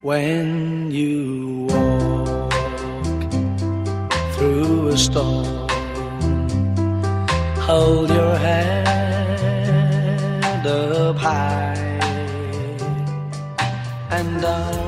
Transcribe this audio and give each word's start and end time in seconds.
When 0.00 0.92
you 0.92 1.66
walk 1.68 2.52
through 4.34 4.88
a 4.90 4.96
storm, 4.96 5.66
hold 7.58 8.08
your 8.08 8.36
head 8.36 8.86
up 10.64 11.16
high 11.16 11.74
and 14.12 14.40
don't 14.40 14.87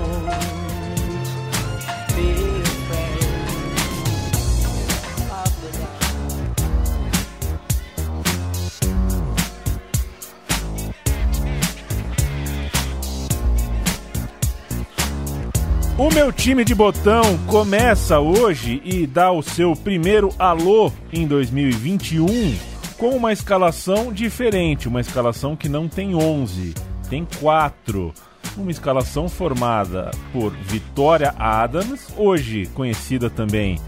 O 16.01 16.09
meu 16.09 16.33
time 16.33 16.65
de 16.65 16.75
botão 16.75 17.37
começa 17.47 18.19
hoje 18.21 18.81
e 18.87 19.07
dá 19.07 19.31
o 19.31 19.43
seu 19.43 19.77
primeiro 19.77 20.31
alô 20.39 20.91
em 21.13 21.27
2021 21.27 22.57
com 22.97 23.11
uma 23.11 23.35
escalação 23.35 24.11
diferente, 24.11 24.89
uma 24.89 25.03
escalação 25.03 25.55
que 25.55 25.69
não 25.69 25.89
tem 25.89 26.15
11, 26.15 26.73
tem 27.11 27.27
4. 27.39 28.15
Uma 28.57 28.71
escalação 28.71 29.29
formada 29.29 30.11
por 30.33 30.53
Vitória 30.63 31.35
Adams, 31.39 32.09
hoje 32.17 32.65
conhecida 32.73 33.29
também 33.29 33.79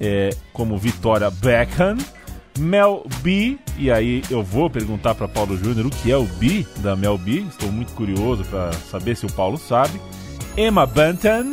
é, 0.00 0.30
como 0.52 0.76
Vitória 0.76 1.30
Beckham, 1.30 1.98
Mel 2.58 3.06
B, 3.22 3.56
e 3.78 3.92
aí 3.92 4.24
eu 4.28 4.42
vou 4.42 4.68
perguntar 4.68 5.14
para 5.14 5.28
Paulo 5.28 5.56
Júnior 5.56 5.86
o 5.86 5.90
que 5.90 6.10
é 6.10 6.16
o 6.16 6.24
B 6.24 6.66
da 6.78 6.96
Mel 6.96 7.16
B, 7.16 7.44
estou 7.48 7.70
muito 7.70 7.92
curioso 7.92 8.42
para 8.46 8.72
saber 8.72 9.16
se 9.16 9.24
o 9.24 9.32
Paulo 9.32 9.56
sabe. 9.56 10.00
Emma 10.56 10.86
Bunton, 10.86 11.50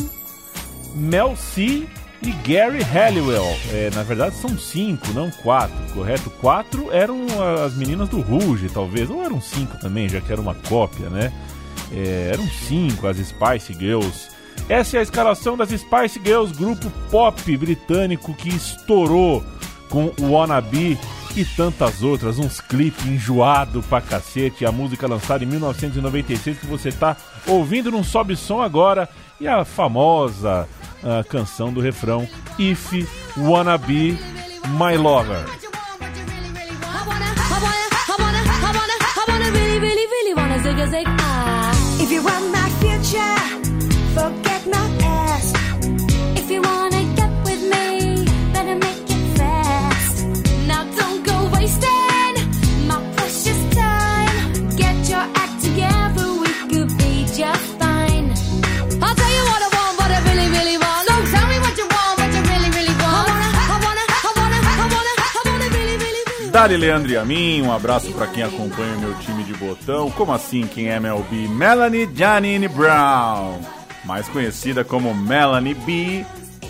Mel 0.95 1.35
C 1.35 1.87
e 2.21 2.31
Gary 2.47 2.81
Halliwell. 2.81 3.45
É, 3.71 3.89
na 3.93 4.03
verdade 4.03 4.35
são 4.35 4.57
cinco, 4.57 5.07
não 5.13 5.29
quatro, 5.29 5.75
correto? 5.93 6.29
Quatro 6.29 6.91
eram 6.91 7.25
as 7.65 7.75
meninas 7.75 8.09
do 8.09 8.21
Rouge, 8.21 8.69
talvez, 8.69 9.09
ou 9.09 9.23
eram 9.23 9.39
cinco 9.41 9.77
também, 9.79 10.09
já 10.09 10.19
que 10.19 10.31
era 10.31 10.41
uma 10.41 10.55
cópia, 10.55 11.09
né? 11.09 11.31
É, 11.91 12.31
eram 12.33 12.47
cinco 12.47 13.07
as 13.07 13.17
Spice 13.17 13.73
Girls. 13.73 14.29
Essa 14.67 14.97
é 14.97 14.99
a 14.99 15.03
escalação 15.03 15.55
das 15.55 15.69
Spice 15.69 16.19
Girls, 16.23 16.53
grupo 16.53 16.91
pop 17.09 17.57
britânico 17.57 18.33
que 18.33 18.49
estourou 18.49 19.43
com 19.89 20.11
o 20.19 20.31
Wannabe 20.31 20.97
e 21.37 21.45
tantas 21.45 22.01
outras, 22.01 22.39
uns 22.39 22.59
clipes 22.59 23.05
enjoado 23.05 23.83
pra 23.83 24.01
cacete, 24.01 24.65
a 24.65 24.71
música 24.71 25.07
lançada 25.07 25.43
em 25.43 25.47
1996 25.47 26.57
que 26.57 26.65
você 26.65 26.91
tá 26.91 27.15
ouvindo 27.45 27.91
num 27.91 28.03
sobe 28.03 28.35
som 28.35 28.59
agora 28.59 29.07
e 29.39 29.47
a 29.47 29.63
famosa 29.63 30.67
ah, 31.03 31.23
canção 31.29 31.71
do 31.71 31.79
refrão 31.79 32.27
If 32.57 32.91
Wanna 33.37 33.77
Be 33.77 34.17
My 34.79 34.97
Lover. 34.97 35.45
If 41.99 42.11
you 42.11 42.23
want 42.23 42.51
my 42.51 42.69
future, 42.79 43.37
forget 44.15 44.65
my 44.65 44.97
past. 44.97 45.55
If 46.35 46.49
you 46.49 46.61
Dali 66.57 66.75
Leandro 66.75 67.11
e 67.11 67.15
a 67.15 67.23
mim, 67.23 67.61
um 67.61 67.71
abraço 67.71 68.11
pra 68.13 68.25
quem 68.25 68.41
acompanha 68.41 68.95
o 68.95 68.99
meu 68.99 69.13
time 69.19 69.43
de 69.43 69.53
botão. 69.53 70.09
Como 70.09 70.33
assim, 70.33 70.65
quem 70.65 70.89
é 70.89 70.95
MLB? 70.95 71.47
Melanie 71.49 72.09
Janine 72.11 72.67
Brown, 72.67 73.59
mais 74.03 74.27
conhecida 74.27 74.83
como 74.83 75.13
Melanie 75.13 75.75
B 75.75 76.25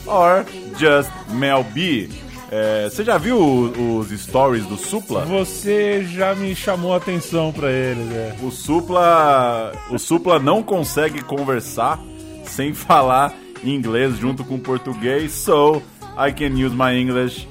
or 0.05 0.43
just 0.77 1.09
Mel 1.29 1.63
B. 1.63 2.09
É, 2.51 2.89
você 2.89 3.01
já 3.01 3.17
viu 3.17 3.39
os 3.39 4.09
stories 4.09 4.65
do 4.65 4.75
Supla? 4.75 5.21
Você 5.21 6.03
já 6.03 6.35
me 6.35 6.53
chamou 6.53 6.93
a 6.93 6.97
atenção 6.97 7.53
pra 7.53 7.71
ele, 7.71 8.01
né? 8.01 8.35
O 8.43 8.51
Supla, 8.51 9.71
o 9.89 9.97
Supla 9.97 10.37
não 10.37 10.61
consegue 10.61 11.23
conversar 11.23 11.97
sem 12.43 12.73
falar 12.75 13.33
inglês 13.63 14.17
junto 14.17 14.43
com 14.43 14.59
português, 14.59 15.31
so 15.31 15.81
I 16.17 16.33
can 16.33 16.55
use 16.61 16.75
my 16.75 16.93
English. 16.93 17.47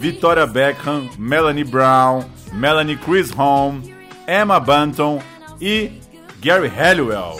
Victoria 0.00 0.46
Beckham, 0.46 1.10
Melanie 1.18 1.62
Brown, 1.62 2.24
Melanie 2.54 2.96
Chris 2.96 3.30
Home, 3.36 3.94
Emma 4.26 4.58
Bunton 4.58 5.20
e 5.60 5.92
Gary 6.40 6.68
Halliwell. 6.68 7.38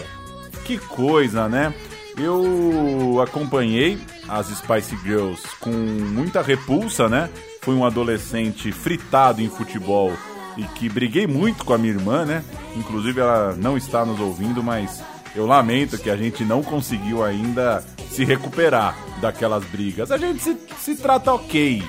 Que 0.63 0.77
coisa, 0.77 1.49
né? 1.49 1.73
Eu 2.15 3.19
acompanhei 3.19 3.97
as 4.29 4.45
Spice 4.49 4.95
Girls 5.03 5.41
com 5.59 5.71
muita 5.71 6.43
repulsa, 6.43 7.09
né? 7.09 7.31
Fui 7.63 7.73
um 7.73 7.83
adolescente 7.83 8.71
fritado 8.71 9.41
em 9.41 9.49
futebol 9.49 10.13
e 10.55 10.63
que 10.63 10.87
briguei 10.87 11.25
muito 11.25 11.65
com 11.65 11.73
a 11.73 11.79
minha 11.79 11.93
irmã, 11.93 12.25
né? 12.25 12.43
Inclusive 12.75 13.19
ela 13.19 13.55
não 13.57 13.75
está 13.75 14.05
nos 14.05 14.19
ouvindo, 14.19 14.61
mas 14.61 15.03
eu 15.35 15.47
lamento 15.47 15.97
que 15.97 16.11
a 16.11 16.15
gente 16.15 16.45
não 16.45 16.61
conseguiu 16.61 17.23
ainda 17.23 17.83
se 18.11 18.23
recuperar 18.23 18.95
daquelas 19.19 19.63
brigas. 19.65 20.11
A 20.11 20.17
gente 20.17 20.43
se, 20.43 20.55
se 20.79 20.95
trata 20.95 21.33
ok. 21.33 21.81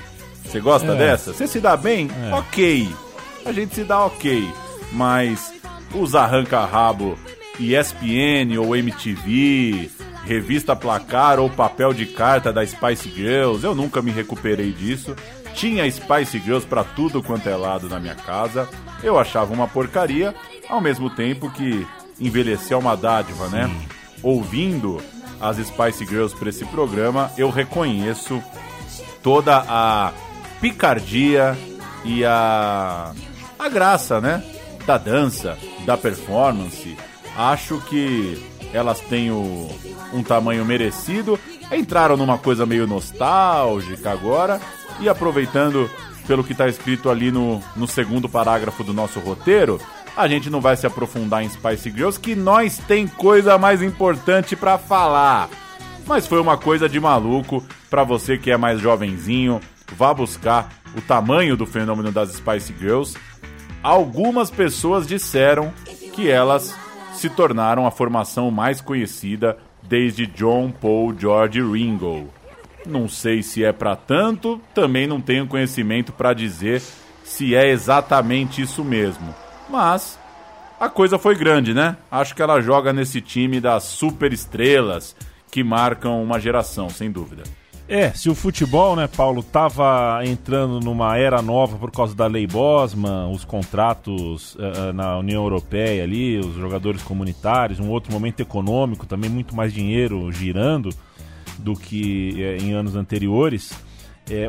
Você 0.44 0.60
gosta 0.60 0.92
É. 0.92 0.97
dessa? 0.97 1.32
Você 1.32 1.47
se 1.47 1.60
dá 1.60 1.76
bem? 1.76 2.10
É. 2.30 2.34
Ok. 2.34 2.88
A 3.44 3.53
gente 3.53 3.75
se 3.75 3.84
dá 3.84 4.04
ok. 4.04 4.48
Mas 4.92 5.53
os 5.94 6.14
arranca-rabo 6.14 7.19
ESPN 7.58 8.58
ou 8.58 8.75
MTV, 8.76 9.91
revista 10.25 10.75
Placar 10.76 11.38
ou 11.41 11.48
papel 11.50 11.92
de 11.92 12.06
carta 12.06 12.52
da 12.52 12.64
Spice 12.66 13.08
Girls, 13.10 13.64
eu 13.64 13.75
nunca 13.75 14.02
me 14.02 14.10
recuperei 14.10 14.72
disso. 14.72 15.14
Tinha 15.54 15.91
Spice 15.91 16.38
Girls 16.38 16.66
pra 16.66 16.82
tudo 16.84 17.22
quanto 17.22 17.48
é 17.48 17.56
lado 17.56 17.88
na 17.88 17.98
minha 18.00 18.14
casa. 18.14 18.69
Eu 19.02 19.19
achava 19.19 19.52
uma 19.52 19.66
porcaria, 19.69 20.34
ao 20.69 20.81
mesmo 20.81 21.10
tempo 21.10 21.50
que 21.50 21.86
envelhecer 22.20 22.72
é 22.72 22.76
uma 22.76 22.97
dádiva, 22.97 23.48
né? 23.48 23.70
Ouvindo 24.22 25.02
as 25.41 25.56
Spice 25.58 26.06
Girls 26.06 26.34
pra 26.36 26.48
esse 26.50 26.64
programa, 26.66 27.31
eu 27.36 27.50
reconheço 27.50 28.41
toda 29.22 29.64
a 29.69 30.12
picardia 30.62 31.59
e 32.05 32.25
a 32.25 33.12
a 33.59 33.69
graça, 33.69 34.21
né, 34.21 34.43
da 34.87 34.97
dança, 34.97 35.59
da 35.84 35.97
performance. 35.97 36.97
Acho 37.37 37.81
que 37.83 38.43
elas 38.73 39.00
têm 39.00 39.31
o, 39.31 39.69
um 40.12 40.23
tamanho 40.23 40.65
merecido. 40.65 41.39
Entraram 41.71 42.17
numa 42.17 42.39
coisa 42.39 42.67
meio 42.67 42.87
nostálgica 42.87 44.11
agora 44.11 44.61
e 45.00 45.09
aproveitando 45.09 45.89
pelo 46.27 46.45
que 46.45 46.53
está 46.53 46.69
escrito 46.69 47.11
ali 47.11 47.31
no, 47.31 47.62
no 47.77 47.87
segundo 47.87 48.29
parágrafo 48.29 48.84
do 48.84 48.93
nosso 48.93 49.21
roteiro, 49.21 49.81
a 50.17 50.29
gente 50.29 50.50
não 50.50 50.61
vai 50.61 50.77
se 50.77 50.87
aprofundar 50.87 51.43
em 51.43 51.49
Spice 51.49 51.91
Girls, 51.91 52.19
que 52.19 52.34
nós 52.34 52.79
tem 52.79 53.06
coisa 53.06 53.59
mais 53.59 53.83
importante 53.83 54.55
para 54.55 54.79
falar. 54.79 55.49
Mas 56.06 56.27
foi 56.27 56.41
uma 56.41 56.56
coisa 56.56 56.89
de 56.89 57.00
maluco 57.00 57.65
para 57.89 58.05
você 58.05 58.37
que 58.37 58.50
é 58.50 58.56
mais 58.56 58.81
jovenzinho, 58.81 59.61
vá 59.97 60.12
buscar 60.12 60.72
o 60.97 61.00
tamanho 61.00 61.56
do 61.56 61.66
fenômeno 61.66 62.10
das 62.10 62.32
Spice 62.32 62.75
Girls. 62.78 63.16
Algumas 63.82 64.50
pessoas 64.50 65.06
disseram 65.06 65.72
que 66.14 66.30
elas 66.30 66.76
se 67.14 67.28
tornaram 67.28 67.86
a 67.86 67.91
formação 67.91 68.50
mais 68.50 68.81
conhecida 68.81 69.58
desde 69.82 70.26
John, 70.26 70.70
Paul, 70.70 71.14
George 71.19 71.58
e 71.58 71.62
Ringo. 71.62 72.28
Não 72.87 73.08
sei 73.08 73.43
se 73.43 73.64
é 73.64 73.72
para 73.72 73.94
tanto, 73.94 74.61
também 74.75 75.06
não 75.06 75.20
tenho 75.20 75.46
conhecimento 75.46 76.12
para 76.12 76.34
dizer 76.34 76.82
se 77.25 77.55
é 77.55 77.69
exatamente 77.69 78.61
isso 78.61 78.84
mesmo. 78.84 79.34
Mas 79.69 80.19
a 80.81 80.88
coisa 80.88 81.19
foi 81.19 81.37
grande, 81.37 81.72
né? 81.72 81.96
Acho 82.11 82.34
que 82.34 82.43
ela 82.43 82.61
joga 82.61 82.93
nesse 82.93 83.20
time 83.20 83.61
das 83.61 83.84
super 83.84 84.32
estrelas 84.32 85.14
que 85.50 85.62
marcam 85.62 86.22
uma 86.22 86.40
geração, 86.40 86.90
sem 86.90 87.11
dúvida. 87.11 87.44
É, 87.94 88.11
se 88.15 88.31
o 88.31 88.35
futebol, 88.35 88.97
né, 88.97 89.06
Paulo, 89.06 89.43
tava 89.43 90.23
entrando 90.25 90.81
numa 90.81 91.19
era 91.19 91.43
nova 91.43 91.77
por 91.77 91.91
causa 91.91 92.15
da 92.15 92.27
lei 92.27 92.47
Bosman, 92.47 93.31
os 93.31 93.44
contratos 93.44 94.56
eh, 94.59 94.93
na 94.94 95.19
União 95.19 95.43
Europeia 95.43 96.03
ali, 96.03 96.39
os 96.39 96.55
jogadores 96.55 97.03
comunitários, 97.03 97.79
um 97.79 97.91
outro 97.91 98.11
momento 98.11 98.41
econômico, 98.41 99.05
também 99.05 99.29
muito 99.29 99.55
mais 99.55 99.75
dinheiro 99.75 100.33
girando 100.33 100.89
do 101.59 101.75
que 101.75 102.43
eh, 102.43 102.56
em 102.62 102.73
anos 102.73 102.97
anteriores. 102.97 103.75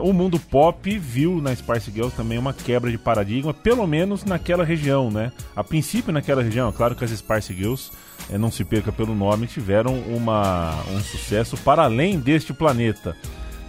o 0.02 0.14
mundo 0.14 0.40
pop 0.40 0.98
viu 0.98 1.42
na 1.42 1.54
Spice 1.54 1.92
Girls 1.92 2.16
também 2.16 2.38
uma 2.38 2.54
quebra 2.54 2.90
de 2.90 2.98
paradigma, 2.98 3.54
pelo 3.54 3.86
menos 3.86 4.24
naquela 4.24 4.64
região, 4.64 5.12
né? 5.12 5.34
A 5.54 5.66
princípio 5.66 6.14
naquela 6.14 6.42
região, 6.42 6.70
é 6.70 6.72
claro 6.72 6.96
que 6.96 7.04
as 7.04 7.12
Spice 7.12 7.54
Girls 7.54 7.92
é, 8.32 8.38
não 8.38 8.52
se 8.52 8.64
perca 8.64 8.92
pelo 8.92 9.14
nome, 9.16 9.48
tiveram 9.48 10.00
uma, 10.00 10.74
um 10.92 11.00
sucesso 11.02 11.58
para 11.58 11.84
além 11.84 12.20
deste 12.20 12.54
planeta. 12.54 13.16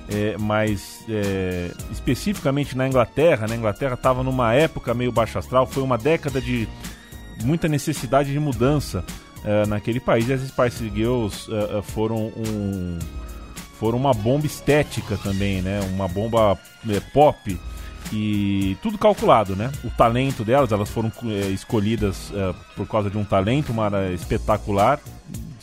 É, 0.06 0.36
mas 0.38 1.02
é, 1.08 1.70
especificamente 1.90 2.76
na 2.76 2.86
Inglaterra, 2.86 3.46
na 3.46 3.56
Inglaterra 3.56 3.94
estava 3.94 4.22
numa 4.22 4.52
época 4.52 4.92
meio 4.92 5.10
baixa 5.10 5.38
astral, 5.38 5.66
foi 5.66 5.82
uma 5.82 5.96
década 5.96 6.42
de 6.42 6.68
muita 7.42 7.68
necessidade 7.68 8.30
de 8.30 8.38
mudança 8.38 9.02
é, 9.44 9.66
naquele 9.66 10.00
país. 10.00 10.28
E 10.28 10.32
as 10.32 10.42
Spice 10.42 10.90
Girls 10.94 11.50
é, 11.50 11.78
é, 11.78 11.82
foram 11.82 12.32
um 12.36 12.98
foram 13.78 13.98
uma 13.98 14.14
bomba 14.14 14.46
estética 14.46 15.18
também, 15.18 15.60
né? 15.60 15.80
Uma 15.94 16.06
bomba 16.06 16.56
pop 17.12 17.58
e 18.12 18.76
tudo 18.82 18.98
calculado, 18.98 19.56
né? 19.56 19.70
O 19.82 19.90
talento 19.90 20.44
delas, 20.44 20.72
elas 20.72 20.90
foram 20.90 21.10
é, 21.24 21.48
escolhidas 21.48 22.32
é, 22.34 22.54
por 22.76 22.86
causa 22.86 23.10
de 23.10 23.18
um 23.18 23.24
talento 23.24 23.70
uma, 23.70 23.90
espetacular 24.12 25.00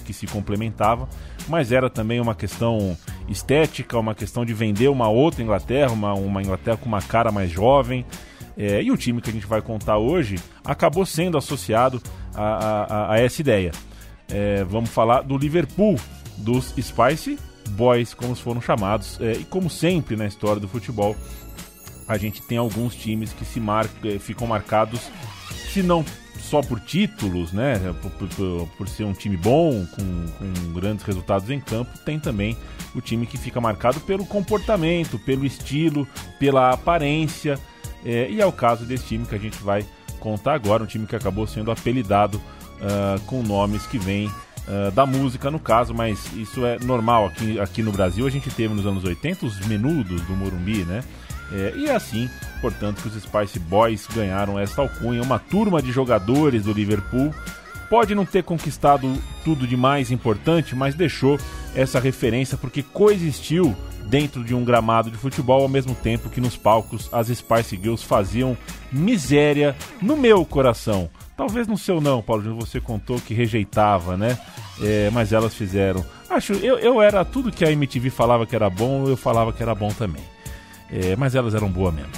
que 0.03 0.13
se 0.13 0.25
complementava, 0.27 1.07
mas 1.47 1.71
era 1.71 1.89
também 1.89 2.19
uma 2.19 2.35
questão 2.35 2.97
estética, 3.29 3.97
uma 3.97 4.15
questão 4.15 4.45
de 4.45 4.53
vender 4.53 4.89
uma 4.89 5.07
outra 5.09 5.41
Inglaterra, 5.41 5.91
uma, 5.91 6.13
uma 6.13 6.41
Inglaterra 6.41 6.77
com 6.77 6.88
uma 6.88 7.01
cara 7.01 7.31
mais 7.31 7.49
jovem. 7.51 8.05
É, 8.57 8.83
e 8.83 8.91
o 8.91 8.97
time 8.97 9.21
que 9.21 9.29
a 9.29 9.33
gente 9.33 9.45
vai 9.45 9.61
contar 9.61 9.97
hoje 9.97 10.38
acabou 10.63 11.05
sendo 11.05 11.38
associado 11.38 12.01
a, 12.35 12.43
a, 12.43 13.13
a 13.13 13.19
essa 13.19 13.41
ideia. 13.41 13.71
É, 14.29 14.63
vamos 14.63 14.89
falar 14.89 15.21
do 15.21 15.38
Liverpool, 15.38 15.95
dos 16.38 16.73
Spice 16.79 17.38
Boys, 17.71 18.13
como 18.13 18.35
foram 18.35 18.61
chamados. 18.61 19.19
É, 19.21 19.33
e 19.33 19.43
como 19.45 19.69
sempre 19.69 20.15
na 20.15 20.25
história 20.25 20.59
do 20.59 20.67
futebol, 20.67 21.15
a 22.12 22.18
gente 22.18 22.42
tem 22.42 22.58
alguns 22.58 22.94
times 22.94 23.31
que 23.31 23.46
se 23.46 23.58
mar 23.60 23.88
eh, 24.04 24.19
ficam 24.19 24.46
marcados, 24.46 25.00
se 25.72 25.81
não 25.81 26.04
só 26.38 26.62
por 26.62 26.78
títulos, 26.81 27.54
né, 27.54 27.80
por, 28.02 28.28
por, 28.28 28.68
por 28.78 28.88
ser 28.90 29.06
um 29.06 29.13
time 29.13 29.38
bom, 29.38 29.86
com, 29.86 30.25
com, 30.38 30.74
grandes 30.74 31.06
resultados 31.06 31.50
em 31.50 31.62
campo, 31.62 31.98
tem 32.00 32.19
também 32.19 32.58
o 32.94 33.00
time 33.00 33.25
que 33.25 33.38
fica 33.38 33.62
marcado 33.62 34.02
pelo 34.02 34.25
comportamento, 34.25 35.18
pelo 35.19 35.46
estilo, 35.46 36.06
pela 36.38 36.72
aparência, 36.72 37.58
é, 38.04 38.30
e 38.30 38.42
é 38.42 38.46
o 38.46 38.52
caso 38.52 38.84
desse 38.84 39.06
time 39.06 39.25
que 39.25 39.36
a 39.36 39.40
gente 39.40 39.58
vai 39.63 39.86
contar 40.19 40.56
agora, 40.56 40.84
um 40.84 40.88
time 40.88 41.08
que 41.08 41.16
acabou 41.16 41.48
sendo 41.48 41.72
apelidado 41.72 42.36
uh, 42.38 43.19
com 43.22 43.42
nomes 43.42 43.88
que 43.88 43.98
vêm 43.98 44.28
uh, 44.28 44.92
da 44.92 45.06
música 45.06 45.50
no 45.50 45.60
caso, 45.60 45.94
mas 45.94 46.34
isso 46.34 46.66
é 46.66 46.78
normal 46.80 47.28
aqui, 47.28 47.60
aqui 47.60 47.81
no 47.81 47.94
Brasil, 47.94 48.28
a 48.28 48.30
gente 48.30 48.50
teve 48.50 48.74
nos 48.74 48.86
anos 48.86 49.06
80 49.06 49.46
os 49.46 49.66
menudos 49.68 50.22
do 50.24 50.36
Morumbi, 50.36 50.84
né, 50.84 51.02
é, 51.53 51.74
e 51.75 51.88
é 51.88 51.95
assim, 51.95 52.30
portanto, 52.62 53.01
que 53.01 53.07
os 53.07 53.21
Spice 53.21 53.59
Boys 53.59 54.07
ganharam 54.13 54.57
esta 54.57 54.81
alcunha, 54.81 55.21
uma 55.21 55.39
turma 55.39 55.81
de 55.81 55.92
jogadores 55.92 56.63
do 56.63 56.71
Liverpool. 56.74 57.33
Pode 57.89 58.15
não 58.15 58.25
ter 58.25 58.44
conquistado 58.44 59.13
tudo 59.44 59.68
de 59.68 59.75
mais 59.75 60.12
importante, 60.12 60.75
mas 60.75 60.95
deixou 60.95 61.38
essa 61.75 62.00
referência 62.00 62.57
porque 62.57 62.81
coexistiu 62.81 63.75
dentro 64.06 64.44
de 64.44 64.56
um 64.56 64.63
gramado 64.63 65.12
de 65.12 65.18
futebol 65.18 65.62
ao 65.62 65.69
mesmo 65.69 65.94
tempo 65.94 66.30
que 66.30 66.42
nos 66.42 66.56
palcos 66.56 67.09
as 67.12 67.27
Spice 67.27 67.75
Girls 67.75 68.06
faziam 68.06 68.57
miséria 68.92 69.75
no 70.01 70.15
meu 70.15 70.45
coração. 70.45 71.09
Talvez 71.36 71.68
no 71.68 71.77
seu 71.77 72.00
não, 72.00 72.21
Paulo 72.21 72.44
Júnior, 72.44 72.65
você 72.65 72.80
contou 72.80 73.19
que 73.19 73.33
rejeitava, 73.33 74.15
né? 74.15 74.38
É, 74.81 75.09
mas 75.12 75.33
elas 75.33 75.53
fizeram. 75.53 76.06
Acho, 76.30 76.53
eu, 76.53 76.77
eu 76.80 77.01
era 77.01 77.25
tudo 77.25 77.51
que 77.51 77.65
a 77.65 77.71
MTV 77.71 78.09
falava 78.09 78.45
que 78.45 78.56
era 78.56 78.69
bom, 78.69 79.07
eu 79.07 79.18
falava 79.18 79.51
que 79.51 79.62
era 79.62 79.75
bom 79.75 79.89
também. 79.89 80.24
É, 80.91 81.15
mas 81.15 81.35
elas 81.35 81.55
eram 81.55 81.69
boas 81.69 81.93
mesmo. 81.93 82.11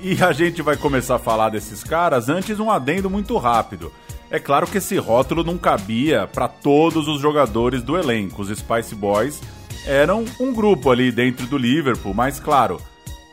E 0.00 0.22
a 0.22 0.32
gente 0.32 0.62
vai 0.62 0.76
começar 0.76 1.16
a 1.16 1.18
falar 1.18 1.48
desses 1.48 1.84
caras 1.84 2.28
antes 2.28 2.58
um 2.58 2.70
adendo 2.70 3.08
muito 3.08 3.36
rápido. 3.38 3.92
É 4.30 4.38
claro 4.38 4.66
que 4.66 4.78
esse 4.78 4.96
rótulo 4.96 5.44
não 5.44 5.58
cabia 5.58 6.26
para 6.26 6.48
todos 6.48 7.06
os 7.06 7.20
jogadores 7.20 7.82
do 7.82 7.96
elenco. 7.96 8.42
Os 8.42 8.48
Spice 8.48 8.94
Boys 8.94 9.40
eram 9.86 10.24
um 10.40 10.52
grupo 10.52 10.90
ali 10.90 11.12
dentro 11.12 11.46
do 11.46 11.58
Liverpool, 11.58 12.14
mas 12.14 12.40
claro, 12.40 12.80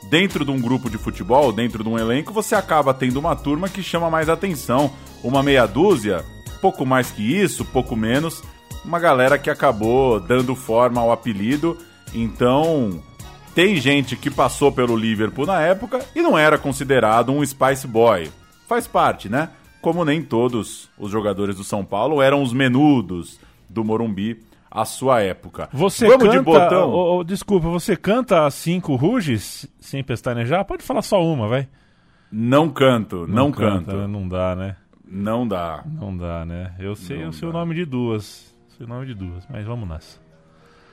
dentro 0.10 0.44
de 0.44 0.52
um 0.52 0.60
grupo 0.60 0.90
de 0.90 0.98
futebol, 0.98 1.52
dentro 1.52 1.84
de 1.84 1.90
um 1.90 1.98
elenco, 1.98 2.34
você 2.34 2.56
acaba 2.56 2.94
tendo 2.94 3.18
uma 3.18 3.36
turma 3.36 3.70
que 3.70 3.82
chama 3.82 4.10
mais 4.10 4.30
atenção. 4.30 4.92
Uma 5.24 5.44
meia 5.44 5.66
dúzia, 5.66 6.26
pouco 6.62 6.86
mais 6.86 7.12
que 7.12 7.22
isso, 7.22 7.64
pouco 7.66 7.96
menos, 7.96 8.44
uma 8.84 9.00
galera 9.00 9.38
que 9.38 9.50
acabou 9.50 10.20
dando 10.20 10.56
forma 10.56 11.02
ao 11.02 11.12
apelido. 11.12 11.78
Então, 12.14 13.02
tem 13.54 13.78
gente 13.78 14.16
que 14.16 14.30
passou 14.30 14.72
pelo 14.72 14.96
Liverpool 14.96 15.46
na 15.46 15.62
época 15.62 16.06
e 16.16 16.22
não 16.22 16.38
era 16.38 16.58
considerado 16.58 17.32
um 17.32 17.46
Spice 17.46 17.88
Boy. 17.88 18.30
Faz 18.68 18.88
parte, 18.88 19.30
né? 19.30 19.50
Como 19.82 20.04
nem 20.04 20.22
todos 20.22 20.90
os 20.98 21.12
jogadores 21.12 21.56
do 21.56 21.64
São 21.64 21.84
Paulo 21.84 22.22
eram 22.22 22.44
os 22.44 22.54
menudos 22.54 23.40
do 23.68 23.84
Morumbi 23.84 24.44
à 24.70 24.86
sua 24.86 25.22
época. 25.22 25.70
Você 25.74 26.08
Vamos 26.08 26.26
canta, 26.26 26.38
de 26.38 26.44
botão. 26.44 26.92
Oh, 26.92 27.18
oh, 27.18 27.24
desculpa, 27.24 27.68
você 27.70 27.96
canta 27.96 28.46
as 28.46 28.54
cinco 28.54 28.96
ruges 28.96 29.68
sem 29.80 30.04
pestanejar? 30.04 30.66
Pode 30.66 30.84
falar 30.84 31.02
só 31.02 31.24
uma, 31.24 31.48
vai. 31.48 31.68
Não 32.32 32.70
canto, 32.70 33.26
não, 33.28 33.46
não 33.46 33.52
canta, 33.52 33.92
canto. 33.92 34.08
Não 34.08 34.28
dá, 34.28 34.56
né? 34.56 34.76
Não 35.04 35.48
dá. 35.48 35.84
Não 35.86 36.16
dá, 36.16 36.46
né? 36.46 36.74
Eu 36.78 36.96
sei, 36.96 37.24
eu 37.24 37.34
sei 37.34 37.48
o 37.48 37.52
nome 37.52 37.74
de 37.74 37.86
duas. 37.86 38.54
Sei 38.78 38.86
o 38.86 38.90
nome 38.90 39.08
de 39.08 39.16
duas, 39.16 39.48
mas 39.50 39.66
vamos 39.66 39.90
nessa. 39.90 40.29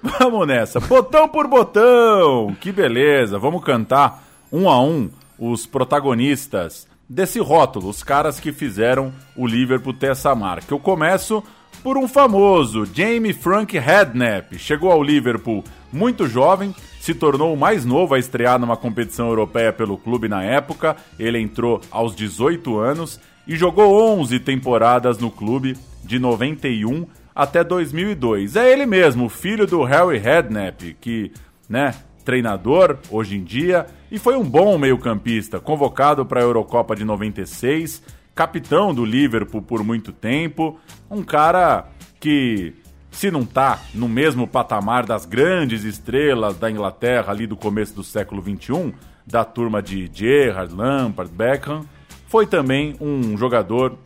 Vamos 0.02 0.46
nessa, 0.46 0.80
botão 0.80 1.28
por 1.28 1.46
botão. 1.46 2.54
Que 2.60 2.70
beleza. 2.70 3.38
Vamos 3.38 3.64
cantar 3.64 4.22
um 4.52 4.68
a 4.68 4.80
um 4.80 5.10
os 5.38 5.66
protagonistas 5.66 6.86
desse 7.08 7.38
rótulo, 7.38 7.88
os 7.88 8.02
caras 8.02 8.40
que 8.40 8.52
fizeram 8.52 9.12
o 9.36 9.46
Liverpool 9.46 9.92
ter 9.92 10.10
essa 10.10 10.34
marca. 10.34 10.72
Eu 10.72 10.78
começo 10.78 11.42
por 11.82 11.96
um 11.96 12.08
famoso, 12.08 12.84
Jamie 12.92 13.32
Frank 13.32 13.78
Redknapp. 13.78 14.58
Chegou 14.58 14.90
ao 14.90 15.02
Liverpool 15.02 15.62
muito 15.92 16.26
jovem, 16.26 16.74
se 17.00 17.14
tornou 17.14 17.54
o 17.54 17.56
mais 17.56 17.84
novo 17.84 18.14
a 18.14 18.18
estrear 18.18 18.58
numa 18.58 18.76
competição 18.76 19.28
europeia 19.28 19.72
pelo 19.72 19.96
clube 19.96 20.28
na 20.28 20.42
época. 20.42 20.96
Ele 21.18 21.38
entrou 21.38 21.80
aos 21.90 22.14
18 22.16 22.78
anos 22.78 23.20
e 23.46 23.54
jogou 23.54 24.18
11 24.18 24.40
temporadas 24.40 25.18
no 25.18 25.30
clube 25.30 25.76
de 26.02 26.18
91 26.18 27.06
até 27.36 27.62
2002. 27.62 28.56
É 28.56 28.72
ele 28.72 28.86
mesmo, 28.86 29.28
filho 29.28 29.66
do 29.66 29.84
Harry 29.84 30.16
Redknapp, 30.16 30.96
que, 30.98 31.30
né, 31.68 31.94
treinador 32.24 32.98
hoje 33.10 33.36
em 33.36 33.44
dia 33.44 33.86
e 34.10 34.18
foi 34.18 34.34
um 34.36 34.42
bom 34.42 34.78
meio-campista, 34.78 35.60
convocado 35.60 36.24
para 36.24 36.40
a 36.40 36.42
Eurocopa 36.42 36.96
de 36.96 37.04
96, 37.04 38.02
capitão 38.34 38.94
do 38.94 39.04
Liverpool 39.04 39.60
por 39.60 39.84
muito 39.84 40.12
tempo, 40.12 40.80
um 41.10 41.22
cara 41.22 41.88
que 42.18 42.74
se 43.10 43.30
não 43.30 43.44
tá 43.44 43.80
no 43.94 44.08
mesmo 44.08 44.46
patamar 44.46 45.06
das 45.06 45.24
grandes 45.24 45.84
estrelas 45.84 46.56
da 46.58 46.70
Inglaterra 46.70 47.32
ali 47.32 47.46
do 47.46 47.56
começo 47.56 47.94
do 47.94 48.02
século 48.02 48.42
21, 48.42 48.92
da 49.26 49.44
turma 49.44 49.82
de 49.82 50.10
Gerrard, 50.12 50.74
Lampard, 50.74 51.32
Beckham, 51.32 51.84
foi 52.26 52.46
também 52.46 52.96
um 53.00 53.36
jogador 53.36 53.96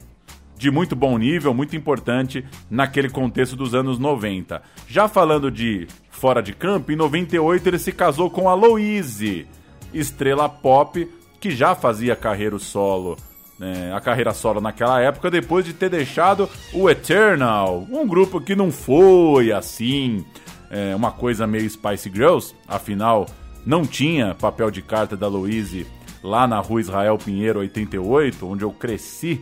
de 0.61 0.71
muito 0.71 0.95
bom 0.95 1.17
nível, 1.17 1.55
muito 1.55 1.75
importante 1.75 2.45
naquele 2.69 3.09
contexto 3.09 3.57
dos 3.57 3.75
anos 3.75 3.99
90. 3.99 4.61
Já 4.87 5.09
falando 5.09 5.51
de 5.51 5.89
fora 6.11 6.43
de 6.43 6.53
campo, 6.53 6.93
em 6.93 6.97
98 6.97 7.67
ele 7.67 7.79
se 7.79 7.91
casou 7.91 8.29
com 8.29 8.47
a 8.47 8.53
Louise, 8.53 9.47
estrela 9.95 10.51
pop 10.51 11.11
que 11.41 11.51
já 11.51 11.75
fazia 11.75 12.15
carreira 12.15 12.59
solo. 12.59 13.17
É, 13.59 13.91
a 13.95 14.01
carreira 14.03 14.35
solo 14.35 14.61
naquela 14.61 15.01
época, 15.01 15.31
depois 15.31 15.65
de 15.65 15.73
ter 15.73 15.89
deixado 15.89 16.47
o 16.75 16.91
Eternal, 16.91 17.87
um 17.91 18.07
grupo 18.07 18.39
que 18.39 18.55
não 18.55 18.71
foi 18.71 19.53
assim, 19.53 20.27
é, 20.71 20.95
uma 20.95 21.11
coisa 21.11 21.47
meio 21.47 21.69
Spice 21.69 22.11
Girls, 22.13 22.55
afinal 22.69 23.27
não 23.65 23.87
tinha 23.87 24.35
papel 24.35 24.71
de 24.71 24.83
carta 24.83 25.17
da 25.17 25.27
Louise 25.27 25.87
lá 26.23 26.47
na 26.47 26.59
rua 26.59 26.83
Israel 26.83 27.17
Pinheiro 27.17 27.61
88, 27.61 28.47
onde 28.47 28.63
eu 28.63 28.73
cresci, 28.73 29.41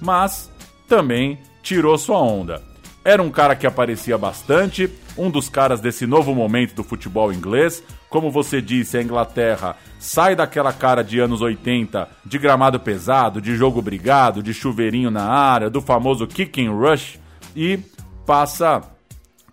mas 0.00 0.50
também 0.88 1.38
tirou 1.62 1.96
sua 1.98 2.18
onda. 2.18 2.62
Era 3.04 3.22
um 3.22 3.30
cara 3.30 3.54
que 3.54 3.66
aparecia 3.66 4.16
bastante, 4.16 4.90
um 5.16 5.30
dos 5.30 5.48
caras 5.48 5.80
desse 5.80 6.06
novo 6.06 6.34
momento 6.34 6.74
do 6.74 6.82
futebol 6.82 7.32
inglês. 7.32 7.82
Como 8.08 8.30
você 8.30 8.62
disse, 8.62 8.96
a 8.96 9.02
Inglaterra 9.02 9.76
sai 9.98 10.34
daquela 10.34 10.72
cara 10.72 11.02
de 11.02 11.18
anos 11.18 11.42
80, 11.42 12.08
de 12.24 12.38
gramado 12.38 12.80
pesado, 12.80 13.42
de 13.42 13.56
jogo 13.56 13.82
brigado, 13.82 14.42
de 14.42 14.54
chuveirinho 14.54 15.10
na 15.10 15.24
área, 15.24 15.68
do 15.68 15.82
famoso 15.82 16.26
kick 16.26 16.64
and 16.64 16.72
rush 16.72 17.18
e 17.54 17.78
passa 18.24 18.82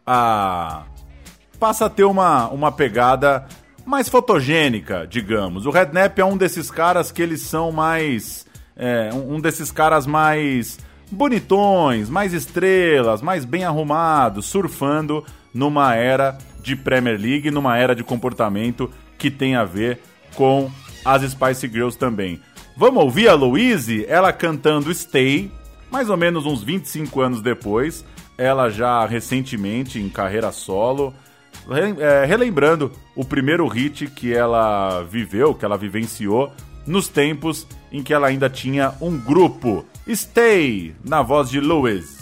a 0.05 0.83
passa 1.59 1.85
a 1.85 1.89
ter 1.89 2.05
uma, 2.05 2.47
uma 2.49 2.71
pegada 2.71 3.45
mais 3.85 4.09
fotogênica, 4.09 5.05
digamos. 5.07 5.65
O 5.65 5.71
Redknapp 5.71 6.19
é 6.19 6.25
um 6.25 6.37
desses 6.37 6.71
caras 6.71 7.11
que 7.11 7.21
eles 7.21 7.41
são 7.41 7.71
mais 7.71 8.47
é, 8.75 9.09
um 9.13 9.39
desses 9.39 9.71
caras 9.71 10.07
mais 10.07 10.79
bonitões, 11.11 12.09
mais 12.09 12.33
estrelas, 12.33 13.21
mais 13.21 13.43
bem 13.43 13.65
arrumados, 13.65 14.45
surfando 14.45 15.23
numa 15.53 15.93
era 15.95 16.37
de 16.61 16.75
Premier 16.75 17.19
League, 17.19 17.51
numa 17.51 17.77
era 17.77 17.93
de 17.93 18.03
comportamento 18.03 18.89
que 19.17 19.29
tem 19.29 19.55
a 19.55 19.65
ver 19.65 19.99
com 20.35 20.71
as 21.03 21.29
Spice 21.29 21.67
Girls 21.67 21.97
também. 21.97 22.39
Vamos 22.77 23.03
ouvir 23.03 23.27
a 23.27 23.33
Louise, 23.33 24.05
ela 24.07 24.31
cantando 24.31 24.93
Stay, 24.93 25.51
Mais 25.91 26.09
ou 26.09 26.15
menos 26.15 26.45
uns 26.45 26.63
25 26.63 27.19
anos 27.19 27.41
depois, 27.41 28.05
ela 28.37 28.69
já 28.69 29.05
recentemente 29.05 29.99
em 29.99 30.07
carreira 30.07 30.49
solo, 30.51 31.13
é, 31.99 32.25
relembrando 32.25 32.91
o 33.13 33.25
primeiro 33.25 33.67
hit 33.67 34.07
que 34.07 34.33
ela 34.33 35.03
viveu, 35.03 35.53
que 35.53 35.65
ela 35.65 35.77
vivenciou 35.77 36.51
nos 36.87 37.07
tempos 37.07 37.67
em 37.91 38.01
que 38.01 38.13
ela 38.13 38.27
ainda 38.27 38.49
tinha 38.49 38.93
um 39.01 39.17
grupo. 39.17 39.85
Stay, 40.15 40.93
na 41.03 41.21
voz 41.21 41.49
de 41.49 41.59
Lewis. 41.59 42.20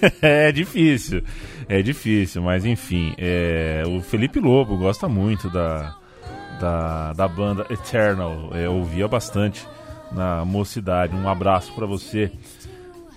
é 0.22 0.52
difícil, 0.52 1.22
é 1.68 1.82
difícil, 1.82 2.42
mas 2.42 2.64
enfim, 2.64 3.14
é, 3.18 3.82
o 3.86 4.00
Felipe 4.00 4.40
Lobo 4.40 4.76
gosta 4.76 5.08
muito 5.08 5.48
da, 5.50 5.94
da, 6.60 7.12
da 7.12 7.28
banda 7.28 7.66
Eternal, 7.70 8.50
é, 8.52 8.66
eu 8.66 8.74
ouvia 8.74 9.08
bastante 9.08 9.66
na 10.12 10.44
mocidade. 10.44 11.14
Um 11.14 11.28
abraço 11.28 11.72
pra 11.74 11.86
você, 11.86 12.30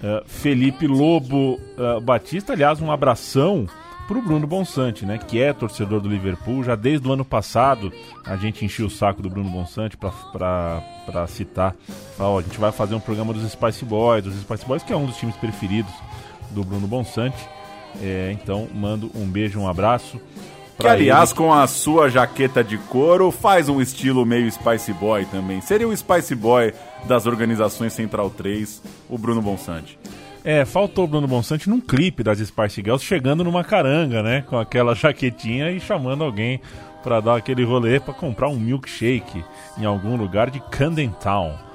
É, 0.01 0.24
Felipe 0.25 0.88
Lobo 0.88 1.59
é, 1.77 2.00
Batista. 2.00 2.53
Aliás, 2.53 2.81
um 2.81 2.89
abração 2.89 3.67
pro 4.07 4.21
Bruno 4.21 4.48
Bonsante, 4.48 5.05
né, 5.05 5.19
que 5.19 5.39
é 5.39 5.53
torcedor 5.53 6.00
do 6.01 6.09
Liverpool. 6.09 6.63
Já 6.63 6.74
desde 6.75 7.07
o 7.07 7.12
ano 7.12 7.25
passado 7.25 7.91
a 8.25 8.36
gente 8.38 8.63
encheu 8.65 8.88
o 8.88 8.89
saco 8.89 9.21
do 9.21 9.29
Bruno 9.29 9.50
Bonsante 9.50 9.98
pra 9.98 10.81
citar. 11.27 11.75
Ó, 12.17 12.39
a 12.39 12.41
gente 12.41 12.57
vai 12.57 12.71
fazer 12.71 12.95
um 12.95 13.00
programa 13.00 13.33
dos 13.33 13.51
Spice 13.51 13.86
Boys, 13.86 14.24
dos 14.24 14.33
Spice 14.41 14.65
Boys, 14.65 14.83
que 14.83 14.93
é 14.93 14.95
um 14.95 15.05
dos 15.05 15.17
times 15.17 15.36
preferidos 15.36 15.93
do 16.50 16.63
Bruno 16.63 16.88
Bonsante. 16.88 17.38
É, 18.01 18.32
então, 18.32 18.68
mando 18.74 19.12
um 19.15 19.25
beijo, 19.25 19.60
um 19.60 19.68
abraço. 19.68 20.20
Que, 20.77 20.88
aliás, 20.88 21.32
ele. 21.32 21.38
com 21.38 21.53
a 21.53 21.68
sua 21.68 22.10
jaqueta 22.10 22.63
de 22.63 22.77
couro, 22.77 23.32
faz 23.32 23.68
um 23.68 23.82
estilo 23.82 24.25
meio 24.25 24.50
Spice 24.50 24.94
Boy 24.94 25.25
também. 25.25 25.60
Seria 25.60 25.88
o 25.88 25.96
Spice 25.96 26.34
Boy 26.36 26.74
das 27.06 27.25
organizações 27.25 27.91
Central 27.91 28.29
3, 28.29 28.82
o 29.10 29.18
Bruno 29.18 29.41
Bonsante. 29.41 30.00
É, 30.44 30.63
faltou 30.63 31.03
o 31.03 31.08
Bruno 31.08 31.27
Bonsante 31.27 31.70
num 31.70 31.82
clipe 31.82 32.24
das 32.24 32.39
Spice 32.39 32.82
Girls 32.82 33.03
chegando 33.03 33.44
numa 33.44 33.63
caranga, 33.63 34.24
né? 34.24 34.44
Com 34.48 34.58
aquela 34.58 34.96
jaquetinha 34.96 35.70
e 35.70 35.82
chamando 35.82 36.24
alguém 36.24 36.62
pra 37.03 37.20
dar 37.20 37.36
aquele 37.36 37.63
rolê 37.63 38.00
pra 38.00 38.13
comprar 38.13 38.48
um 38.48 38.58
milkshake 38.58 39.44
em 39.77 39.86
algum 39.86 40.15
lugar 40.15 40.50
de 40.50 40.62
Camden 40.72 41.13
Town. 41.22 41.68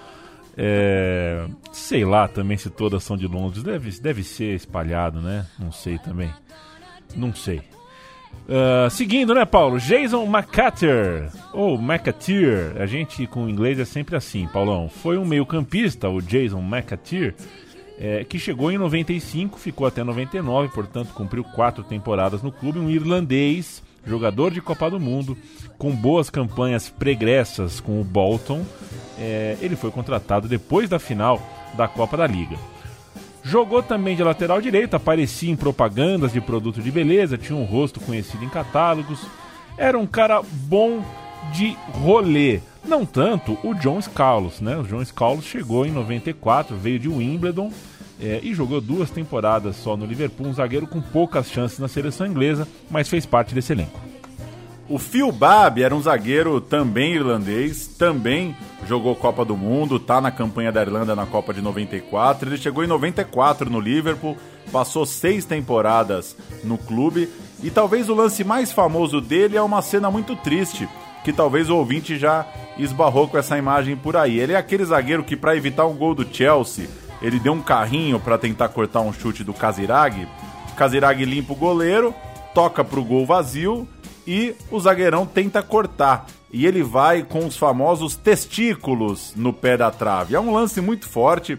É, 0.57 1.47
sei 1.73 2.05
lá 2.05 2.29
também 2.29 2.57
se 2.57 2.71
todas 2.71 3.03
são 3.03 3.17
de 3.17 3.27
Londres. 3.27 3.63
Deve, 3.63 3.91
deve 4.01 4.23
ser 4.23 4.55
espalhado, 4.55 5.21
né? 5.21 5.47
Não 5.59 5.73
sei 5.73 5.99
também. 5.99 6.31
Não 7.17 7.35
sei. 7.35 7.63
Ah, 8.49 8.89
seguindo, 8.91 9.35
né, 9.35 9.45
Paulo? 9.45 9.79
Jason 9.79 10.25
McCatter, 10.25 11.31
ou 11.53 11.79
McAteer, 11.79 12.75
a 12.79 12.87
gente 12.87 13.27
com 13.27 13.45
o 13.45 13.51
inglês 13.51 13.79
é 13.79 13.85
sempre 13.85 14.17
assim, 14.17 14.47
Paulão. 14.47 14.89
Foi 14.89 15.17
um 15.17 15.25
meio-campista, 15.25 16.09
o 16.09 16.21
Jason 16.21 16.61
McAteer, 16.61 17.35
é, 17.99 18.25
que 18.25 18.39
chegou 18.39 18.71
em 18.71 18.77
95, 18.77 19.59
ficou 19.59 19.87
até 19.87 20.05
99, 20.05 20.69
portanto 20.75 21.15
cumpriu 21.15 21.45
quatro 21.45 21.83
temporadas 21.83 22.43
no 22.43 22.53
clube. 22.53 22.79
Um 22.79 22.91
irlandês, 22.91 23.83
jogador 24.07 24.51
de 24.51 24.61
Copa 24.61 24.91
do 24.91 25.01
Mundo, 25.01 25.37
com 25.79 25.95
boas 25.95 26.31
campanhas 26.31 26.89
pregressas 26.89 27.81
com 27.81 28.01
o 28.01 28.05
Bolton. 28.05 28.65
É, 29.19 29.57
ele 29.61 29.77
foi 29.77 29.91
contratado 29.91 30.49
depois 30.49 30.89
da 30.89 30.99
final 30.99 31.41
da 31.77 31.89
Copa 31.89 32.17
da 32.17 32.27
Liga. 32.27 32.57
Jogou 33.43 33.83
também 33.83 34.17
de 34.17 34.23
lateral 34.23 34.61
direito, 34.61 34.97
aparecia 34.97 35.51
em 35.51 35.57
propagandas 35.57 36.33
de 36.33 36.41
produto 36.41 36.81
de 36.81 36.91
beleza, 36.91 37.37
tinha 37.37 37.57
um 37.57 37.65
rosto 37.65 38.01
conhecido 38.01 38.43
em 38.43 38.49
catálogos. 38.49 39.21
Era 39.77 39.99
um 39.99 40.07
cara 40.07 40.43
bom 40.43 41.05
de 41.53 41.77
rolê. 41.93 42.61
Não 42.85 43.05
tanto 43.05 43.59
o 43.63 43.75
John 43.75 44.01
Scallos, 44.01 44.61
né? 44.61 44.77
O 44.77 44.85
John 44.85 45.05
Scallos 45.05 45.45
chegou 45.45 45.85
em 45.85 45.91
94, 45.91 46.77
veio 46.77 46.99
de 46.99 47.09
Wimbledon 47.09 47.71
é, 48.25 48.41
e 48.43 48.55
jogou 48.55 48.81
duas 48.81 49.11
temporadas 49.11 49.77
só 49.77 49.97
no 49.97 50.07
Liverpool. 50.07 50.47
Um 50.47 50.55
zagueiro 50.55 50.87
com 50.87 51.01
poucas 51.01 51.51
chances 51.51 51.79
na 51.79 51.89
seleção 51.89 52.27
inglesa, 52.27 52.67
mas 52.91 53.09
fez 53.09 53.27
parte 53.27 53.55
desse 53.55 53.73
elenco. 53.73 54.01
O 54.89 54.99
Phil 54.99 55.31
Babb 55.33 55.83
era 55.83 55.95
um 55.95 56.01
zagueiro 56.01 56.61
também 56.61 57.15
irlandês, 57.15 57.87
também 57.87 58.55
jogou 58.87 59.17
Copa 59.17 59.45
do 59.45 59.57
Mundo, 59.57 59.99
tá 59.99 60.21
na 60.21 60.31
campanha 60.31 60.71
da 60.71 60.83
Irlanda 60.83 61.17
na 61.17 61.25
Copa 61.25 61.55
de 61.55 61.63
94. 61.63 62.49
Ele 62.49 62.59
chegou 62.59 62.85
em 62.85 62.87
94 62.87 63.71
no 63.71 63.81
Liverpool, 63.81 64.37
passou 64.71 65.07
seis 65.07 65.45
temporadas 65.45 66.37
no 66.63 66.77
clube 66.77 67.31
e 67.63 67.71
talvez 67.71 68.11
o 68.11 68.15
lance 68.15 68.45
mais 68.45 68.73
famoso 68.73 69.23
dele 69.23 69.57
é 69.57 69.63
uma 69.63 69.81
cena 69.81 70.11
muito 70.11 70.37
triste, 70.37 70.87
que 71.25 71.33
talvez 71.33 71.71
o 71.71 71.77
ouvinte 71.77 72.19
já 72.19 72.47
esbarrou 72.77 73.27
com 73.27 73.39
essa 73.39 73.57
imagem 73.57 73.97
por 73.97 74.17
aí. 74.17 74.39
Ele 74.39 74.53
é 74.53 74.57
aquele 74.57 74.85
zagueiro 74.85 75.25
que 75.25 75.35
para 75.35 75.57
evitar 75.57 75.87
um 75.87 75.95
gol 75.95 76.15
do 76.15 76.27
Chelsea, 76.31 76.89
ele 77.25 77.41
deu 77.41 77.55
um 77.55 77.63
carrinho 77.63 78.21
para 78.21 78.37
tentar 78.37 78.69
cortar 78.69 79.01
um 79.01 79.11
chute 79.11 79.43
do 79.43 79.55
Kazirag. 79.55 80.29
Kazirag 80.77 81.25
limpa 81.25 81.55
o 81.55 81.57
goleiro, 81.57 82.15
toca 82.53 82.85
pro 82.85 83.03
gol 83.03 83.25
vazio 83.25 83.89
e 84.27 84.55
o 84.71 84.79
zagueirão 84.79 85.25
tenta 85.25 85.63
cortar. 85.63 86.27
E 86.53 86.67
ele 86.67 86.83
vai 86.83 87.23
com 87.23 87.47
os 87.47 87.57
famosos 87.57 88.15
testículos 88.15 89.33
no 89.35 89.55
pé 89.55 89.75
da 89.75 89.91
trave. 89.91 90.35
É 90.35 90.41
um 90.41 90.53
lance 90.53 90.83
muito 90.83 91.09
forte, 91.09 91.59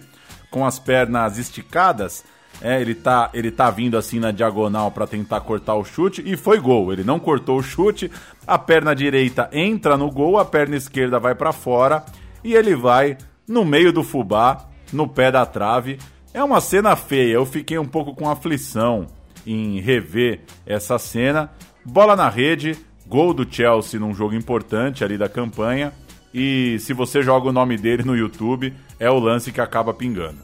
com 0.52 0.64
as 0.64 0.78
pernas 0.78 1.40
esticadas. 1.40 2.24
É, 2.62 2.80
ele 2.80 2.94
tá, 2.94 3.32
ele 3.34 3.50
tá 3.50 3.72
vindo 3.72 3.98
assim 3.98 4.20
na 4.20 4.32
diagonal 4.32 4.92
para 4.92 5.08
tentar 5.08 5.42
cortar 5.42 5.74
o 5.74 5.84
chute 5.84 6.22
e 6.24 6.38
foi 6.38 6.60
gol. 6.60 6.94
Ele 6.94 7.04
não 7.04 7.20
cortou 7.20 7.58
o 7.58 7.64
chute, 7.64 8.12
a 8.46 8.60
perna 8.60 8.96
direita 8.96 9.50
entra 9.52 9.98
no 9.98 10.12
gol, 10.12 10.38
a 10.38 10.46
perna 10.46 10.76
esquerda 10.76 11.20
vai 11.20 11.34
para 11.34 11.52
fora 11.52 12.06
e 12.44 12.54
ele 12.54 12.76
vai 12.76 13.18
no 13.48 13.66
meio 13.66 13.92
do 13.92 14.04
fubá, 14.04 14.66
no 14.96 15.08
pé 15.08 15.32
da 15.32 15.46
trave. 15.46 16.00
É 16.34 16.44
uma 16.44 16.60
cena 16.60 16.96
feia, 16.96 17.34
eu 17.34 17.46
fiquei 17.46 17.78
um 17.78 17.86
pouco 17.86 18.16
com 18.16 18.30
aflição 18.30 19.08
em 19.46 19.80
rever 19.80 20.42
essa 20.66 20.98
cena. 20.98 21.52
Bola 21.86 22.16
na 22.16 22.30
rede, 22.30 22.75
gol 23.08 23.34
do 23.34 23.46
Chelsea 23.50 24.00
num 24.00 24.14
jogo 24.14 24.34
importante 24.34 25.04
ali 25.04 25.18
da 25.18 25.30
campanha. 25.30 25.94
E 26.34 26.78
se 26.80 26.94
você 26.94 27.22
joga 27.22 27.48
o 27.48 27.54
nome 27.54 27.78
dele 27.78 28.04
no 28.04 28.16
YouTube, 28.18 28.74
é 29.00 29.10
o 29.10 29.20
lance 29.20 29.52
que 29.52 29.62
acaba 29.62 29.94
pingando. 29.94 30.44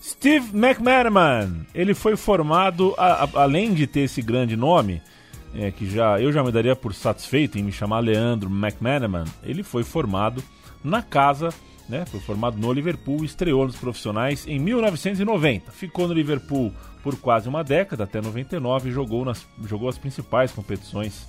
Steve 0.00 0.56
McManaman, 0.56 1.66
ele 1.74 1.94
foi 1.94 2.14
formado, 2.16 2.94
a- 2.98 3.24
a- 3.24 3.42
além 3.42 3.72
de 3.72 3.86
ter 3.86 4.00
esse 4.00 4.20
grande 4.20 4.54
nome, 4.54 5.00
é, 5.54 5.70
que 5.70 5.88
já 5.88 6.20
eu 6.20 6.30
já 6.30 6.42
me 6.44 6.52
daria 6.52 6.76
por 6.76 6.92
satisfeito 6.92 7.58
em 7.58 7.62
me 7.62 7.72
chamar 7.72 8.00
Leandro 8.00 8.50
McManaman, 8.50 9.24
ele 9.42 9.62
foi 9.62 9.82
formado 9.82 10.42
na 10.82 11.00
casa, 11.02 11.48
né, 11.88 12.04
foi 12.06 12.20
formado 12.20 12.58
no 12.58 12.72
Liverpool, 12.72 13.24
estreou 13.24 13.66
nos 13.66 13.76
profissionais 13.76 14.46
em 14.46 14.58
1990. 14.58 15.70
Ficou 15.72 16.08
no 16.08 16.14
Liverpool 16.14 16.72
por 17.02 17.16
quase 17.16 17.48
uma 17.48 17.62
década, 17.62 18.04
até 18.04 18.20
99, 18.20 18.88
e 18.88 18.92
jogou, 18.92 19.24
nas, 19.24 19.46
jogou 19.66 19.88
as 19.88 19.98
principais 19.98 20.50
competições 20.50 21.26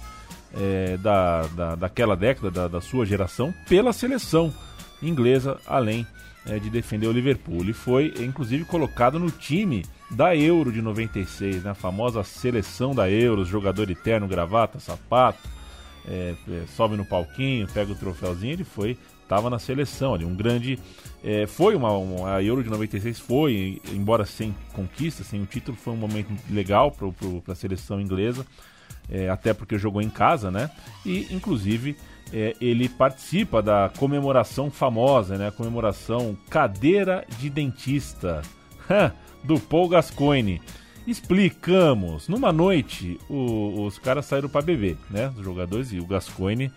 é, 0.53 0.97
da, 0.97 1.41
da, 1.47 1.75
daquela 1.75 2.15
década, 2.15 2.50
da, 2.50 2.67
da 2.67 2.81
sua 2.81 3.05
geração, 3.05 3.53
pela 3.67 3.91
seleção 3.91 4.53
inglesa, 5.01 5.59
além 5.67 6.07
é, 6.45 6.59
de 6.59 6.69
defender 6.69 7.07
o 7.07 7.12
Liverpool. 7.12 7.62
Ele 7.62 7.74
foi, 7.74 8.13
inclusive, 8.19 8.63
colocado 8.65 9.19
no 9.19 9.29
time 9.29 9.85
da 10.09 10.35
Euro 10.35 10.71
de 10.71 10.81
96, 10.81 11.63
né? 11.63 11.71
a 11.71 11.75
famosa 11.75 12.24
seleção 12.24 12.95
da 12.95 13.09
Euro, 13.09 13.43
jogador 13.43 13.89
eterno, 13.89 14.27
gravata, 14.27 14.79
sapato, 14.79 15.50
é, 16.07 16.35
sobe 16.75 16.95
no 16.95 17.05
palquinho, 17.05 17.67
pega 17.67 17.91
o 17.91 17.95
troféuzinho, 17.95 18.53
ele 18.53 18.63
foi, 18.63 18.97
estava 19.25 19.50
na 19.50 19.60
seleção 19.60 20.13
ali, 20.13 20.24
um 20.24 20.36
grande, 20.36 20.79
é, 21.24 21.46
foi 21.48 21.75
uma, 21.75 21.91
uma- 21.91 22.36
a 22.36 22.44
Euro 22.44 22.63
de 22.63 22.70
96 22.70 23.20
foi, 23.20 23.82
embora 23.91 24.24
sem 24.25 24.55
conquista, 24.74 25.24
sem 25.24 25.41
o 25.41 25.46
título, 25.46 25.75
foi 25.75 25.94
um 25.94 25.98
momento 25.98 26.32
legal 26.50 26.91
para 26.91 27.08
a 27.51 27.55
seleção 27.55 28.00
inglesa, 28.00 28.46
é, 29.10 29.27
até 29.29 29.53
porque 29.53 29.77
jogou 29.77 30.01
em 30.01 30.10
casa, 30.10 30.50
né? 30.50 30.70
E 31.05 31.27
inclusive 31.32 31.96
é, 32.34 32.55
ele 32.62 32.88
participa 32.89 33.62
da 33.62 33.91
comemoração 34.00 34.72
famosa, 34.72 35.38
né? 35.38 35.48
A 35.50 35.51
comemoração 35.51 36.36
cadeira 36.50 37.24
de 37.39 37.50
dentista 37.50 38.41
do 39.44 39.60
Paul 39.60 39.89
Gascoigne. 39.89 40.62
Explicamos. 41.08 42.27
Numa 42.27 42.51
noite, 42.51 43.20
o- 43.29 43.84
os 43.86 43.98
caras 44.00 44.25
saíram 44.25 44.50
para 44.50 44.62
beber, 44.62 44.98
né? 45.10 45.32
Os 45.38 45.44
jogadores 45.44 45.91
e 45.94 46.00
o 46.00 46.05
Gascoigne 46.05 46.72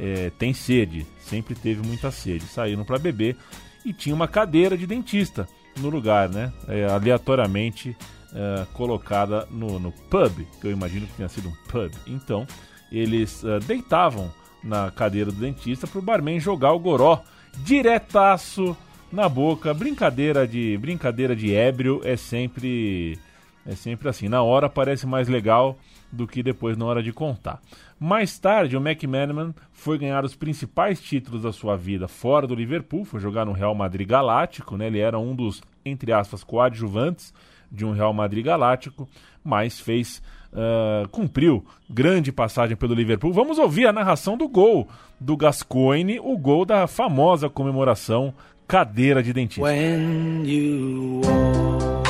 é, 0.00 0.30
tem 0.38 0.54
sede, 0.54 1.06
sempre 1.20 1.54
teve 1.54 1.86
muita 1.86 2.10
sede. 2.10 2.46
Saíram 2.46 2.84
para 2.84 2.98
beber 2.98 3.36
e 3.84 3.92
tinha 3.92 4.14
uma 4.14 4.26
cadeira 4.26 4.76
de 4.76 4.86
dentista 4.86 5.46
no 5.78 5.90
lugar, 5.90 6.28
né? 6.28 6.50
É, 6.66 6.86
aleatoriamente 6.86 7.94
é, 8.34 8.66
colocada 8.72 9.46
no, 9.50 9.78
no 9.78 9.92
pub, 9.92 10.46
que 10.60 10.66
eu 10.66 10.70
imagino 10.70 11.06
que 11.06 11.14
tenha 11.14 11.28
sido 11.28 11.48
um 11.50 11.54
pub. 11.68 11.92
Então, 12.06 12.46
eles 12.90 13.44
é, 13.44 13.58
deitavam 13.60 14.32
na 14.64 14.90
cadeira 14.90 15.30
do 15.30 15.38
dentista 15.38 15.86
para 15.86 15.98
o 15.98 16.02
barman 16.02 16.40
jogar 16.40 16.72
o 16.72 16.78
goró 16.78 17.22
diretaço 17.58 18.76
na 19.12 19.28
boca. 19.28 19.74
Brincadeira 19.74 20.46
de 20.46 20.78
brincadeira 20.78 21.36
de 21.36 21.54
ébrio 21.54 22.00
é 22.04 22.16
sempre 22.16 23.18
é 23.66 23.74
sempre 23.74 24.08
assim. 24.08 24.28
Na 24.28 24.42
hora 24.42 24.68
parece 24.68 25.06
mais 25.06 25.28
legal 25.28 25.78
do 26.10 26.26
que 26.26 26.42
depois 26.42 26.76
na 26.76 26.84
hora 26.84 27.02
de 27.02 27.12
contar. 27.12 27.60
Mais 28.02 28.38
tarde, 28.38 28.78
o 28.78 28.80
McManaman 28.80 29.52
foi 29.72 29.98
ganhar 29.98 30.24
os 30.24 30.34
principais 30.34 31.02
títulos 31.02 31.42
da 31.42 31.52
sua 31.52 31.76
vida 31.76 32.08
fora 32.08 32.46
do 32.46 32.54
Liverpool, 32.54 33.04
foi 33.04 33.20
jogar 33.20 33.44
no 33.44 33.52
Real 33.52 33.74
Madrid 33.74 34.08
Galáctico, 34.08 34.74
né? 34.74 34.86
Ele 34.86 35.00
era 35.00 35.18
um 35.18 35.34
dos, 35.34 35.62
entre 35.84 36.10
aspas, 36.10 36.42
coadjuvantes 36.42 37.34
de 37.70 37.84
um 37.84 37.92
Real 37.92 38.14
Madrid 38.14 38.42
Galáctico, 38.42 39.06
mas 39.44 39.78
fez 39.78 40.22
uh, 40.50 41.06
cumpriu 41.10 41.62
grande 41.90 42.32
passagem 42.32 42.74
pelo 42.74 42.94
Liverpool. 42.94 43.34
Vamos 43.34 43.58
ouvir 43.58 43.86
a 43.86 43.92
narração 43.92 44.34
do 44.34 44.48
gol 44.48 44.88
do 45.20 45.36
Gascoigne, 45.36 46.18
o 46.20 46.38
gol 46.38 46.64
da 46.64 46.86
famosa 46.86 47.50
comemoração 47.50 48.32
cadeira 48.66 49.22
de 49.22 49.34
dentista. 49.34 49.62
When 49.62 50.46
you 50.46 51.20
walk 51.22 52.08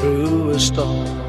through 0.00 0.54
a 0.54 0.56
storm. 0.56 1.27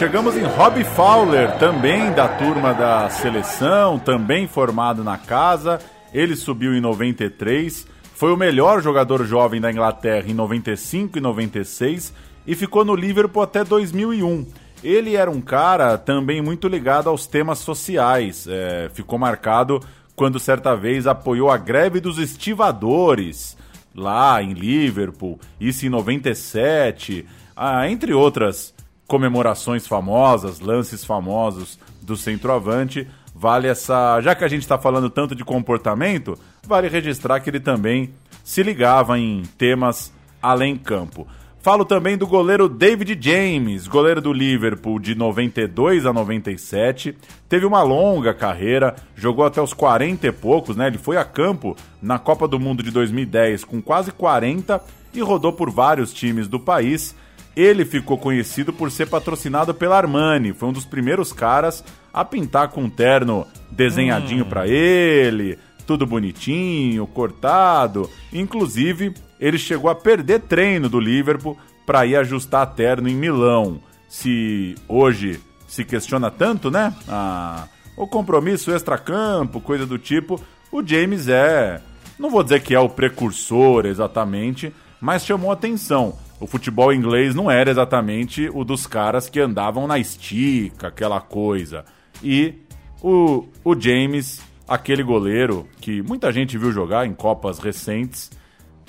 Chegamos 0.00 0.34
em 0.34 0.44
Rob 0.44 0.82
Fowler, 0.82 1.58
também 1.58 2.10
da 2.14 2.26
turma 2.26 2.72
da 2.72 3.10
seleção, 3.10 3.98
também 3.98 4.48
formado 4.48 5.04
na 5.04 5.18
casa. 5.18 5.78
Ele 6.10 6.34
subiu 6.34 6.72
em 6.74 6.80
93, 6.80 7.86
foi 8.14 8.32
o 8.32 8.36
melhor 8.36 8.80
jogador 8.80 9.26
jovem 9.26 9.60
da 9.60 9.70
Inglaterra 9.70 10.24
em 10.26 10.32
95 10.32 11.18
e 11.18 11.20
96 11.20 12.14
e 12.46 12.54
ficou 12.54 12.82
no 12.82 12.94
Liverpool 12.94 13.42
até 13.42 13.62
2001. 13.62 14.46
Ele 14.82 15.16
era 15.16 15.30
um 15.30 15.42
cara 15.42 15.98
também 15.98 16.40
muito 16.40 16.66
ligado 16.66 17.10
aos 17.10 17.26
temas 17.26 17.58
sociais. 17.58 18.46
é, 18.48 18.90
ficou 18.94 19.18
marcado 19.18 19.80
quando 20.16 20.40
certa 20.40 20.74
vez 20.74 21.06
apoiou 21.06 21.50
a 21.50 21.58
greve 21.58 22.00
dos 22.00 22.16
estivadores 22.18 23.54
lá 23.94 24.42
em 24.42 24.54
Liverpool, 24.54 25.38
isso 25.60 25.84
em 25.84 25.90
97, 25.90 27.26
ah, 27.54 27.86
entre 27.86 28.14
outras 28.14 28.72
comemorações 29.10 29.88
famosas, 29.88 30.60
lances 30.60 31.04
famosos 31.04 31.80
do 32.00 32.16
centroavante. 32.16 33.08
Vale 33.34 33.66
essa. 33.66 34.20
Já 34.20 34.36
que 34.36 34.44
a 34.44 34.48
gente 34.48 34.62
está 34.62 34.78
falando 34.78 35.10
tanto 35.10 35.34
de 35.34 35.44
comportamento, 35.44 36.38
vale 36.64 36.88
registrar 36.88 37.40
que 37.40 37.50
ele 37.50 37.58
também 37.58 38.14
se 38.44 38.62
ligava 38.62 39.18
em 39.18 39.42
temas 39.58 40.12
além 40.40 40.76
campo. 40.76 41.26
Falo 41.60 41.84
também 41.84 42.16
do 42.16 42.26
goleiro 42.26 42.68
David 42.68 43.18
James, 43.20 43.88
goleiro 43.88 44.20
do 44.20 44.32
Liverpool 44.32 45.00
de 45.00 45.16
92 45.16 46.06
a 46.06 46.12
97. 46.12 47.14
Teve 47.48 47.66
uma 47.66 47.82
longa 47.82 48.32
carreira, 48.32 48.94
jogou 49.16 49.44
até 49.44 49.60
os 49.60 49.74
40 49.74 50.28
e 50.28 50.32
poucos, 50.32 50.76
né? 50.76 50.86
Ele 50.86 50.98
foi 50.98 51.16
a 51.16 51.24
campo 51.24 51.76
na 52.00 52.18
Copa 52.18 52.46
do 52.46 52.60
Mundo 52.60 52.80
de 52.82 52.92
2010 52.92 53.64
com 53.64 53.82
quase 53.82 54.12
40 54.12 54.80
e 55.12 55.20
rodou 55.20 55.52
por 55.52 55.68
vários 55.68 56.14
times 56.14 56.46
do 56.46 56.60
país. 56.60 57.14
Ele 57.56 57.84
ficou 57.84 58.16
conhecido 58.16 58.72
por 58.72 58.90
ser 58.90 59.06
patrocinado 59.06 59.74
pela 59.74 59.96
Armani, 59.96 60.52
foi 60.52 60.68
um 60.68 60.72
dos 60.72 60.84
primeiros 60.84 61.32
caras 61.32 61.84
a 62.12 62.24
pintar 62.24 62.68
com 62.68 62.82
um 62.82 62.90
terno 62.90 63.46
desenhadinho 63.70 64.46
pra 64.46 64.66
ele, 64.66 65.58
tudo 65.86 66.06
bonitinho, 66.06 67.06
cortado. 67.06 68.08
Inclusive, 68.32 69.12
ele 69.40 69.58
chegou 69.58 69.90
a 69.90 69.94
perder 69.94 70.40
treino 70.40 70.88
do 70.88 71.00
Liverpool 71.00 71.58
para 71.84 72.06
ir 72.06 72.16
ajustar 72.16 72.74
terno 72.74 73.08
em 73.08 73.14
Milão. 73.14 73.80
Se 74.08 74.74
hoje 74.86 75.40
se 75.66 75.84
questiona 75.84 76.30
tanto, 76.30 76.70
né? 76.70 76.94
Ah, 77.08 77.66
o 77.96 78.06
compromisso 78.06 78.70
extracampo, 78.70 79.60
coisa 79.60 79.84
do 79.84 79.98
tipo, 79.98 80.40
o 80.70 80.86
James 80.86 81.28
é, 81.28 81.80
não 82.18 82.30
vou 82.30 82.42
dizer 82.42 82.62
que 82.62 82.74
é 82.74 82.80
o 82.80 82.88
precursor 82.88 83.86
exatamente, 83.86 84.72
mas 85.00 85.24
chamou 85.24 85.50
atenção. 85.50 86.16
O 86.40 86.46
futebol 86.46 86.90
inglês 86.90 87.34
não 87.34 87.50
era 87.50 87.70
exatamente 87.70 88.50
o 88.54 88.64
dos 88.64 88.86
caras 88.86 89.28
que 89.28 89.38
andavam 89.38 89.86
na 89.86 89.98
estica, 89.98 90.88
aquela 90.88 91.20
coisa. 91.20 91.84
E 92.22 92.54
o, 93.02 93.46
o 93.62 93.78
James, 93.78 94.40
aquele 94.66 95.02
goleiro 95.02 95.68
que 95.82 96.00
muita 96.00 96.32
gente 96.32 96.56
viu 96.56 96.72
jogar 96.72 97.06
em 97.06 97.12
Copas 97.12 97.58
recentes, 97.58 98.30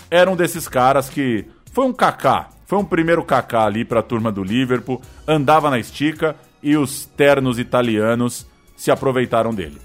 era 0.09 0.31
um 0.31 0.35
desses 0.35 0.65
caras 0.67 1.09
que 1.09 1.45
foi 1.73 1.85
um 1.85 1.91
Kaká, 1.91 2.49
foi 2.65 2.79
um 2.79 2.85
primeiro 2.85 3.23
Kaká 3.23 3.65
ali 3.65 3.83
para 3.83 3.99
a 3.99 4.03
turma 4.03 4.31
do 4.31 4.43
Liverpool, 4.43 5.01
andava 5.27 5.69
na 5.69 5.77
estica 5.77 6.37
e 6.63 6.77
os 6.77 7.05
ternos 7.05 7.59
italianos 7.59 8.47
se 8.77 8.89
aproveitaram 8.91 9.53
dele. 9.53 9.77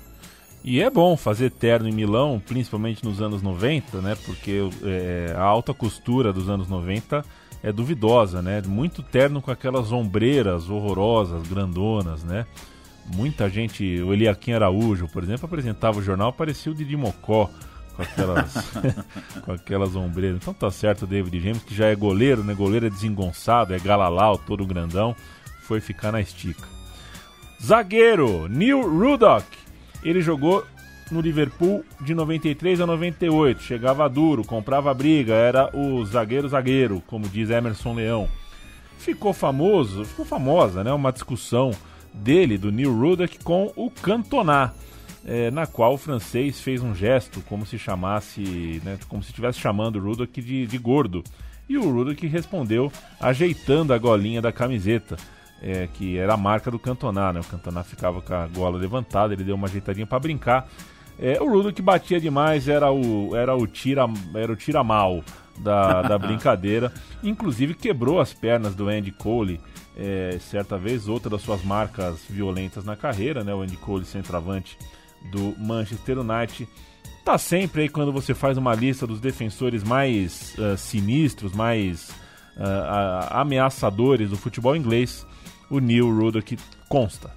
E 0.62 0.80
é 0.80 0.90
bom 0.90 1.16
fazer 1.16 1.50
terno 1.50 1.88
em 1.88 1.92
Milão, 1.92 2.42
principalmente 2.44 3.04
nos 3.04 3.20
anos 3.20 3.40
90, 3.40 4.00
né? 4.00 4.16
Porque 4.24 4.68
é, 4.82 5.32
a 5.36 5.42
alta 5.42 5.72
costura 5.72 6.32
dos 6.32 6.48
anos 6.48 6.68
90 6.68 7.24
é 7.62 7.72
duvidosa, 7.72 8.42
né? 8.42 8.62
Muito 8.66 9.02
terno 9.02 9.40
com 9.42 9.50
aquelas 9.50 9.92
ombreiras 9.92 10.68
horrorosas, 10.68 11.46
grandonas, 11.48 12.22
né? 12.22 12.46
Muita 13.14 13.48
gente, 13.48 14.00
o 14.02 14.12
Eliakim 14.12 14.52
Araújo, 14.52 15.08
por 15.08 15.22
exemplo, 15.22 15.46
apresentava 15.46 15.98
o 15.98 16.02
jornal, 16.02 16.32
parecia 16.32 16.72
o 16.72 16.74
Didi 16.74 16.96
Mocó 16.96 17.50
com 17.94 18.02
aquelas, 18.02 18.54
com 19.44 19.52
aquelas 19.52 19.96
ombreiras. 19.96 20.38
Então 20.40 20.52
tá 20.52 20.70
certo 20.70 21.02
o 21.02 21.06
David 21.06 21.40
James, 21.40 21.62
que 21.62 21.74
já 21.74 21.86
é 21.86 21.94
goleiro, 21.94 22.44
né? 22.44 22.54
Goleiro 22.54 22.86
é 22.86 22.90
desengonçado, 22.90 23.74
é 23.74 23.78
galalau, 23.78 24.36
todo 24.38 24.66
grandão, 24.66 25.14
foi 25.62 25.80
ficar 25.80 26.12
na 26.12 26.20
estica. 26.20 26.66
Zagueiro, 27.62 28.48
Neil 28.48 28.82
Ruddock. 28.82 29.46
Ele 30.02 30.20
jogou 30.20 30.64
no 31.10 31.20
Liverpool 31.20 31.84
de 32.00 32.14
93 32.14 32.80
a 32.80 32.86
98. 32.86 33.62
Chegava 33.62 34.08
duro, 34.08 34.44
comprava 34.44 34.92
briga, 34.92 35.34
era 35.34 35.70
o 35.76 36.04
zagueiro 36.04 36.48
zagueiro, 36.48 37.02
como 37.06 37.28
diz 37.28 37.50
Emerson 37.50 37.94
Leão. 37.94 38.28
Ficou 38.98 39.32
famoso, 39.32 40.04
ficou 40.04 40.24
famosa, 40.24 40.82
né? 40.82 40.92
Uma 40.92 41.12
discussão 41.12 41.70
dele, 42.12 42.56
do 42.58 42.72
Neil 42.72 42.96
Ruddock, 42.96 43.38
com 43.44 43.72
o 43.76 43.90
Cantona, 43.90 44.72
eh, 45.24 45.50
na 45.50 45.66
qual 45.66 45.94
o 45.94 45.98
francês 45.98 46.60
fez 46.60 46.82
um 46.82 46.94
gesto 46.94 47.40
como 47.42 47.66
se 47.66 47.78
chamasse, 47.78 48.80
né, 48.84 48.98
como 49.08 49.22
se 49.22 49.30
estivesse 49.30 49.58
chamando 49.58 49.96
o 49.96 50.02
Ruddock 50.02 50.40
de, 50.40 50.66
de 50.66 50.78
gordo. 50.78 51.22
E 51.68 51.76
o 51.76 51.90
Ruddock 51.90 52.26
respondeu 52.26 52.90
ajeitando 53.20 53.92
a 53.92 53.98
golinha 53.98 54.40
da 54.40 54.52
camiseta 54.52 55.16
é, 55.62 55.88
que 55.92 56.18
era 56.18 56.34
a 56.34 56.36
marca 56.36 56.70
do 56.70 56.78
Cantona, 56.78 57.32
né? 57.32 57.40
O 57.40 57.44
Cantona 57.44 57.82
ficava 57.82 58.20
com 58.20 58.34
a 58.34 58.46
gola 58.46 58.78
levantada, 58.78 59.32
ele 59.32 59.44
deu 59.44 59.54
uma 59.54 59.66
ajeitadinha 59.66 60.06
para 60.06 60.18
brincar. 60.18 60.68
É, 61.18 61.40
o 61.40 61.48
Rudo 61.48 61.72
que 61.72 61.80
batia 61.80 62.20
demais 62.20 62.68
era 62.68 62.90
o 62.92 63.34
era 63.34 63.56
o 63.56 63.66
tira 63.66 64.06
era 64.34 64.52
o 64.52 64.56
tira 64.56 64.84
mal 64.84 65.24
da, 65.58 66.02
da 66.02 66.18
brincadeira. 66.18 66.92
Inclusive 67.22 67.74
quebrou 67.74 68.20
as 68.20 68.34
pernas 68.34 68.74
do 68.74 68.88
Andy 68.88 69.12
Cole 69.12 69.60
é, 69.96 70.38
certa 70.40 70.76
vez, 70.76 71.08
outra 71.08 71.30
das 71.30 71.40
suas 71.40 71.64
marcas 71.64 72.20
violentas 72.28 72.84
na 72.84 72.94
carreira, 72.94 73.42
né? 73.42 73.54
O 73.54 73.62
Andy 73.62 73.78
Cole 73.78 74.04
centroavante 74.04 74.78
do 75.30 75.54
Manchester 75.58 76.18
United. 76.18 76.68
Tá 77.24 77.38
sempre 77.38 77.82
aí 77.82 77.88
quando 77.88 78.12
você 78.12 78.34
faz 78.34 78.56
uma 78.56 78.74
lista 78.74 79.06
dos 79.06 79.20
defensores 79.20 79.82
mais 79.82 80.54
ah, 80.60 80.76
sinistros, 80.76 81.52
mais 81.52 82.10
ah, 82.56 83.28
ah, 83.30 83.40
ameaçadores 83.40 84.30
do 84.30 84.36
futebol 84.36 84.76
inglês, 84.76 85.26
o 85.68 85.80
Neil 85.80 86.08
Ruddock 86.14 86.56
consta. 86.88 87.35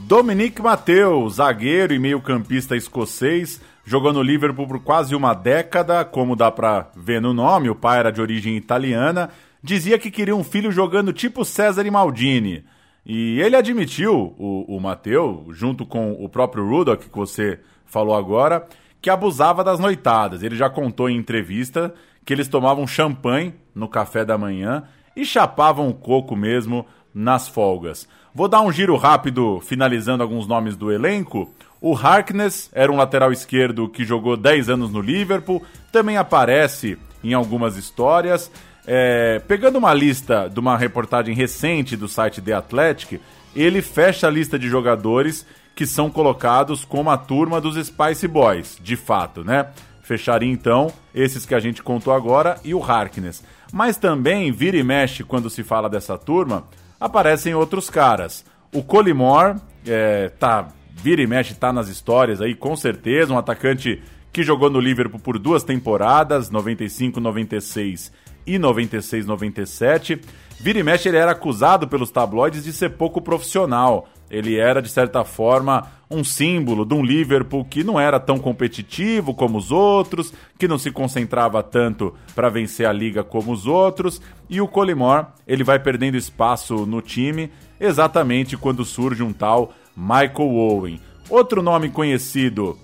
Dominic 0.00 0.62
Mateus, 0.62 1.34
zagueiro 1.34 1.92
e 1.92 1.98
meio-campista 1.98 2.76
escocês, 2.76 3.60
jogou 3.84 4.12
no 4.12 4.22
Liverpool 4.22 4.66
por 4.66 4.80
quase 4.80 5.14
uma 5.14 5.34
década, 5.34 6.04
como 6.04 6.36
dá 6.36 6.50
pra 6.50 6.90
ver 6.96 7.20
no 7.20 7.34
nome, 7.34 7.68
o 7.68 7.74
pai 7.74 7.98
era 7.98 8.12
de 8.12 8.20
origem 8.20 8.56
italiana, 8.56 9.30
dizia 9.62 9.98
que 9.98 10.10
queria 10.10 10.34
um 10.34 10.44
filho 10.44 10.72
jogando 10.72 11.12
tipo 11.12 11.44
César 11.44 11.84
e 11.84 11.90
Maldini. 11.90 12.64
E 13.04 13.40
ele 13.40 13.56
admitiu, 13.56 14.34
o, 14.38 14.76
o 14.76 14.80
Mateus, 14.80 15.56
junto 15.56 15.84
com 15.84 16.12
o 16.12 16.28
próprio 16.28 16.66
Ruddock, 16.68 17.08
que 17.08 17.16
você 17.16 17.58
falou 17.84 18.14
agora, 18.14 18.66
que 19.00 19.10
abusava 19.10 19.64
das 19.64 19.78
noitadas. 19.78 20.42
Ele 20.42 20.56
já 20.56 20.70
contou 20.70 21.08
em 21.08 21.16
entrevista 21.16 21.92
que 22.24 22.32
eles 22.32 22.48
tomavam 22.48 22.86
champanhe 22.86 23.54
no 23.74 23.88
café 23.88 24.24
da 24.24 24.36
manhã 24.36 24.84
e 25.16 25.24
chapavam 25.24 25.88
o 25.88 25.94
coco 25.94 26.36
mesmo 26.36 26.86
nas 27.14 27.48
folgas. 27.48 28.08
Vou 28.38 28.46
dar 28.46 28.60
um 28.60 28.70
giro 28.70 28.94
rápido, 28.96 29.60
finalizando 29.62 30.22
alguns 30.22 30.46
nomes 30.46 30.76
do 30.76 30.92
elenco. 30.92 31.52
O 31.80 31.96
Harkness 31.96 32.70
era 32.72 32.92
um 32.92 32.96
lateral 32.96 33.32
esquerdo 33.32 33.88
que 33.88 34.04
jogou 34.04 34.36
10 34.36 34.68
anos 34.68 34.92
no 34.92 35.00
Liverpool, 35.00 35.60
também 35.90 36.16
aparece 36.16 36.96
em 37.24 37.34
algumas 37.34 37.76
histórias. 37.76 38.48
É, 38.86 39.40
pegando 39.48 39.76
uma 39.76 39.92
lista 39.92 40.48
de 40.48 40.60
uma 40.60 40.76
reportagem 40.76 41.34
recente 41.34 41.96
do 41.96 42.06
site 42.06 42.40
The 42.40 42.52
Athletic, 42.52 43.20
ele 43.56 43.82
fecha 43.82 44.28
a 44.28 44.30
lista 44.30 44.56
de 44.56 44.68
jogadores 44.68 45.44
que 45.74 45.84
são 45.84 46.08
colocados 46.08 46.84
como 46.84 47.10
a 47.10 47.18
turma 47.18 47.60
dos 47.60 47.74
Spice 47.84 48.28
Boys, 48.28 48.78
de 48.80 48.94
fato, 48.94 49.42
né? 49.42 49.66
Fecharia 50.00 50.48
então 50.48 50.92
esses 51.12 51.44
que 51.44 51.56
a 51.56 51.60
gente 51.60 51.82
contou 51.82 52.14
agora 52.14 52.56
e 52.64 52.72
o 52.72 52.80
Harkness. 52.80 53.42
Mas 53.72 53.96
também, 53.96 54.52
vira 54.52 54.76
e 54.76 54.84
mexe, 54.84 55.24
quando 55.24 55.50
se 55.50 55.64
fala 55.64 55.90
dessa 55.90 56.16
turma, 56.16 56.68
aparecem 57.00 57.54
outros 57.54 57.88
caras. 57.88 58.44
O 58.72 58.82
Colimore, 58.82 59.58
é, 59.86 60.28
tá, 60.38 60.68
vira 60.94 61.22
e 61.22 61.26
mexe, 61.26 61.54
tá 61.54 61.72
nas 61.72 61.88
histórias 61.88 62.40
aí, 62.40 62.54
com 62.54 62.76
certeza, 62.76 63.32
um 63.32 63.38
atacante 63.38 64.02
que 64.32 64.42
jogou 64.42 64.70
no 64.70 64.80
Liverpool 64.80 65.20
por 65.20 65.38
duas 65.38 65.64
temporadas, 65.64 66.50
95, 66.50 67.20
96 67.20 68.12
e 68.46 68.58
96, 68.58 69.26
97. 69.26 70.20
Vira 70.60 70.78
e 70.78 70.82
mexe, 70.82 71.08
ele 71.08 71.16
era 71.16 71.32
acusado 71.32 71.86
pelos 71.88 72.10
tabloides 72.10 72.64
de 72.64 72.72
ser 72.72 72.90
pouco 72.90 73.20
profissional. 73.20 74.08
Ele 74.30 74.56
era, 74.56 74.82
de 74.82 74.88
certa 74.88 75.24
forma, 75.24 75.90
um 76.10 76.22
símbolo 76.22 76.84
de 76.84 76.94
um 76.94 77.04
Liverpool 77.04 77.64
que 77.64 77.84
não 77.84 77.98
era 77.98 78.18
tão 78.20 78.38
competitivo 78.38 79.34
como 79.34 79.58
os 79.58 79.70
outros, 79.70 80.32
que 80.58 80.68
não 80.68 80.78
se 80.78 80.90
concentrava 80.90 81.62
tanto 81.62 82.14
para 82.34 82.48
vencer 82.48 82.86
a 82.86 82.92
liga 82.92 83.22
como 83.22 83.52
os 83.52 83.66
outros. 83.66 84.20
E 84.48 84.60
o 84.60 84.68
Colimore, 84.68 85.26
ele 85.46 85.64
vai 85.64 85.78
perdendo 85.78 86.16
espaço 86.16 86.86
no 86.86 87.00
time 87.00 87.50
exatamente 87.80 88.56
quando 88.56 88.84
surge 88.84 89.22
um 89.22 89.32
tal 89.32 89.72
Michael 89.96 90.54
Owen. 90.54 91.00
Outro 91.28 91.62
nome 91.62 91.90
conhecido 91.90 92.78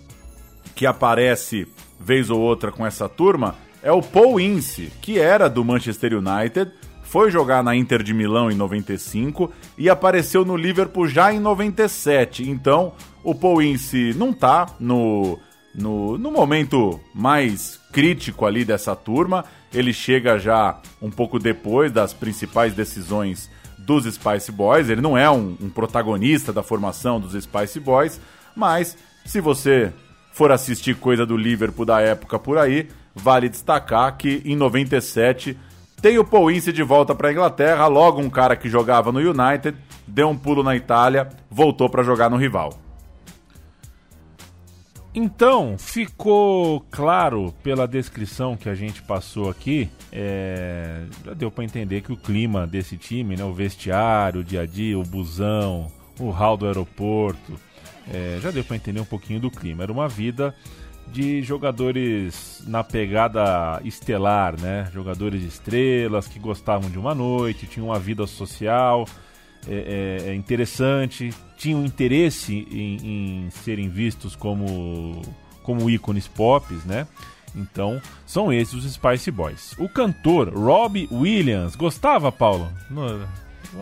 que 0.74 0.86
aparece 0.86 1.66
vez 1.98 2.30
ou 2.30 2.40
outra 2.40 2.70
com 2.70 2.84
essa 2.84 3.08
turma 3.08 3.54
é 3.82 3.92
o 3.92 4.02
Paul 4.02 4.40
Ince, 4.40 4.90
que 5.00 5.18
era 5.18 5.48
do 5.48 5.64
Manchester 5.64 6.14
United, 6.14 6.72
foi 7.14 7.30
jogar 7.30 7.62
na 7.62 7.76
Inter 7.76 8.02
de 8.02 8.12
Milão 8.12 8.50
em 8.50 8.56
95 8.56 9.52
e 9.78 9.88
apareceu 9.88 10.44
no 10.44 10.56
Liverpool 10.56 11.06
já 11.06 11.32
em 11.32 11.38
97. 11.38 12.42
Então, 12.50 12.92
o 13.22 13.32
Paul 13.32 13.62
Ince 13.62 14.12
não 14.14 14.32
tá 14.32 14.66
no, 14.80 15.38
no, 15.72 16.18
no 16.18 16.32
momento 16.32 17.00
mais 17.14 17.78
crítico 17.92 18.44
ali 18.44 18.64
dessa 18.64 18.96
turma. 18.96 19.44
Ele 19.72 19.92
chega 19.92 20.40
já 20.40 20.80
um 21.00 21.08
pouco 21.08 21.38
depois 21.38 21.92
das 21.92 22.12
principais 22.12 22.74
decisões 22.74 23.48
dos 23.78 24.12
Spice 24.12 24.50
Boys. 24.50 24.88
Ele 24.88 25.00
não 25.00 25.16
é 25.16 25.30
um, 25.30 25.56
um 25.60 25.70
protagonista 25.70 26.52
da 26.52 26.64
formação 26.64 27.20
dos 27.20 27.40
Spice 27.40 27.78
Boys, 27.78 28.20
mas 28.56 28.98
se 29.24 29.40
você 29.40 29.92
for 30.32 30.50
assistir 30.50 30.96
coisa 30.96 31.24
do 31.24 31.36
Liverpool 31.36 31.86
da 31.86 32.00
época 32.00 32.40
por 32.40 32.58
aí, 32.58 32.88
vale 33.14 33.48
destacar 33.48 34.16
que 34.16 34.42
em 34.44 34.56
97 34.56 35.56
tem 36.04 36.18
o 36.18 36.24
Paul 36.24 36.50
Ince 36.50 36.70
de 36.70 36.82
volta 36.82 37.14
para 37.14 37.30
a 37.30 37.32
Inglaterra, 37.32 37.86
logo 37.86 38.20
um 38.20 38.28
cara 38.28 38.54
que 38.56 38.68
jogava 38.68 39.10
no 39.10 39.20
United, 39.20 39.74
deu 40.06 40.28
um 40.28 40.36
pulo 40.36 40.62
na 40.62 40.76
Itália, 40.76 41.30
voltou 41.50 41.88
para 41.88 42.02
jogar 42.02 42.28
no 42.28 42.36
rival. 42.36 42.78
Então, 45.14 45.78
ficou 45.78 46.84
claro 46.90 47.54
pela 47.62 47.88
descrição 47.88 48.54
que 48.54 48.68
a 48.68 48.74
gente 48.74 49.00
passou 49.00 49.48
aqui, 49.48 49.88
é, 50.12 51.04
já 51.24 51.32
deu 51.32 51.50
para 51.50 51.64
entender 51.64 52.02
que 52.02 52.12
o 52.12 52.18
clima 52.18 52.66
desse 52.66 52.98
time, 52.98 53.34
né, 53.34 53.42
o 53.42 53.54
vestiário, 53.54 54.42
o 54.42 54.44
dia 54.44 54.60
a 54.60 54.66
dia, 54.66 54.98
o 54.98 55.04
busão, 55.04 55.90
o 56.20 56.28
hall 56.28 56.58
do 56.58 56.66
aeroporto, 56.66 57.58
é, 58.12 58.38
já 58.42 58.50
deu 58.50 58.62
para 58.62 58.76
entender 58.76 59.00
um 59.00 59.06
pouquinho 59.06 59.40
do 59.40 59.50
clima. 59.50 59.84
Era 59.84 59.92
uma 59.92 60.06
vida 60.06 60.54
de 61.08 61.42
jogadores 61.42 62.62
na 62.66 62.82
pegada 62.82 63.80
estelar, 63.84 64.60
né? 64.60 64.90
Jogadores 64.92 65.42
estrelas 65.42 66.26
que 66.26 66.38
gostavam 66.38 66.90
de 66.90 66.98
uma 66.98 67.14
noite, 67.14 67.66
tinham 67.66 67.88
uma 67.88 67.98
vida 67.98 68.26
social 68.26 69.06
é, 69.68 70.22
é, 70.26 70.30
é 70.30 70.34
interessante, 70.34 71.32
tinham 71.56 71.84
interesse 71.84 72.66
em, 72.70 73.46
em, 73.46 73.50
serem 73.50 73.88
vistos 73.88 74.36
como, 74.36 75.22
como 75.62 75.88
ícones 75.88 76.28
pop, 76.28 76.66
né? 76.84 77.06
Então, 77.56 78.00
são 78.26 78.52
esses 78.52 78.74
os 78.74 78.92
Spice 78.92 79.30
Boys. 79.30 79.74
O 79.78 79.88
cantor 79.88 80.52
Robbie 80.52 81.08
Williams, 81.10 81.76
gostava, 81.76 82.32
Paulo? 82.32 82.70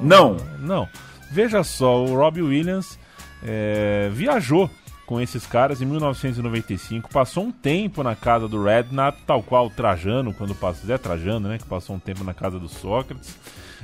Não. 0.03 0.37
Não. 0.61 0.89
Veja 1.31 1.65
só, 1.65 2.05
o 2.05 2.15
Robbie 2.15 2.43
Williams 2.43 2.99
é, 3.43 4.11
viajou 4.13 4.71
com 5.13 5.21
esses 5.21 5.47
caras 5.47 5.83
em 5.83 5.85
1995, 5.85 7.11
passou 7.11 7.45
um 7.45 7.53
tempo 7.53 8.03
na 8.03 8.17
casa 8.17 8.49
do 8.49 8.65
Redknapp, 8.65 9.21
tal 9.27 9.43
qual 9.43 9.69
Trajano, 9.69 10.33
quando 10.33 10.55
passou, 10.55 10.87
Zé 10.87 10.97
Trajano, 10.97 11.51
né, 11.51 11.59
que 11.59 11.67
passou 11.67 11.97
um 11.97 11.99
tempo 11.99 12.25
na 12.25 12.33
casa 12.33 12.59
do 12.59 12.67
Sócrates. 12.67 13.37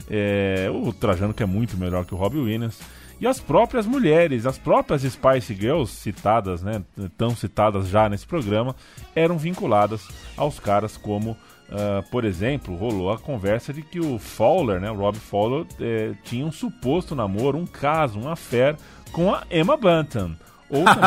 É, 0.08 0.70
o 0.72 0.90
Trajano 0.90 1.34
que 1.34 1.42
é 1.42 1.46
muito 1.46 1.76
melhor 1.76 2.06
que 2.06 2.14
o 2.14 2.16
Robbie 2.16 2.38
Williams. 2.38 2.80
E 3.20 3.26
as 3.26 3.40
próprias 3.40 3.84
mulheres, 3.84 4.46
as 4.46 4.56
próprias 4.56 5.02
Spice 5.02 5.54
Girls 5.54 5.92
citadas, 5.92 6.62
né, 6.62 6.82
tão 7.18 7.36
citadas 7.36 7.88
já 7.88 8.08
nesse 8.08 8.26
programa, 8.26 8.74
eram 9.14 9.36
vinculadas 9.36 10.08
aos 10.34 10.58
caras 10.58 10.96
como 10.96 11.36
Uh, 11.68 12.02
por 12.10 12.24
exemplo, 12.24 12.74
rolou 12.74 13.12
a 13.12 13.18
conversa 13.18 13.74
de 13.74 13.82
que 13.82 14.00
o 14.00 14.18
Fowler, 14.18 14.80
né, 14.80 14.90
o 14.90 14.94
Rob 14.94 15.18
Fowler, 15.18 15.66
eh, 15.78 16.14
tinha 16.24 16.46
um 16.46 16.50
suposto 16.50 17.14
namoro, 17.14 17.58
um 17.58 17.66
caso, 17.66 18.18
um 18.18 18.26
affair 18.26 18.74
com 19.12 19.34
a 19.34 19.42
Emma 19.50 19.76
Bunton. 19.76 20.34
Ou 20.70 20.84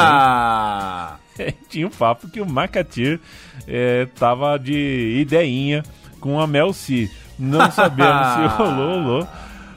também 1.41 1.55
tinha 1.69 1.87
um 1.87 1.91
papo 1.91 2.29
que 2.29 2.41
o 2.41 2.45
McAteer 2.45 3.19
é, 3.67 4.05
tava 4.15 4.57
de 4.57 5.19
ideinha 5.19 5.83
com 6.19 6.39
a 6.39 6.47
Mel 6.47 6.73
C. 6.73 7.09
Não 7.37 7.69
sabemos 7.71 8.27
se 8.33 8.57
rolou, 8.57 9.01
rolou. 9.01 9.27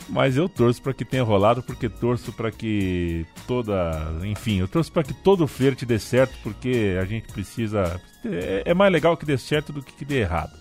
Mas 0.07 0.37
eu 0.37 0.49
torço 0.51 0.83
para 0.83 0.93
que 0.93 1.05
tenha 1.05 1.23
rolado, 1.23 1.63
porque 1.63 1.89
torço 1.89 2.31
para 2.31 2.51
que 2.51 3.27
toda. 3.47 4.13
Enfim, 4.25 4.59
eu 4.59 4.69
torço 4.69 4.93
para 4.93 5.03
que 5.03 5.15
todo 5.15 5.47
flerte 5.47 5.87
dê 5.87 5.99
certo, 5.99 6.35
porque 6.43 6.99
a 7.01 7.05
gente 7.07 7.33
precisa. 7.33 8.01
É, 8.23 8.65
é 8.67 8.75
mais 8.75 8.93
legal 8.93 9.17
que 9.17 9.25
dê 9.25 9.39
certo 9.39 9.73
do 9.73 9.83
que 9.83 9.93
que 9.93 10.05
dê 10.05 10.21
errado. 10.21 10.53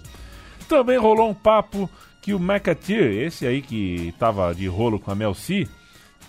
Também 0.68 0.98
rolou 0.98 1.30
um 1.30 1.34
papo 1.34 1.90
que 2.22 2.34
o 2.34 2.40
McAteer, 2.40 3.22
esse 3.28 3.46
aí 3.46 3.62
que 3.62 4.16
tava 4.18 4.56
de 4.56 4.66
rolo 4.66 4.98
com 4.98 5.12
a 5.12 5.16
Mel 5.16 5.34
C, 5.34 5.68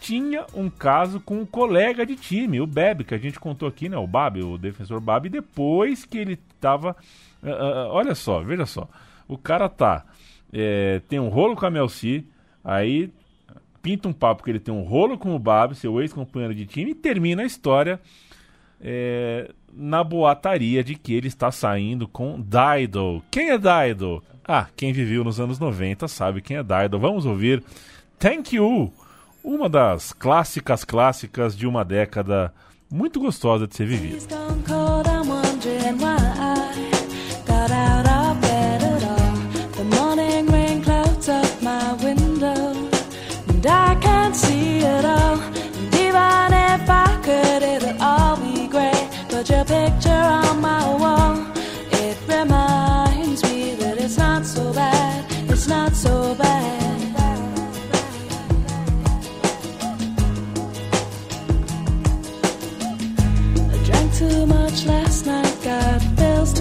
tinha 0.01 0.47
um 0.55 0.69
caso 0.69 1.21
com 1.21 1.41
um 1.41 1.47
colega 1.47 2.05
de 2.05 2.17
time, 2.17 2.61
o 2.61 2.67
Beb, 2.67 3.05
que 3.05 3.15
a 3.15 3.19
gente 3.19 3.41
contou 3.41 3.69
aqui, 3.69 3.89
né? 3.89 3.97
O 3.97 4.07
Babi, 4.07 4.43
o 4.43 4.59
defensor 4.59 5.01
Babi, 5.01 5.29
depois 5.29 6.05
que 6.05 6.19
ele 6.19 6.39
tava. 6.61 6.97
Uh, 7.43 7.49
uh, 7.49 7.89
olha 7.91 8.15
só, 8.15 8.43
veja 8.43 8.67
só. 8.67 8.89
O 9.29 9.39
cara 9.39 9.69
tá. 9.69 10.05
É, 10.53 11.01
tem 11.09 11.19
um 11.19 11.29
rolo 11.29 11.57
com 11.57 11.67
a 11.67 11.71
Melci, 11.71 12.27
aí 12.63 13.11
pinta 13.83 14.09
um 14.09 14.13
papo 14.13 14.45
que 14.45 14.51
ele 14.51 14.61
tem 14.61 14.73
um 14.73 14.83
rolo 14.83 15.19
com 15.19 15.35
o 15.35 15.39
Babi, 15.39 15.75
seu 15.75 16.01
ex-companheiro 16.01 16.55
de 16.55 16.65
time, 16.65 16.93
e 16.93 16.95
termina 16.95 17.43
a 17.43 17.47
história 17.47 18.01
é, 18.81 19.51
na 19.73 20.05
boataria 20.05 20.85
de 20.85 20.95
que 20.95 21.13
ele 21.13 21.29
está 21.29 21.51
saindo 21.51 22.07
com 22.07 22.41
Dido. 22.41 23.23
Quem 23.31 23.51
é 23.51 23.59
Dido? 23.59 24.23
Ah, 24.47 24.69
quem 24.77 24.93
viveu 24.93 25.25
nos 25.25 25.41
anos 25.41 25.59
90 25.59 26.07
sabe 26.07 26.41
quem 26.41 26.57
é 26.57 26.63
Dido. 26.63 26.99
Vamos 26.99 27.27
ouvir 27.27 27.63
Thank 28.19 28.57
You 28.57 28.93
uma 29.45 29.69
das 29.69 30.13
clássicas 30.15 30.85
clássicas 30.85 31.55
de 31.55 31.67
uma 31.67 31.85
década 31.85 32.53
muito 32.91 33.21
gostosa 33.21 33.67
de 33.67 33.77
ser 33.77 33.87
vivida. 33.87 34.35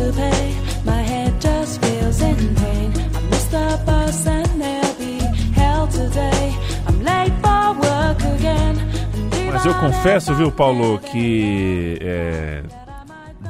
To 0.03 0.13
pay. 0.13 0.55
My 0.85 1.01
head 1.01 1.33
just 1.39 1.81
feels 1.81 2.21
in 2.21 2.55
pain. 2.55 2.91
I 3.15 3.21
missed 3.29 3.51
the 3.51 3.79
bus 3.85 4.27
and 4.27 4.61
there'll 4.61 4.95
be 4.95 5.19
hell 5.53 5.87
today. 5.87 6.55
I'm 6.87 7.03
late 7.03 7.33
for 7.41 7.73
work 7.79 8.19
again. 8.35 8.75
And 9.33 9.53
Mas 9.53 9.65
eu 9.65 9.73
confesso, 9.75 10.33
viu, 10.35 10.51
Paulo, 10.51 10.99
que 10.99 11.97
é, 12.01 12.63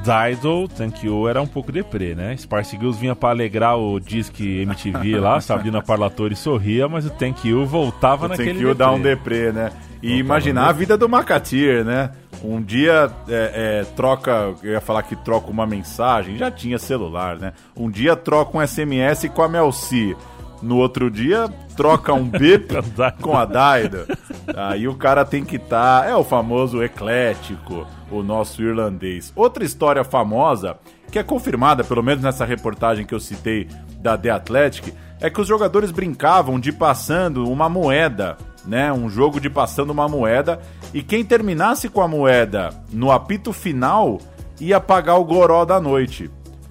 Dido, 0.04 0.68
Thank 0.68 1.06
You 1.06 1.28
era 1.28 1.42
um 1.42 1.48
pouco 1.48 1.72
deprê, 1.72 2.14
né? 2.14 2.36
Sparse 2.38 2.78
Girls 2.78 3.00
vinha 3.00 3.16
pra 3.16 3.30
alegrar 3.30 3.78
o 3.78 4.00
Disque 4.00 4.62
MTV 4.62 5.20
lá, 5.20 5.40
Sabrina 5.42 5.82
Parlatore 5.82 6.36
sorria, 6.36 6.88
mas 6.88 7.06
o 7.06 7.10
Thank 7.10 7.48
You 7.48 7.66
voltava 7.66 8.26
O 8.26 8.30
naquele 8.30 8.52
Thank 8.52 8.62
You 8.62 8.76
dá 8.76 8.92
um 8.92 9.02
deprê, 9.02 9.52
né? 9.52 9.72
E 10.02 10.18
imaginar 10.18 10.68
a 10.68 10.72
vida 10.74 10.98
do 10.98 11.08
Macatir, 11.08 11.86
né? 11.86 12.12
Um 12.44 12.62
dia 12.62 13.10
é, 13.30 13.82
é, 13.82 13.86
troca, 13.96 14.54
eu 14.62 14.74
ia 14.74 14.82
falar 14.82 15.04
que 15.04 15.16
troca 15.16 15.50
uma 15.50 15.66
mensagem, 15.66 16.38
já 16.38 16.52
tinha 16.52 16.78
celular, 16.78 17.38
né? 17.38 17.54
Um 17.76 17.90
dia 17.90 18.18
troca 18.18 18.58
um 18.58 18.68
SMS 18.68 19.30
com 19.34 19.42
a 19.42 19.48
Melci. 19.48 20.16
No 20.62 20.78
outro 20.78 21.12
dia, 21.12 21.50
troca 21.76 22.14
um 22.14 22.24
bip 22.24 22.74
com 23.22 23.38
a 23.38 23.44
Daida. 23.46 24.08
Aí 24.56 24.88
o 24.88 24.96
cara 24.96 25.26
tem 25.26 25.44
que 25.44 25.58
estar. 25.58 26.10
é 26.10 26.16
o 26.16 26.24
famoso 26.24 26.82
eclético, 26.82 27.86
o 28.10 28.24
nosso 28.24 28.62
irlandês. 28.62 29.32
Outra 29.36 29.64
história 29.64 30.04
famosa, 30.06 30.78
que 31.12 31.20
é 31.20 31.24
confirmada, 31.24 31.84
pelo 31.84 32.02
menos 32.02 32.24
nessa 32.24 32.46
reportagem 32.46 33.06
que 33.06 33.14
eu 33.14 33.20
citei 33.20 33.68
da 34.00 34.18
The 34.18 34.30
Athletic, 34.30 34.94
é 35.20 35.30
que 35.30 35.40
os 35.40 35.48
jogadores 35.48 35.92
brincavam 35.92 36.60
de 36.60 36.72
passando 36.72 37.50
uma 37.50 37.68
moeda, 37.70 38.38
né? 38.66 38.92
Um 38.92 39.10
jogo 39.10 39.40
de 39.40 39.50
passando 39.50 39.92
uma 39.92 40.08
moeda. 40.08 40.60
E 40.94 41.02
quem 41.02 41.24
terminasse 41.24 41.90
com 41.90 42.02
a 42.02 42.08
moeda 42.08 42.70
no 42.92 43.12
apito 43.12 43.52
final 43.52 44.20
ia 44.60 44.80
pagar 44.80 45.16
o 45.16 45.26
goró 45.26 45.66
da 45.66 45.80
noite. 45.80 46.30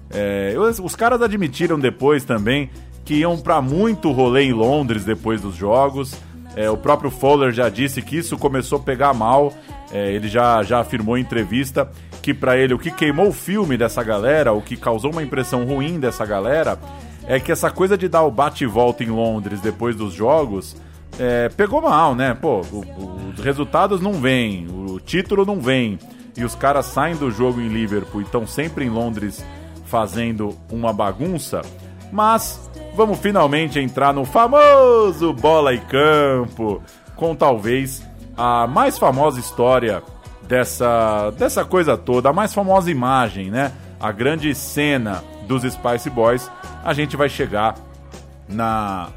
É, 0.09 0.53
os, 0.57 0.95
caras 0.95 1.21
admitiram 1.21 1.79
depois 1.79 2.23
também 2.23 2.69
que 3.03 3.15
iam 3.15 3.37
para 3.37 3.61
muito 3.61 4.11
rolê 4.11 4.43
em 4.43 4.53
Londres 4.53 5.03
depois 5.03 5.41
dos 5.41 5.55
jogos. 5.55 6.15
É, 6.55 6.69
o 6.69 6.77
próprio 6.77 7.09
Fowler 7.09 7.51
já 7.51 7.67
disse 7.67 8.01
que 8.01 8.17
isso 8.17 8.37
começou 8.37 8.79
a 8.79 8.81
pegar 8.81 9.13
mal. 9.13 9.51
É, 9.91 10.11
ele 10.11 10.27
já, 10.27 10.61
já 10.63 10.79
afirmou 10.79 11.17
em 11.17 11.21
entrevista 11.21 11.89
que 12.21 12.33
para 12.33 12.55
ele 12.55 12.73
o 12.73 12.79
que 12.79 12.89
queimou 12.89 13.27
o 13.27 13.33
filme 13.33 13.75
dessa 13.75 14.01
galera, 14.01 14.53
o 14.53 14.61
que 14.61 14.77
causou 14.77 15.11
uma 15.11 15.21
impressão 15.21 15.65
ruim 15.65 15.99
dessa 15.99 16.25
galera, 16.25 16.79
é 17.27 17.37
que 17.39 17.51
essa 17.51 17.69
coisa 17.69 17.97
de 17.97 18.07
dar 18.07 18.23
o 18.23 18.31
bate 18.31 18.65
volta 18.65 19.03
em 19.03 19.09
Londres 19.09 19.59
depois 19.59 19.95
dos 19.95 20.13
jogos 20.13 20.75
é, 21.19 21.49
pegou 21.49 21.81
mal, 21.81 22.15
né? 22.15 22.33
Pô, 22.33 22.61
o- 22.71 23.31
os 23.33 23.39
resultados 23.43 24.01
não 24.01 24.13
vêm, 24.13 24.67
o 24.69 24.99
título 24.99 25.45
não 25.45 25.59
vem. 25.59 25.97
E 26.35 26.43
os 26.43 26.55
caras 26.55 26.87
saem 26.87 27.15
do 27.15 27.29
jogo 27.29 27.61
em 27.61 27.67
Liverpool 27.67 28.21
e 28.21 28.23
estão 28.23 28.47
sempre 28.47 28.85
em 28.85 28.89
Londres 28.89 29.45
fazendo 29.85 30.57
uma 30.71 30.91
bagunça. 30.91 31.61
Mas 32.11 32.69
vamos 32.95 33.19
finalmente 33.19 33.79
entrar 33.79 34.13
no 34.13 34.25
famoso 34.25 35.31
bola 35.33 35.73
e 35.73 35.79
campo, 35.79 36.81
com 37.15 37.35
talvez 37.35 38.03
a 38.35 38.65
mais 38.65 38.97
famosa 38.97 39.39
história 39.39 40.01
dessa, 40.47 41.31
dessa 41.37 41.63
coisa 41.63 41.95
toda, 41.97 42.29
a 42.29 42.33
mais 42.33 42.51
famosa 42.53 42.89
imagem, 42.89 43.51
né? 43.51 43.71
A 43.99 44.11
grande 44.11 44.53
cena 44.55 45.23
dos 45.47 45.61
Spice 45.63 46.09
Boys. 46.09 46.49
A 46.83 46.93
gente 46.93 47.15
vai 47.15 47.29
chegar 47.29 47.75
na 48.49 49.09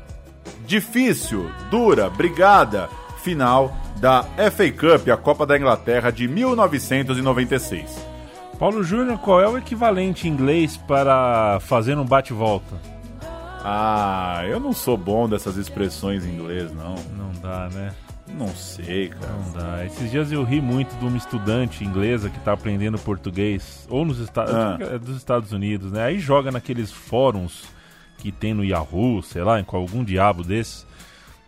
difícil, 0.67 1.51
dura, 1.71 2.09
brigada 2.11 2.89
final 3.23 3.77
da 4.01 4.23
FA 4.51 4.71
Cup, 4.71 5.09
a 5.09 5.17
Copa 5.17 5.47
da 5.47 5.57
Inglaterra 5.57 6.11
de 6.11 6.29
1996. 6.29 7.99
Paulo 8.59 8.83
Júnior, 8.83 9.19
qual 9.19 9.41
é 9.41 9.49
o 9.49 9.59
equivalente 9.59 10.27
em 10.27 10.31
inglês 10.33 10.77
para 10.77 11.59
fazer 11.61 11.97
um 11.99 12.05
bate-volta? 12.05 12.75
Ah, 13.65 14.43
eu 14.49 14.61
não 14.61 14.73
sou 14.73 14.97
bom 14.97 15.29
dessas 15.29 15.57
expressões 15.57 16.25
em 16.25 16.31
inglês, 16.31 16.73
não. 16.73 16.95
Não 17.17 17.33
dá, 17.43 17.69
né? 17.73 17.93
Não 18.39 18.49
sei, 18.49 19.09
cara. 19.09 19.33
Não 19.33 19.53
dá. 19.53 19.85
Esses 19.85 20.11
dias 20.11 20.31
eu 20.33 20.43
ri 20.45 20.61
muito 20.61 20.95
de 20.99 21.05
uma 21.05 21.17
estudante 21.17 21.85
inglesa 21.85 22.29
que 22.31 22.39
tá 22.41 22.53
aprendendo 22.53 22.99
português, 22.99 23.87
ou 23.91 24.05
nos 24.05 24.19
Estados, 24.21 24.55
Ah. 24.55 24.79
é 24.81 24.99
dos 24.99 25.17
Estados 25.17 25.53
Unidos, 25.53 25.93
né? 25.93 26.05
Aí 26.05 26.19
joga 26.19 26.51
naqueles 26.51 26.91
fóruns 26.93 27.65
que 28.19 28.33
tem 28.33 28.55
no 28.55 28.65
Yahoo, 28.65 29.23
sei 29.23 29.43
lá, 29.43 29.61
em 29.61 29.65
algum 29.67 30.03
diabo 30.05 30.43
desses, 30.43 30.87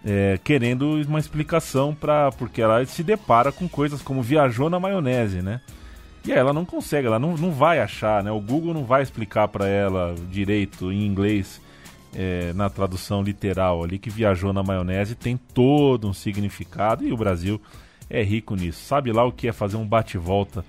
é, 0.04 0.38
querendo 0.42 1.00
uma 1.06 1.18
explicação 1.18 1.94
para 1.94 2.30
porque 2.32 2.62
ela 2.62 2.84
se 2.86 3.02
depara 3.02 3.50
com 3.50 3.68
coisas 3.68 4.00
como 4.02 4.22
viajou 4.22 4.70
na 4.70 4.78
maionese, 4.78 5.42
né? 5.42 5.60
E 6.24 6.32
ela 6.32 6.52
não 6.52 6.64
consegue, 6.64 7.06
ela 7.06 7.18
não, 7.18 7.36
não 7.36 7.52
vai 7.52 7.80
achar, 7.80 8.22
né? 8.22 8.30
O 8.30 8.40
Google 8.40 8.74
não 8.74 8.84
vai 8.84 9.02
explicar 9.02 9.48
para 9.48 9.66
ela 9.66 10.14
direito 10.30 10.92
em 10.92 11.06
inglês 11.06 11.60
é, 12.14 12.52
na 12.54 12.70
tradução 12.70 13.22
literal 13.22 13.82
ali 13.82 13.98
que 13.98 14.10
viajou 14.10 14.52
na 14.52 14.62
maionese 14.62 15.14
tem 15.14 15.36
todo 15.36 16.08
um 16.08 16.12
significado 16.12 17.04
e 17.04 17.12
o 17.12 17.16
Brasil 17.16 17.60
é 18.08 18.22
rico 18.22 18.54
nisso. 18.54 18.84
Sabe 18.84 19.12
lá 19.12 19.24
o 19.24 19.32
que 19.32 19.48
é 19.48 19.52
fazer 19.52 19.76
um 19.76 19.86
bate-volta 19.86 20.64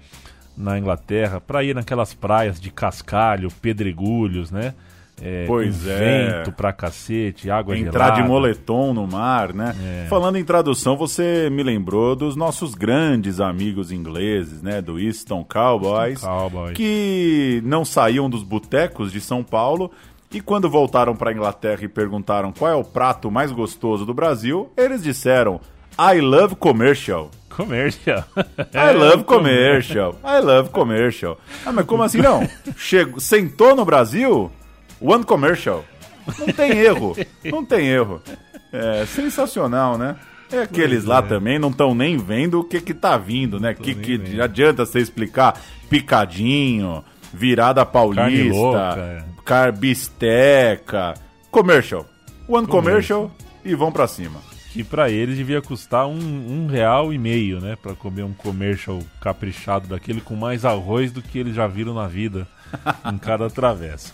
na 0.56 0.78
Inglaterra 0.78 1.40
para 1.40 1.64
ir 1.64 1.74
naquelas 1.74 2.14
praias 2.14 2.60
de 2.60 2.70
cascalho, 2.70 3.50
pedregulhos, 3.62 4.52
né? 4.52 4.74
É, 5.22 5.46
Pois 5.48 5.86
é. 5.88 5.98
vento 6.44 6.52
pra 6.52 6.72
cacete, 6.72 7.50
água 7.50 7.78
Entrar 7.78 8.06
gelada. 8.08 8.22
de 8.22 8.28
moletom 8.28 8.94
no 8.94 9.06
mar, 9.08 9.54
né? 9.54 9.76
É. 10.06 10.08
Falando 10.08 10.38
em 10.38 10.44
tradução, 10.44 10.96
você 10.98 11.50
me 11.52 11.64
lembrou 11.64 12.16
dos 12.16 12.36
nossos 12.36 12.74
grandes 12.76 13.40
amigos 13.40 13.92
ingleses, 13.92 14.62
né? 14.62 14.82
Do 14.82 15.00
Easton 15.00 15.44
Cowboys, 15.44 16.22
Cowboys. 16.22 16.74
que 16.76 17.62
não 17.66 17.84
saíam 17.86 18.30
dos 18.30 18.44
botecos 18.44 19.12
de 19.12 19.20
São 19.22 19.44
Paulo 19.44 19.92
e 20.32 20.40
quando 20.42 20.70
voltaram 20.70 21.16
para 21.16 21.32
Inglaterra 21.34 21.80
e 21.84 21.88
perguntaram 21.88 22.52
qual 22.52 22.72
é 22.72 22.76
o 22.76 22.84
prato 22.84 23.32
mais 23.32 23.52
gostoso 23.52 24.06
do 24.06 24.14
Brasil, 24.14 24.72
eles 24.78 25.02
disseram 25.04 25.60
I 26.00 26.22
love 26.22 26.56
commercial. 26.56 27.30
Comercial. 27.50 28.24
I 28.74 28.94
love 28.96 29.24
commercial. 29.26 30.16
I 30.24 30.40
love 30.40 30.70
commercial. 30.70 31.38
Ah, 31.66 31.74
mas 31.74 31.86
como 31.86 32.04
assim 32.04 32.20
não? 32.22 32.48
Chegou, 32.78 33.20
sentou 33.20 33.76
no 33.76 33.84
Brasil? 33.84 34.50
One 35.02 35.24
commercial. 35.24 35.86
Não 36.38 36.48
tem 36.48 36.72
erro. 36.78 37.16
Não 37.46 37.66
tem 37.66 37.88
erro. 37.88 38.22
É 38.72 39.06
sensacional, 39.06 39.98
né? 39.98 40.16
É 40.52 40.64
aqueles 40.64 41.06
lá 41.06 41.22
também 41.22 41.60
não 41.60 41.70
estão 41.70 41.94
nem 41.94 42.18
vendo 42.18 42.60
o 42.60 42.64
que 42.64 42.82
que 42.82 42.94
tá 42.94 43.18
vindo, 43.18 43.60
né? 43.60 43.74
Que, 43.74 43.94
que 43.94 44.18
vendo. 44.18 44.42
adianta 44.42 44.84
você 44.86 45.00
explicar 45.00 45.60
picadinho, 45.90 47.04
virada 47.34 47.86
paulista, 47.86 48.56
louca, 48.56 48.96
é. 48.98 49.24
car 49.46 49.72
bisteca, 49.72 51.14
commercial. 51.52 52.06
One 52.48 52.66
commercial 52.66 53.32
e 53.64 53.76
vão 53.76 53.92
pra 53.92 54.08
cima. 54.08 54.40
que 54.72 54.84
pra 54.84 55.10
eles 55.10 55.38
devia 55.38 55.62
custar 55.62 56.08
um, 56.08 56.18
um 56.18 56.68
real 56.68 57.14
e 57.14 57.18
meio, 57.20 57.60
né? 57.60 57.76
Pra 57.80 57.94
comer 57.94 58.24
um 58.24 58.34
commercial 58.34 59.00
caprichado 59.22 59.88
daquele 59.88 60.20
com 60.20 60.36
mais 60.36 60.66
arroz 60.66 61.12
do 61.12 61.22
que 61.22 61.38
eles 61.38 61.54
já 61.56 61.68
viram 61.68 61.94
na 61.94 62.08
vida 62.08 62.48
em 63.06 63.18
cada 63.20 63.50
travessa. 63.52 64.14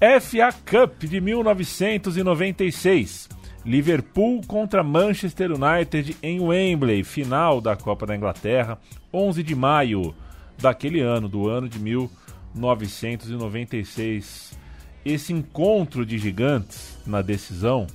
FA 0.00 0.52
Cup 0.64 1.04
de 1.04 1.20
1996. 1.20 3.28
Liverpool 3.64 4.40
contra 4.46 4.82
Manchester 4.82 5.52
United 5.52 6.16
em 6.20 6.40
Wembley, 6.40 7.04
final 7.04 7.60
da 7.60 7.76
Copa 7.76 8.04
da 8.04 8.16
Inglaterra, 8.16 8.76
11 9.12 9.40
de 9.44 9.54
maio 9.54 10.12
daquele 10.58 11.00
ano, 11.00 11.28
do 11.28 11.48
ano 11.48 11.68
de 11.68 11.78
1996. 11.78 14.58
Esse 15.04 15.32
encontro 15.32 16.04
de 16.06 16.16
gigantes 16.18 16.98
na 17.06 17.22
decisão 17.22 17.86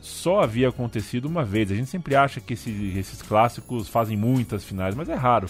só 0.00 0.40
havia 0.40 0.68
acontecido 0.70 1.26
uma 1.26 1.44
vez. 1.44 1.70
A 1.70 1.74
gente 1.74 1.90
sempre 1.90 2.14
acha 2.16 2.40
que 2.40 2.54
esse- 2.54 2.92
esses 2.96 3.20
clássicos 3.22 3.86
fazem 3.88 4.16
muitas 4.16 4.64
finais, 4.64 4.94
mas 4.94 5.08
é 5.10 5.14
raro. 5.14 5.46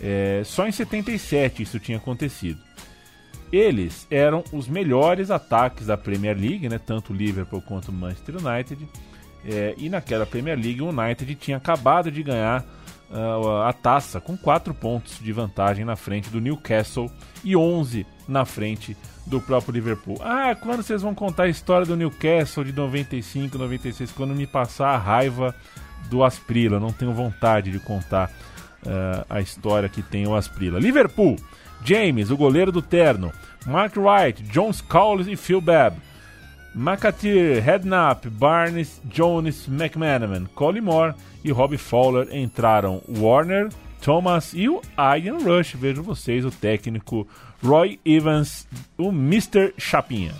É, 0.00 0.42
só 0.44 0.66
em 0.66 0.72
77 0.72 1.62
isso 1.62 1.78
tinha 1.80 1.98
acontecido. 1.98 2.60
Eles 3.52 4.06
eram 4.10 4.44
os 4.52 4.68
melhores 4.68 5.30
ataques 5.30 5.86
da 5.86 5.96
Premier 5.96 6.36
League, 6.36 6.68
né? 6.68 6.78
tanto 6.78 7.12
o 7.12 7.16
Liverpool 7.16 7.62
quanto 7.62 7.88
o 7.88 7.92
Manchester 7.92 8.36
United. 8.36 8.88
É, 9.44 9.74
e 9.78 9.88
naquela 9.88 10.26
Premier 10.26 10.58
League, 10.58 10.82
o 10.82 10.88
United 10.88 11.34
tinha 11.36 11.56
acabado 11.56 12.10
de 12.10 12.22
ganhar 12.22 12.64
ah, 13.10 13.68
a 13.68 13.72
taça 13.72 14.20
com 14.20 14.36
4 14.36 14.74
pontos 14.74 15.18
de 15.18 15.32
vantagem 15.32 15.84
na 15.84 15.96
frente 15.96 16.28
do 16.28 16.40
Newcastle 16.40 17.10
e 17.42 17.56
11 17.56 18.06
na 18.26 18.44
frente 18.44 18.96
do 19.26 19.40
próprio 19.40 19.72
Liverpool. 19.72 20.18
Ah, 20.20 20.54
quando 20.54 20.82
vocês 20.82 21.02
vão 21.02 21.14
contar 21.14 21.44
a 21.44 21.48
história 21.48 21.86
do 21.86 21.96
Newcastle 21.96 22.64
de 22.64 22.72
95, 22.72 23.56
96? 23.56 24.12
Quando 24.12 24.34
me 24.34 24.46
passar 24.46 24.88
a 24.88 24.98
raiva 24.98 25.54
do 26.08 26.24
Asprila. 26.24 26.80
Não 26.80 26.92
tenho 26.92 27.12
vontade 27.12 27.70
de 27.70 27.78
contar 27.78 28.30
ah, 28.86 29.26
a 29.28 29.40
história 29.40 29.88
que 29.88 30.02
tem 30.02 30.26
o 30.26 30.34
Asprila. 30.34 30.78
Liverpool, 30.78 31.36
James, 31.84 32.30
o 32.30 32.36
goleiro 32.36 32.72
do 32.72 32.82
Terno, 32.82 33.32
Mark 33.66 33.96
Wright, 33.96 34.42
John 34.44 34.72
Scholes 34.72 35.26
e 35.26 35.36
Phil 35.36 35.60
Babb. 35.60 35.96
McAteer, 36.74 37.60
Redknapp, 37.62 38.28
Barnes, 38.28 39.00
Jones, 39.04 39.66
McManaman, 39.66 40.46
Collymore 40.54 41.14
e 41.44 41.50
Rob 41.50 41.76
Fowler 41.76 42.28
entraram. 42.30 43.02
Warner, 43.08 43.68
Thomas 44.00 44.52
e 44.54 44.68
o 44.68 44.80
Ian 44.96 45.38
Rush. 45.38 45.74
Vejo 45.74 46.02
vocês, 46.02 46.44
o 46.44 46.50
técnico 46.50 47.26
Roy 47.64 47.98
Evans, 48.04 48.68
o 48.96 49.08
Mr. 49.08 49.72
Chapinha. 49.76 50.34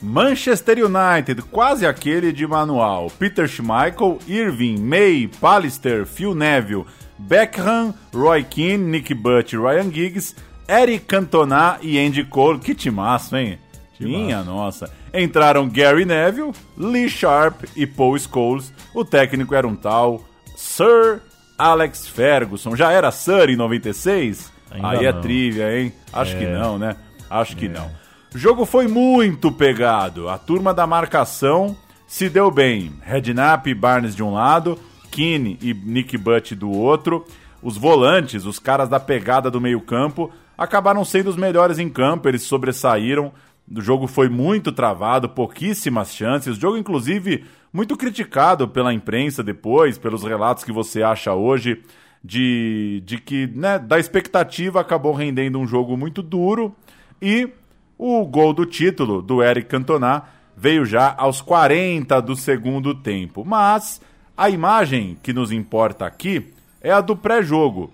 Manchester 0.00 0.78
United, 0.78 1.42
quase 1.50 1.84
aquele 1.84 2.32
de 2.32 2.46
manual. 2.46 3.10
Peter 3.18 3.46
Schmeichel, 3.46 4.18
Irving, 4.26 4.78
May, 4.78 5.28
Pallister, 5.40 6.06
Phil 6.06 6.34
Neville, 6.34 6.86
Beckham, 7.28 7.94
Roy 8.14 8.42
Keane, 8.44 8.84
Nick 8.84 9.14
Butt 9.14 9.54
e 9.54 9.58
Ryan 9.58 9.90
Giggs 9.92 10.34
Eric 10.68 11.04
Cantona 11.06 11.78
e 11.82 11.98
Andy 11.98 12.24
Cole. 12.24 12.58
Que 12.60 12.74
timaço, 12.74 13.36
hein? 13.36 13.58
Minha 13.98 14.42
nossa. 14.42 14.90
Entraram 15.12 15.68
Gary 15.68 16.04
Neville, 16.06 16.52
Lee 16.78 17.08
Sharp 17.10 17.64
e 17.76 17.86
Paul 17.86 18.16
Scholes. 18.18 18.72
O 18.94 19.04
técnico 19.04 19.54
era 19.54 19.66
um 19.68 19.76
tal 19.76 20.24
Sir 20.56 21.20
Alex 21.58 22.08
Ferguson. 22.08 22.74
Já 22.76 22.90
era 22.92 23.10
Sir 23.10 23.50
em 23.50 23.56
96? 23.56 24.50
Ainda 24.70 24.88
Aí 24.90 25.04
é 25.06 25.12
não. 25.12 25.20
trivia, 25.20 25.78
hein? 25.78 25.92
Acho 26.12 26.38
que 26.38 26.44
É. 26.44 26.58
não, 26.58 26.78
né? 26.78 26.96
Acho 27.28 27.56
que 27.56 27.68
não. 27.68 27.90
O 28.34 28.38
jogo 28.38 28.64
foi 28.64 28.86
muito 28.88 29.50
pegado. 29.52 30.28
A 30.28 30.38
turma 30.38 30.72
da 30.72 30.86
marcação 30.86 31.76
se 32.06 32.28
deu 32.30 32.50
bem. 32.50 32.92
Redknapp 33.02 33.68
e 33.68 33.74
Barnes 33.74 34.14
de 34.16 34.22
um 34.22 34.32
lado, 34.32 34.78
Keane 35.10 35.58
e 35.60 35.74
Nick 35.74 36.16
Butt 36.16 36.54
do 36.54 36.70
outro. 36.70 37.26
Os 37.62 37.76
volantes, 37.76 38.46
os 38.46 38.58
caras 38.58 38.88
da 38.88 38.98
pegada 38.98 39.50
do 39.50 39.60
meio-campo, 39.60 40.30
acabaram 40.56 41.04
sendo 41.04 41.28
os 41.28 41.36
melhores 41.36 41.78
em 41.78 41.88
campo, 41.88 42.28
eles 42.28 42.42
sobressaíram. 42.42 43.32
O 43.70 43.80
jogo 43.80 44.06
foi 44.06 44.28
muito 44.28 44.72
travado, 44.72 45.28
pouquíssimas 45.28 46.14
chances. 46.14 46.56
O 46.56 46.60
jogo, 46.60 46.76
inclusive, 46.76 47.44
muito 47.72 47.96
criticado 47.96 48.66
pela 48.66 48.92
imprensa 48.92 49.42
depois, 49.42 49.98
pelos 49.98 50.24
relatos 50.24 50.64
que 50.64 50.72
você 50.72 51.02
acha 51.02 51.34
hoje, 51.34 51.82
de, 52.22 53.02
de 53.04 53.18
que, 53.18 53.46
né, 53.46 53.78
da 53.78 53.98
expectativa 53.98 54.80
acabou 54.80 55.12
rendendo 55.12 55.58
um 55.58 55.66
jogo 55.66 55.96
muito 55.96 56.22
duro. 56.22 56.74
E 57.20 57.48
o 57.96 58.24
gol 58.24 58.52
do 58.52 58.64
título 58.64 59.22
do 59.22 59.42
Eric 59.42 59.68
Cantona 59.68 60.24
veio 60.56 60.84
já 60.84 61.14
aos 61.16 61.40
40 61.40 62.20
do 62.20 62.34
segundo 62.34 62.94
tempo. 62.94 63.44
Mas 63.44 64.00
a 64.40 64.48
imagem 64.48 65.18
que 65.22 65.34
nos 65.34 65.52
importa 65.52 66.06
aqui 66.06 66.50
é 66.80 66.90
a 66.90 67.02
do 67.02 67.14
pré-jogo. 67.14 67.92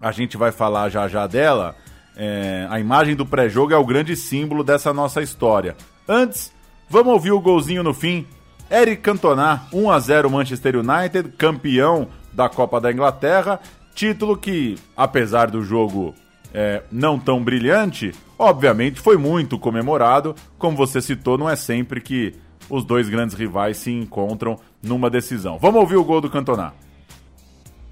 A 0.00 0.10
gente 0.10 0.34
vai 0.34 0.50
falar 0.50 0.88
já 0.88 1.06
já 1.08 1.26
dela. 1.26 1.76
É, 2.16 2.66
a 2.70 2.80
imagem 2.80 3.14
do 3.14 3.26
pré-jogo 3.26 3.74
é 3.74 3.76
o 3.76 3.84
grande 3.84 4.16
símbolo 4.16 4.64
dessa 4.64 4.94
nossa 4.94 5.20
história. 5.20 5.76
Antes, 6.08 6.50
vamos 6.88 7.12
ouvir 7.12 7.32
o 7.32 7.40
golzinho 7.40 7.82
no 7.82 7.92
fim. 7.92 8.26
Eric 8.70 9.02
Cantona, 9.02 9.64
1 9.70 9.90
a 9.90 10.00
0 10.00 10.30
Manchester 10.30 10.74
United, 10.76 11.32
campeão 11.36 12.08
da 12.32 12.48
Copa 12.48 12.80
da 12.80 12.90
Inglaterra. 12.90 13.60
Título 13.94 14.38
que, 14.38 14.78
apesar 14.96 15.50
do 15.50 15.62
jogo 15.62 16.14
é, 16.54 16.82
não 16.90 17.18
tão 17.18 17.44
brilhante, 17.44 18.14
obviamente 18.38 19.02
foi 19.02 19.18
muito 19.18 19.58
comemorado. 19.58 20.34
Como 20.56 20.74
você 20.74 21.02
citou, 21.02 21.36
não 21.36 21.46
é 21.46 21.56
sempre 21.56 22.00
que 22.00 22.34
os 22.70 22.84
dois 22.84 23.08
grandes 23.08 23.34
rivais 23.34 23.76
se 23.76 23.90
encontram 23.90 24.58
numa 24.82 25.08
decisão. 25.10 25.58
Vamos 25.58 25.80
ouvir 25.80 25.96
o 25.96 26.04
gol 26.04 26.20
do 26.20 26.30
Cantona. 26.30 26.72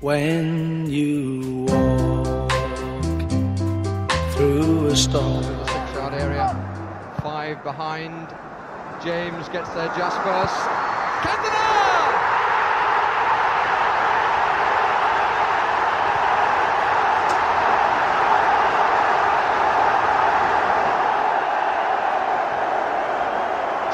When 0.02 0.86
you 0.88 1.66
walk 1.68 2.52
through 4.36 4.88
a 4.88 4.96
storm. 4.96 5.42
Six 5.42 5.94
yard 5.94 6.14
area. 6.14 6.54
Five 7.22 7.62
behind. 7.64 8.28
James 9.02 9.48
gets 9.48 9.70
there 9.70 9.90
just 9.96 10.16
first. 10.22 10.68
Cantona! 11.22 11.66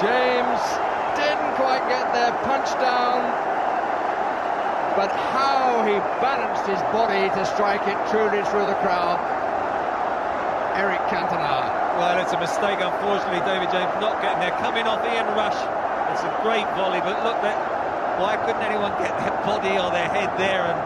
James 0.01 0.32
quite 1.57 1.85
get 1.89 2.13
there, 2.13 2.33
punched 2.45 2.79
down. 2.81 3.21
But 4.97 5.11
how 5.33 5.81
he 5.89 5.97
balanced 6.21 6.69
his 6.69 6.81
body 6.93 7.29
to 7.33 7.43
strike 7.57 7.85
it 7.89 7.97
truly 8.13 8.45
through 8.53 8.67
the 8.69 8.77
crowd. 8.85 9.17
Eric 10.77 11.01
Cantona. 11.09 11.69
Well, 11.97 12.17
it's 12.21 12.33
a 12.33 12.41
mistake, 12.41 12.81
unfortunately, 12.81 13.45
David 13.45 13.69
James 13.69 13.93
not 14.01 14.21
getting 14.21 14.41
there. 14.41 14.57
Coming 14.61 14.89
off 14.89 15.05
Ian 15.05 15.29
Rush, 15.37 15.57
it's 16.13 16.25
a 16.25 16.33
great 16.41 16.69
volley, 16.77 17.01
but 17.01 17.21
look, 17.25 17.41
that 17.45 17.57
why 18.21 18.37
couldn't 18.37 18.65
anyone 18.65 18.93
get 19.01 19.13
their 19.21 19.37
body 19.45 19.77
or 19.77 19.89
their 19.93 20.09
head 20.09 20.33
there? 20.37 20.65
And 20.69 20.79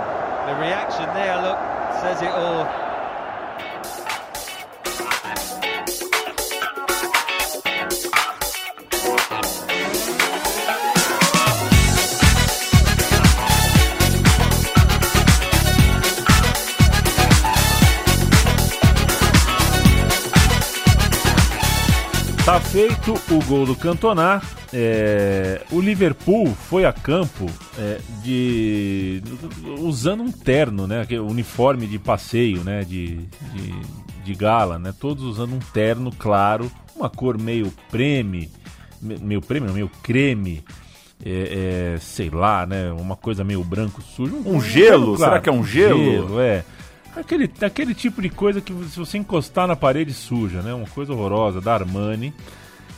the 0.51 0.57
reaction 0.63 1.07
there, 1.15 1.39
look, 1.43 1.59
says 2.03 2.23
it 2.23 2.31
all. 2.31 2.86
Tá 22.57 22.61
feito 22.62 23.12
o 23.12 23.45
gol 23.45 23.66
do 23.66 23.77
Cantona. 23.77 24.40
É, 24.73 25.61
o 25.71 25.79
Liverpool 25.79 26.47
foi 26.55 26.87
a 26.87 26.92
campo 26.92 27.45
é, 27.79 28.01
de 28.23 29.23
usando 29.79 30.23
um 30.23 30.33
terno, 30.33 30.87
né? 30.87 31.03
Aquele 31.03 31.21
uniforme 31.21 31.87
de 31.87 31.99
passeio, 31.99 32.64
né? 32.64 32.83
De, 32.83 33.16
de, 33.53 33.75
de 34.25 34.35
gala, 34.35 34.79
né? 34.79 34.95
Todos 34.99 35.23
usando 35.25 35.53
um 35.55 35.59
terno 35.59 36.11
claro, 36.19 36.73
uma 36.97 37.11
cor 37.11 37.37
meio 37.38 37.71
preme, 37.90 38.51
me- 39.03 39.19
meio 39.19 39.42
preme, 39.42 39.66
não, 39.66 39.75
meio 39.75 39.90
creme. 40.03 40.64
é, 41.23 41.92
é, 41.97 41.99
sei 42.01 42.31
lá, 42.31 42.64
né? 42.64 42.90
Uma 42.90 43.16
coisa 43.16 43.45
meio 43.45 43.62
branco 43.62 44.01
sujo. 44.01 44.35
Um 44.47 44.62
gelo? 44.62 45.19
terno 45.19 45.19
Será 45.19 45.40
que 45.40 45.51
é 45.51 45.53
um 45.53 45.62
gelo? 45.62 46.40
é. 46.40 46.64
Aquele, 47.17 47.51
aquele 47.63 47.95
tipo 47.95 48.21
de 48.21 48.29
coisa 48.29 48.61
que 48.61 48.73
se 48.85 48.99
você 48.99 49.17
encostar 49.17 49.67
na 49.67 49.75
parede 49.75 50.13
suja, 50.13 50.61
né? 50.61 50.75
Uma 50.75 50.87
coisa 50.87 51.15
horrorosa 51.15 51.61
da 51.61 51.73
Armani. 51.73 52.35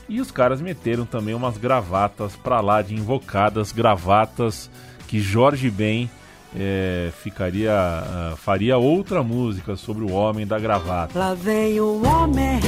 E 0.09 0.21
os 0.21 0.31
caras 0.31 0.61
meteram 0.61 1.07
também 1.07 1.35
umas 1.35 1.57
gravatas 1.57 2.35
pra 2.35 2.61
lá 2.61 2.83
de 2.83 2.95
invocadas, 2.95 3.71
gravatas 3.71 4.69
que 5.07 5.21
Jorge 5.21 5.71
Ben 5.71 6.11
é, 6.57 7.11
ficaria 7.23 7.73
ah, 7.73 8.35
faria 8.37 8.79
outra 8.79 9.23
música 9.23 9.77
sobre 9.77 10.05
o 10.05 10.13
homem 10.13 10.47
da 10.47 10.59
gravata. 10.59 11.19
Lá 11.19 11.35
vem 11.35 11.79
o 11.81 12.03
homem, 12.07 12.59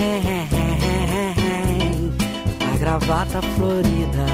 a 2.73 2.77
gravata 2.79 3.43
florida. 3.57 4.27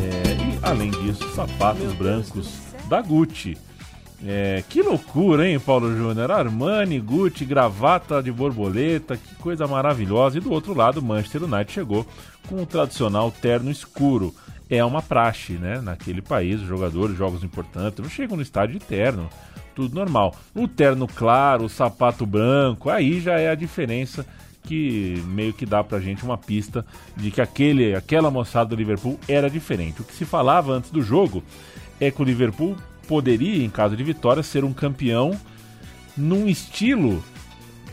É, 0.00 0.32
e 0.32 0.58
além 0.62 0.90
disso, 0.90 1.28
sapatos 1.34 1.92
brancos 1.94 2.50
da 2.88 3.02
Gucci. 3.02 3.56
É, 4.26 4.62
que 4.68 4.82
loucura, 4.82 5.48
hein, 5.48 5.58
Paulo 5.58 5.96
Júnior? 5.96 6.30
Armani, 6.30 7.00
Gucci, 7.00 7.44
gravata 7.44 8.22
de 8.22 8.30
borboleta, 8.30 9.16
que 9.16 9.34
coisa 9.36 9.66
maravilhosa. 9.66 10.36
E 10.36 10.40
do 10.40 10.52
outro 10.52 10.74
lado, 10.74 11.02
Manchester 11.02 11.44
United 11.44 11.72
chegou 11.72 12.06
com 12.46 12.62
o 12.62 12.66
tradicional 12.66 13.30
terno 13.30 13.70
escuro. 13.70 14.34
É 14.68 14.84
uma 14.84 15.00
praxe, 15.00 15.54
né? 15.54 15.80
Naquele 15.80 16.20
país, 16.20 16.60
os 16.60 16.68
jogadores, 16.68 17.16
jogos 17.16 17.42
importantes, 17.42 17.98
não 17.98 18.10
chegam 18.10 18.36
no 18.36 18.42
estádio 18.42 18.78
de 18.78 18.84
terno. 18.84 19.28
Tudo 19.74 19.94
normal. 19.94 20.36
O 20.54 20.68
terno 20.68 21.08
claro, 21.08 21.64
o 21.64 21.68
sapato 21.68 22.26
branco, 22.26 22.90
aí 22.90 23.20
já 23.20 23.38
é 23.38 23.48
a 23.48 23.54
diferença 23.54 24.26
que 24.62 25.22
meio 25.26 25.54
que 25.54 25.64
dá 25.64 25.82
pra 25.82 25.98
gente 25.98 26.22
uma 26.22 26.36
pista 26.36 26.84
de 27.16 27.30
que 27.30 27.40
aquele, 27.40 27.94
aquela 27.94 28.30
moçada 28.30 28.70
do 28.70 28.76
Liverpool 28.76 29.18
era 29.26 29.48
diferente. 29.48 30.02
O 30.02 30.04
que 30.04 30.14
se 30.14 30.26
falava 30.26 30.72
antes 30.72 30.90
do 30.90 31.00
jogo 31.00 31.42
é 31.98 32.10
que 32.10 32.20
o 32.20 32.24
Liverpool 32.24 32.76
poderia, 33.10 33.64
em 33.64 33.68
caso 33.68 33.96
de 33.96 34.04
vitória, 34.04 34.40
ser 34.40 34.62
um 34.64 34.72
campeão 34.72 35.36
num 36.16 36.46
estilo 36.46 37.20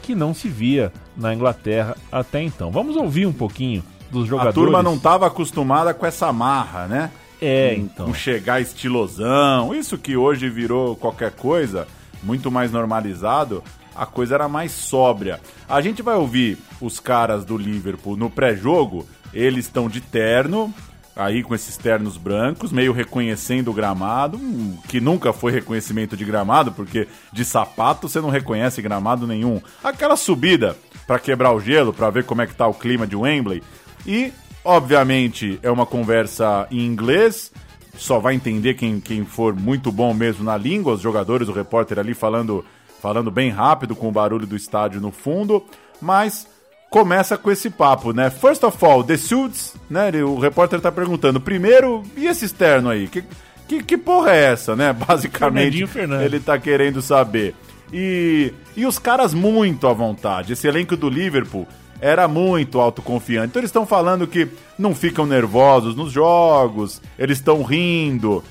que 0.03 0.13
não 0.13 0.31
se 0.31 0.47
via 0.47 0.93
na 1.17 1.33
Inglaterra 1.33 1.97
até 2.11 2.39
então. 2.43 2.69
Vamos 2.69 2.95
ouvir 2.95 3.25
um 3.25 3.33
pouquinho 3.33 3.83
dos 4.11 4.25
A 4.25 4.27
jogadores. 4.27 4.53
turma 4.53 4.83
não 4.83 4.93
estava 4.93 5.25
acostumada 5.25 5.91
com 5.91 6.05
essa 6.05 6.31
marra, 6.31 6.85
né? 6.85 7.11
É, 7.41 7.73
Com- 7.73 7.81
então. 7.81 8.05
Com 8.05 8.13
chegar 8.13 8.61
estilosão. 8.61 9.73
Isso 9.73 9.97
que 9.97 10.15
hoje 10.15 10.49
virou 10.51 10.95
qualquer 10.95 11.31
coisa, 11.31 11.87
muito 12.21 12.51
mais 12.51 12.71
normalizado, 12.71 13.63
a 13.95 14.05
coisa 14.05 14.35
era 14.35 14.47
mais 14.47 14.71
sóbria. 14.71 15.39
A 15.67 15.81
gente 15.81 16.03
vai 16.03 16.15
ouvir 16.15 16.59
os 16.79 16.99
caras 16.99 17.43
do 17.43 17.57
Liverpool 17.57 18.15
no 18.15 18.29
pré-jogo, 18.29 19.03
eles 19.33 19.65
estão 19.65 19.89
de 19.89 19.99
terno, 19.99 20.71
aí 21.17 21.43
com 21.43 21.55
esses 21.55 21.75
ternos 21.75 22.15
brancos, 22.15 22.71
meio 22.71 22.93
reconhecendo 22.93 23.71
o 23.71 23.73
gramado, 23.73 24.39
que 24.87 25.01
nunca 25.01 25.33
foi 25.33 25.51
reconhecimento 25.51 26.15
de 26.15 26.23
gramado, 26.23 26.71
porque 26.71 27.07
de 27.33 27.43
sapato 27.43 28.07
você 28.07 28.21
não 28.21 28.29
reconhece 28.29 28.81
gramado 28.81 29.25
nenhum. 29.25 29.59
Aquela 29.83 30.15
subida 30.15 30.77
para 31.07 31.19
quebrar 31.19 31.51
o 31.53 31.59
gelo, 31.59 31.91
para 31.91 32.09
ver 32.09 32.23
como 32.25 32.41
é 32.41 32.47
que 32.47 32.55
tá 32.55 32.67
o 32.67 32.73
clima 32.73 33.07
de 33.07 33.15
Wembley. 33.15 33.63
E, 34.05 34.31
obviamente, 34.63 35.59
é 35.63 35.71
uma 35.71 35.85
conversa 35.85 36.67
em 36.69 36.85
inglês, 36.85 37.51
só 37.97 38.19
vai 38.19 38.35
entender 38.35 38.75
quem, 38.75 38.99
quem 38.99 39.25
for 39.25 39.55
muito 39.55 39.91
bom 39.91 40.13
mesmo 40.13 40.43
na 40.43 40.55
língua, 40.55 40.93
os 40.93 41.01
jogadores, 41.01 41.47
o 41.47 41.53
repórter 41.53 41.97
ali 41.97 42.13
falando, 42.13 42.63
falando 43.01 43.31
bem 43.31 43.49
rápido 43.49 43.95
com 43.95 44.07
o 44.07 44.11
barulho 44.11 44.45
do 44.45 44.55
estádio 44.55 45.01
no 45.01 45.11
fundo, 45.11 45.65
mas 45.99 46.47
começa 46.89 47.37
com 47.37 47.51
esse 47.51 47.69
papo, 47.69 48.13
né? 48.13 48.29
First 48.29 48.63
of 48.63 48.83
all, 48.85 49.03
the 49.03 49.17
suits, 49.17 49.75
né? 49.89 50.09
O 50.23 50.39
repórter 50.39 50.79
tá 50.79 50.91
perguntando, 50.91 51.39
primeiro, 51.39 52.03
e 52.15 52.27
esse 52.27 52.45
externo 52.45 52.89
aí? 52.89 53.07
Que, 53.07 53.23
que, 53.67 53.83
que 53.83 53.97
porra 53.97 54.31
é 54.31 54.51
essa, 54.51 54.75
né? 54.75 54.93
Basicamente, 55.07 55.85
ele 56.23 56.39
tá 56.39 56.57
querendo 56.57 57.01
saber. 57.01 57.55
E, 57.91 58.53
e 58.75 58.85
os 58.85 58.99
caras 58.99 59.33
muito 59.33 59.87
à 59.87 59.93
vontade. 59.93 60.53
Esse 60.53 60.67
elenco 60.67 60.97
do 60.97 61.09
Liverpool 61.09 61.67
era 61.99 62.27
muito 62.27 62.79
autoconfiante. 62.79 63.47
Então 63.47 63.59
eles 63.59 63.69
estão 63.69 63.85
falando 63.85 64.27
que 64.27 64.47
não 64.77 64.93
ficam 64.93 65.25
nervosos 65.25 65.95
nos 65.95 66.11
jogos, 66.11 67.01
eles 67.17 67.37
estão 67.37 67.63
rindo. 67.63 68.43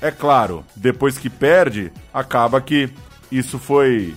É 0.00 0.10
claro, 0.10 0.64
depois 0.74 1.16
que 1.16 1.30
perde, 1.30 1.92
acaba 2.12 2.60
que 2.60 2.90
isso 3.30 3.58
foi. 3.58 4.14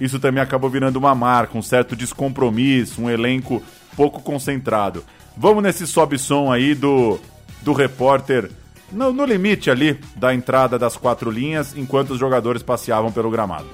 Isso 0.00 0.18
também 0.18 0.42
acabou 0.42 0.70
virando 0.70 0.96
uma 0.96 1.14
marca, 1.14 1.58
um 1.58 1.62
certo 1.62 1.96
descompromisso, 1.96 3.02
um 3.02 3.10
elenco 3.10 3.62
pouco 3.96 4.22
concentrado. 4.22 5.04
Vamos 5.36 5.62
nesse 5.62 5.86
sobe-som 5.86 6.52
aí 6.52 6.74
do, 6.74 7.18
do 7.62 7.72
repórter 7.72 8.50
no, 8.90 9.12
no 9.12 9.24
limite 9.24 9.70
ali 9.70 10.00
da 10.16 10.34
entrada 10.34 10.78
das 10.78 10.96
quatro 10.96 11.30
linhas, 11.30 11.76
enquanto 11.76 12.10
os 12.10 12.18
jogadores 12.18 12.62
passeavam 12.62 13.12
pelo 13.12 13.30
gramado. 13.30 13.66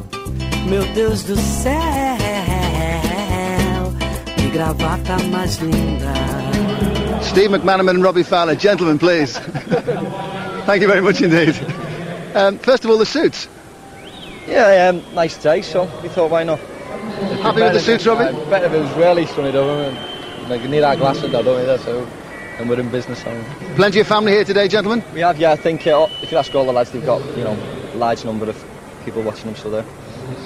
Meu 0.68 0.85
Deus 0.95 1.22
do 1.22 1.37
céu, 1.37 1.75
que 4.37 4.49
gravata 4.49 5.16
mais 5.31 5.57
linda. 5.59 6.12
Steve 7.22 7.49
McManaman 7.49 7.97
and 7.97 8.03
Robbie 8.03 8.25
Fowler, 8.25 8.59
gentlemen, 8.59 8.99
please. 8.99 9.39
Thank 10.66 10.83
you 10.83 10.89
very 10.89 11.01
much 11.01 11.22
indeed. 11.22 11.55
Um, 12.35 12.59
first 12.59 12.85
of 12.85 12.91
all, 12.91 12.99
the 12.99 13.07
suits. 13.07 13.49
Yeah, 14.47 14.88
um, 14.88 15.14
nice 15.14 15.36
day, 15.42 15.62
so 15.62 15.84
we 16.03 16.09
thought 16.09 16.30
why 16.30 16.45
not. 16.45 16.59
Happy 16.59 17.62
with 17.62 17.72
the 17.72 17.80
suits, 17.80 18.07
Robbie? 18.07 18.24
Uh, 18.24 18.51
better 18.51 18.66
if 18.66 18.72
it 18.72 18.80
was 18.80 18.92
really 18.95 19.26
sunny. 19.26 19.57
I 19.57 19.90
mean, 19.90 20.49
like 20.49 20.62
you 20.62 20.68
need 20.68 20.82
our 20.82 20.97
glasses 20.97 21.32
though, 21.32 21.42
don't 21.42 21.59
we? 21.61 21.66
That's 21.66 21.84
so. 21.84 22.07
And 22.59 22.68
we're 22.68 22.78
in 22.78 22.90
business. 22.90 23.22
So. 23.22 23.45
Plenty 23.74 24.01
of 24.01 24.07
family 24.07 24.32
here 24.32 24.45
today, 24.45 24.68
gentlemen. 24.68 25.03
We 25.12 25.20
have, 25.20 25.38
yeah. 25.38 25.53
I 25.53 25.57
think 25.57 25.86
uh, 25.86 26.07
if 26.22 26.30
you 26.30 26.38
ask 26.38 26.55
all 26.55 26.64
the 26.64 26.72
lads, 26.72 26.90
they've 26.92 27.05
got 27.05 27.24
you 27.36 27.45
know 27.45 27.57
a 27.92 27.97
large 27.97 28.24
number 28.24 28.49
of 28.49 28.64
people 29.05 29.22
watching 29.22 29.47
them. 29.47 29.57
So 29.57 29.70
there. 29.70 29.84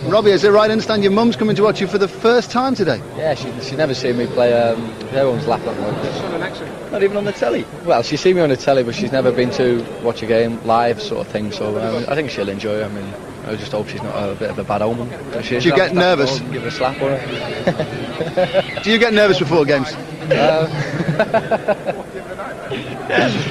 Robbie, 0.04 0.30
is 0.30 0.42
it 0.42 0.50
right? 0.50 0.70
I 0.70 0.72
understand 0.72 1.02
your 1.02 1.12
mum's 1.12 1.36
coming 1.36 1.54
to 1.56 1.62
watch 1.62 1.80
you 1.80 1.86
for 1.86 1.98
the 1.98 2.08
first 2.08 2.50
time 2.50 2.74
today. 2.74 3.00
Yeah, 3.16 3.34
she 3.34 3.50
she's 3.60 3.76
never 3.76 3.94
seen 3.94 4.16
me 4.16 4.26
play. 4.26 4.52
Um, 4.52 4.90
everyone's 5.10 5.46
laughing 5.46 5.68
at 5.68 5.76
me. 5.76 6.90
Not 6.90 7.02
even 7.02 7.16
on 7.16 7.24
the 7.24 7.32
telly. 7.32 7.66
Well, 7.84 8.02
she's 8.02 8.20
seen 8.20 8.36
me 8.36 8.42
on 8.42 8.48
the 8.48 8.56
telly, 8.56 8.82
but 8.82 8.94
she's 8.94 9.12
never 9.12 9.30
been 9.30 9.50
to 9.52 9.84
watch 10.02 10.22
a 10.22 10.26
game 10.26 10.64
live, 10.64 11.02
sort 11.02 11.26
of 11.26 11.32
thing. 11.32 11.52
So 11.52 11.78
um, 11.78 12.04
I 12.08 12.14
think 12.14 12.30
she'll 12.30 12.48
enjoy. 12.48 12.80
it. 12.80 12.84
I 12.84 12.88
mean, 12.88 13.12
I 13.48 13.56
just 13.56 13.72
hope 13.72 13.88
she's 13.88 14.02
not 14.02 14.14
a 14.14 14.34
bit 14.34 14.50
of 14.50 14.58
a 14.58 14.64
bad 14.64 14.82
omen. 14.82 15.08
Do 15.08 15.54
you 15.54 15.74
get 15.74 15.94
nervous? 15.94 16.38
and 16.40 16.52
Give 16.52 16.62
her 16.62 16.68
a 16.68 16.70
slap 16.70 17.00
on 17.00 17.10
her. 17.10 18.80
Do 18.82 18.90
you 18.90 18.98
get 18.98 19.14
nervous 19.14 19.38
before 19.38 19.64
games? 19.64 19.90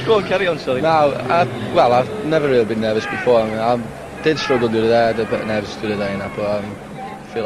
Go 0.06 0.18
on, 0.18 0.24
carry 0.28 0.48
on, 0.48 0.60
sorry. 0.60 0.82
No, 0.82 0.90
I, 0.90 1.46
well, 1.74 1.92
I've 1.94 2.26
never 2.26 2.48
really 2.48 2.66
been 2.66 2.82
nervous 2.82 3.06
before. 3.08 3.42
I 3.42 3.50
mean, 3.50 3.58
I 3.58 4.22
did 4.22 4.38
struggle 4.38 4.70
the 4.70 4.78
other 4.80 4.88
day. 4.90 5.04
I 5.04 5.08
had 5.08 5.20
a 5.20 5.26
bit 5.26 5.48
nervous 5.48 5.76
the 5.78 5.88
other 5.88 5.98
day, 5.98 6.14
and 6.14 6.36
but 6.36 6.64
um, 6.64 6.76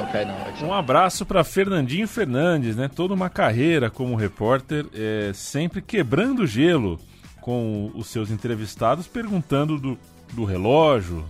okay 0.05 0.25
now. 0.25 0.51
Um 0.61 0.73
abraço 0.73 1.25
para 1.25 1.43
Fernandinho 1.43 2.07
Fernandes, 2.07 2.75
né? 2.75 2.89
Toda 2.93 3.13
uma 3.13 3.29
carreira 3.29 3.89
como 3.89 4.15
repórter, 4.15 4.85
é, 4.93 5.31
sempre 5.33 5.81
quebrando 5.81 6.45
gelo 6.45 6.99
com 7.39 7.91
os 7.95 8.07
seus 8.07 8.29
entrevistados, 8.29 9.07
perguntando 9.07 9.77
do, 9.77 9.97
do 10.33 10.43
relógio, 10.43 11.25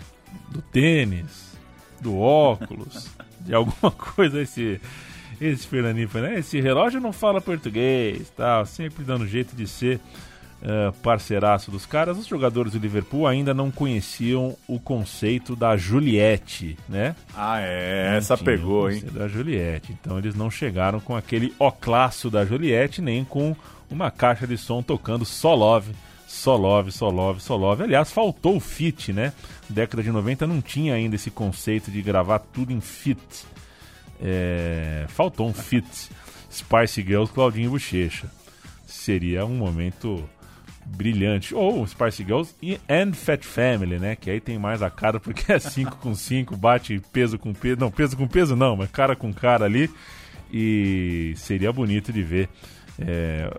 do 0.50 0.62
tênis, 0.62 1.58
do 2.00 2.18
óculos, 2.20 3.10
de 3.42 3.54
alguma 3.54 3.92
coisa. 3.92 4.42
Esse, 4.42 4.80
esse 5.40 5.68
Fernandinho 5.68 6.10
Fernandes, 6.10 6.40
esse 6.40 6.62
relógio 6.62 7.00
não 7.00 7.14
fala 7.14 7.42
português, 7.42 8.32
tal, 8.36 8.66
sempre 8.66 9.04
dando 9.04 9.28
jeito 9.28 9.56
de 9.56 9.68
ser 9.68 10.00
é, 10.62 10.92
parceiraço 11.02 11.72
dos 11.72 11.86
caras. 11.86 12.18
Os 12.18 12.28
jogadores 12.28 12.74
do 12.74 12.80
Liverpool 12.80 13.26
ainda 13.26 13.54
não 13.54 13.72
conheciam 13.72 14.56
o 14.68 14.80
conceito 14.80 15.56
da 15.56 15.76
Juliette, 15.76 16.78
né? 16.88 17.16
Ah, 17.36 17.60
é, 17.60 18.12
Não 18.12 18.18
essa 18.18 18.38
pegou, 18.38 18.90
hein? 18.90 19.04
Da 19.12 19.28
Juliette. 19.28 19.92
Então 19.92 20.20
eles 20.20 20.36
não 20.36 20.52
chegaram 20.52 21.00
com 21.00 21.16
aquele 21.16 21.54
oclasso 21.58 22.30
da 22.30 22.46
Juliette, 22.46 23.02
nem 23.02 23.26
com 23.26 23.56
uma 23.90 24.12
caixa 24.12 24.46
de 24.48 24.58
som 24.58 24.82
tocando 24.82 25.26
só 25.26 25.54
love, 25.56 25.92
só 26.32 26.56
love, 26.56 26.92
só 26.94 27.10
love, 27.10 27.42
só 27.42 27.58
love. 27.58 27.84
Aliás, 27.84 28.10
faltou 28.10 28.56
o 28.56 28.60
fit, 28.60 29.12
né? 29.12 29.34
Década 29.70 30.02
de 30.02 30.10
90 30.12 30.48
não 30.48 30.62
tinha 30.62 30.96
ainda 30.96 31.16
esse 31.16 31.30
conceito 31.30 31.92
de 31.92 32.02
gravar 32.02 32.40
tudo 32.40 32.72
em 32.72 32.80
fit. 32.80 33.46
É, 34.20 35.06
faltou 35.10 35.50
um 35.50 35.54
fit. 35.54 36.10
Spice 36.50 37.02
Girls, 37.02 37.32
Claudinho 37.34 37.72
Bochecha. 37.72 38.32
Seria 38.88 39.46
um 39.46 39.56
momento 39.56 40.28
brilhante. 40.86 41.54
Ou 41.54 41.86
Spice 41.86 42.24
Girls 42.24 42.56
e 42.62 42.80
and 42.90 43.14
Fat 43.14 43.44
Family, 43.44 44.00
né? 44.00 44.16
Que 44.16 44.32
aí 44.32 44.40
tem 44.40 44.58
mais 44.58 44.82
a 44.82 44.90
cara 44.90 45.20
porque 45.20 45.52
é 45.52 45.60
5 45.60 45.98
com 45.98 46.16
5, 46.16 46.56
bate 46.56 47.02
peso 47.12 47.38
com 47.38 47.54
peso. 47.54 47.78
Não, 47.78 47.92
peso 47.92 48.16
com 48.16 48.28
peso 48.28 48.56
não, 48.56 48.78
mas 48.78 48.90
cara 48.90 49.18
com 49.18 49.34
cara 49.34 49.66
ali. 49.66 49.90
E 50.52 51.34
seria 51.36 51.74
bonito 51.74 52.12
de 52.12 52.24
ver 52.24 52.50
é, 52.98 53.54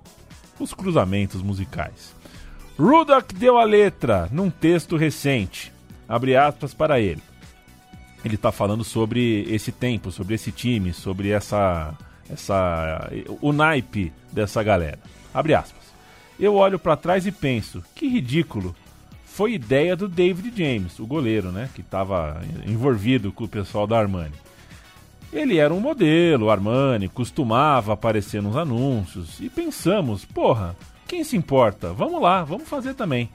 os 0.58 0.72
cruzamentos 0.72 1.42
musicais. 1.42 2.21
Ruddock 2.78 3.34
deu 3.34 3.58
a 3.58 3.64
letra 3.64 4.28
num 4.32 4.50
texto 4.50 4.96
recente. 4.96 5.72
Abre 6.08 6.36
aspas 6.36 6.74
para 6.74 7.00
ele. 7.00 7.22
Ele 8.24 8.36
está 8.36 8.52
falando 8.52 8.84
sobre 8.84 9.42
esse 9.48 9.72
tempo, 9.72 10.10
sobre 10.10 10.34
esse 10.34 10.52
time, 10.52 10.92
sobre 10.92 11.30
essa, 11.30 11.92
essa 12.30 13.10
o 13.40 13.52
naipe 13.52 14.12
dessa 14.32 14.62
galera. 14.62 14.98
Abre 15.34 15.54
aspas. 15.54 15.82
Eu 16.38 16.54
olho 16.54 16.78
para 16.78 16.96
trás 16.96 17.26
e 17.26 17.32
penso, 17.32 17.82
que 17.94 18.08
ridículo. 18.08 18.74
Foi 19.24 19.54
ideia 19.54 19.96
do 19.96 20.08
David 20.08 20.52
James, 20.54 20.98
o 20.98 21.06
goleiro, 21.06 21.50
né, 21.50 21.70
que 21.74 21.80
estava 21.80 22.42
envolvido 22.66 23.32
com 23.32 23.44
o 23.44 23.48
pessoal 23.48 23.86
da 23.86 23.98
Armani. 23.98 24.34
Ele 25.32 25.56
era 25.56 25.72
um 25.72 25.80
modelo, 25.80 26.50
Armani, 26.50 27.08
costumava 27.08 27.94
aparecer 27.94 28.42
nos 28.42 28.56
anúncios 28.56 29.40
e 29.40 29.48
pensamos, 29.48 30.24
porra, 30.26 30.76
quem 31.12 31.24
se 31.24 31.36
importa? 31.36 31.92
Vamos 31.92 32.22
lá, 32.22 32.42
vamos 32.42 32.66
fazer 32.66 32.94
também. 32.94 33.28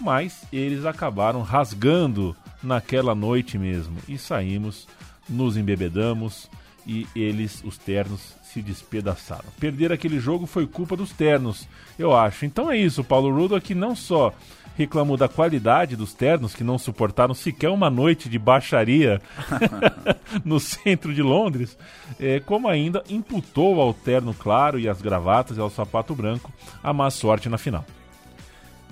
Mas 0.00 0.44
eles 0.52 0.84
acabaram 0.84 1.42
rasgando 1.42 2.36
naquela 2.62 3.12
noite 3.12 3.58
mesmo 3.58 3.96
e 4.06 4.16
saímos, 4.16 4.86
nos 5.28 5.56
embebedamos 5.56 6.48
e 6.86 7.08
eles, 7.16 7.60
os 7.64 7.76
ternos, 7.76 8.36
se 8.44 8.62
despedaçaram. 8.62 9.46
Perder 9.58 9.90
aquele 9.90 10.20
jogo 10.20 10.46
foi 10.46 10.64
culpa 10.64 10.96
dos 10.96 11.10
ternos, 11.10 11.66
eu 11.98 12.14
acho. 12.14 12.46
Então 12.46 12.70
é 12.70 12.76
isso, 12.76 13.02
Paulo 13.02 13.34
Rudo 13.34 13.60
que 13.60 13.74
não 13.74 13.96
só 13.96 14.32
reclamou 14.78 15.16
da 15.16 15.28
qualidade 15.28 15.96
dos 15.96 16.14
ternos, 16.14 16.54
que 16.54 16.62
não 16.62 16.78
suportaram 16.78 17.34
sequer 17.34 17.68
uma 17.68 17.90
noite 17.90 18.28
de 18.28 18.38
baixaria 18.38 19.20
no 20.44 20.60
centro 20.60 21.12
de 21.12 21.20
Londres, 21.20 21.76
é, 22.18 22.38
como 22.38 22.68
ainda 22.68 23.02
imputou 23.10 23.80
ao 23.80 23.92
terno 23.92 24.32
claro 24.32 24.78
e 24.78 24.88
às 24.88 25.02
gravatas 25.02 25.56
e 25.56 25.60
ao 25.60 25.68
sapato 25.68 26.14
branco 26.14 26.52
a 26.82 26.92
má 26.92 27.10
sorte 27.10 27.48
na 27.48 27.58
final. 27.58 27.84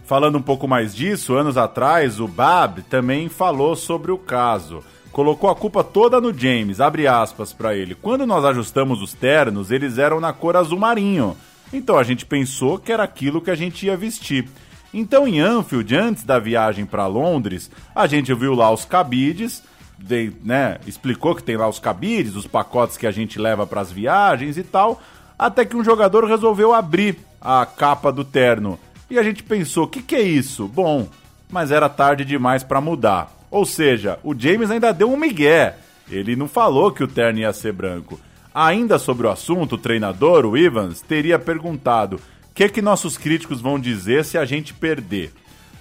Falando 0.05 0.39
um 0.39 0.43
pouco 0.43 0.67
mais 0.69 0.95
disso, 0.95 1.35
anos 1.35 1.57
atrás, 1.57 2.21
o 2.21 2.29
Bab 2.29 2.83
também 2.83 3.29
falou 3.29 3.75
sobre 3.75 4.11
o 4.11 4.19
caso. 4.19 4.83
Colocou 5.11 5.49
a 5.49 5.57
culpa 5.57 5.83
toda 5.83 6.21
no 6.21 6.37
James, 6.37 6.81
abre 6.81 7.07
aspas 7.07 7.53
para 7.53 7.75
ele. 7.75 7.95
Quando 7.95 8.27
nós 8.27 8.45
ajustamos 8.45 9.03
os 9.03 9.15
ternos, 9.15 9.71
eles 9.71 9.99
eram 9.99 10.21
na 10.21 10.33
cor 10.33 10.57
azul 10.57 10.79
marinho. 10.79 11.37
Então 11.73 11.99
a 11.99 12.05
gente 12.05 12.25
pensou 12.25 12.79
que 12.79 12.93
era 12.93 13.03
aquilo 13.03 13.41
que 13.41 13.51
a 13.51 13.55
gente 13.55 13.87
ia 13.87 13.97
vestir. 13.97 14.49
Então 14.93 15.27
em 15.27 15.41
Anfield, 15.41 15.95
antes 15.95 16.25
da 16.25 16.39
viagem 16.39 16.87
para 16.87 17.07
Londres, 17.07 17.71
a 17.95 18.07
gente 18.07 18.33
viu 18.35 18.55
lá 18.55 18.71
os 18.71 18.85
cabides, 18.85 19.63
de- 19.99 20.33
né, 20.45 20.79
explicou 20.87 21.35
que 21.35 21.43
tem 21.43 21.57
lá 21.57 21.69
os 21.69 21.79
cabides, 21.79 22.35
os 22.37 22.47
pacotes 22.47 22.97
que 22.97 23.07
a 23.07 23.11
gente 23.11 23.39
leva 23.39 23.67
para 23.67 23.81
as 23.81 23.91
viagens 23.93 24.57
e 24.57 24.63
tal, 24.63 25.01
até 25.39 25.65
que 25.65 25.77
um 25.77 25.85
jogador 25.85 26.25
resolveu 26.25 26.73
abrir 26.73 27.19
a 27.41 27.65
capa 27.67 28.11
do 28.11 28.25
terno. 28.25 28.79
E 29.11 29.19
a 29.19 29.23
gente 29.23 29.43
pensou, 29.43 29.85
o 29.85 29.89
que, 29.89 30.03
que 30.03 30.17
é 30.17 30.23
isso? 30.23 30.67
Bom, 30.67 31.09
mas 31.51 31.71
era 31.71 31.89
tarde 31.89 32.25
demais 32.25 32.65
para 32.65 32.81
mudar. 32.81 33.31
Ou 33.51 33.65
seja, 33.65 34.19
o 34.25 34.35
James 34.39 34.71
ainda 34.71 34.93
deu 34.93 35.13
um 35.13 35.17
migué. 35.17 35.77
Ele 36.11 36.35
não 36.35 36.49
falou 36.49 36.91
que 36.91 37.05
o 37.05 37.09
terno 37.09 37.39
ia 37.39 37.53
ser 37.53 37.73
branco. 37.73 38.19
Ainda 38.55 38.99
sobre 38.99 39.27
o 39.27 39.31
assunto, 39.31 39.75
o 39.75 39.79
treinador, 39.79 40.45
o 40.47 40.57
Evans, 40.57 41.01
teria 41.03 41.39
perguntado: 41.39 42.19
que, 42.57 42.71
que 42.71 42.81
nossos 42.81 43.19
críticos 43.19 43.61
vão 43.61 43.79
dizer 43.79 44.25
se 44.25 44.39
a 44.39 44.47
gente 44.47 44.73
perder? 44.73 45.31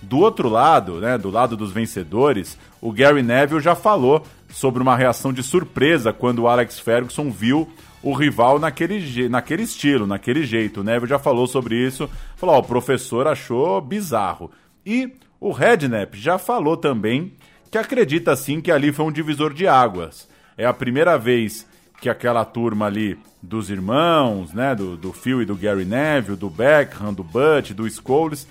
Do 0.01 0.19
outro 0.19 0.49
lado, 0.49 0.99
né, 0.99 1.17
do 1.17 1.29
lado 1.29 1.55
dos 1.55 1.71
vencedores, 1.71 2.57
o 2.81 2.91
Gary 2.91 3.23
Neville 3.23 3.61
já 3.61 3.73
falou 3.73 4.21
sobre 4.49 4.83
uma 4.83 4.95
reação 4.95 5.31
de 5.31 5.41
surpresa 5.41 6.11
quando 6.11 6.39
o 6.39 6.47
Alex 6.49 6.77
Ferguson 6.77 7.31
viu 7.31 7.71
o 8.03 8.11
rival 8.13 8.59
naquele, 8.59 9.29
naquele 9.29 9.63
estilo, 9.63 10.05
naquele 10.05 10.43
jeito. 10.43 10.81
O 10.81 10.83
Neville 10.83 11.09
já 11.09 11.17
falou 11.17 11.47
sobre 11.47 11.75
isso, 11.77 12.09
falou: 12.35 12.55
ó, 12.55 12.59
o 12.59 12.63
professor 12.63 13.25
achou 13.25 13.79
bizarro. 13.79 14.51
E 14.85 15.13
o 15.39 15.53
Redknapp 15.53 16.19
já 16.19 16.37
falou 16.37 16.75
também 16.75 17.31
que 17.71 17.77
acredita 17.77 18.35
sim 18.35 18.59
que 18.59 18.69
ali 18.69 18.91
foi 18.91 19.05
um 19.05 19.11
divisor 19.13 19.53
de 19.53 19.65
águas. 19.65 20.27
É 20.57 20.65
a 20.65 20.73
primeira 20.73 21.17
vez 21.17 21.65
que 22.01 22.09
aquela 22.09 22.45
turma 22.45 22.85
ali 22.85 23.17
dos 23.41 23.69
irmãos, 23.69 24.53
né, 24.53 24.75
do, 24.75 24.97
do 24.97 25.13
Phil 25.13 25.41
e 25.41 25.45
do 25.45 25.55
Gary 25.55 25.85
Neville, 25.85 26.37
do 26.37 26.49
Beckham, 26.49 27.13
do 27.13 27.23
Butch, 27.23 27.71
do 27.71 27.89
Scholes, 27.89 28.47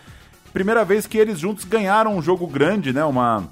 primeira 0.53 0.85
vez 0.85 1.07
que 1.07 1.19
eles 1.19 1.39
juntos 1.39 1.65
ganharam 1.65 2.17
um 2.17 2.23
jogo 2.23 2.47
grande, 2.47 2.93
né, 2.93 3.05
uma, 3.05 3.49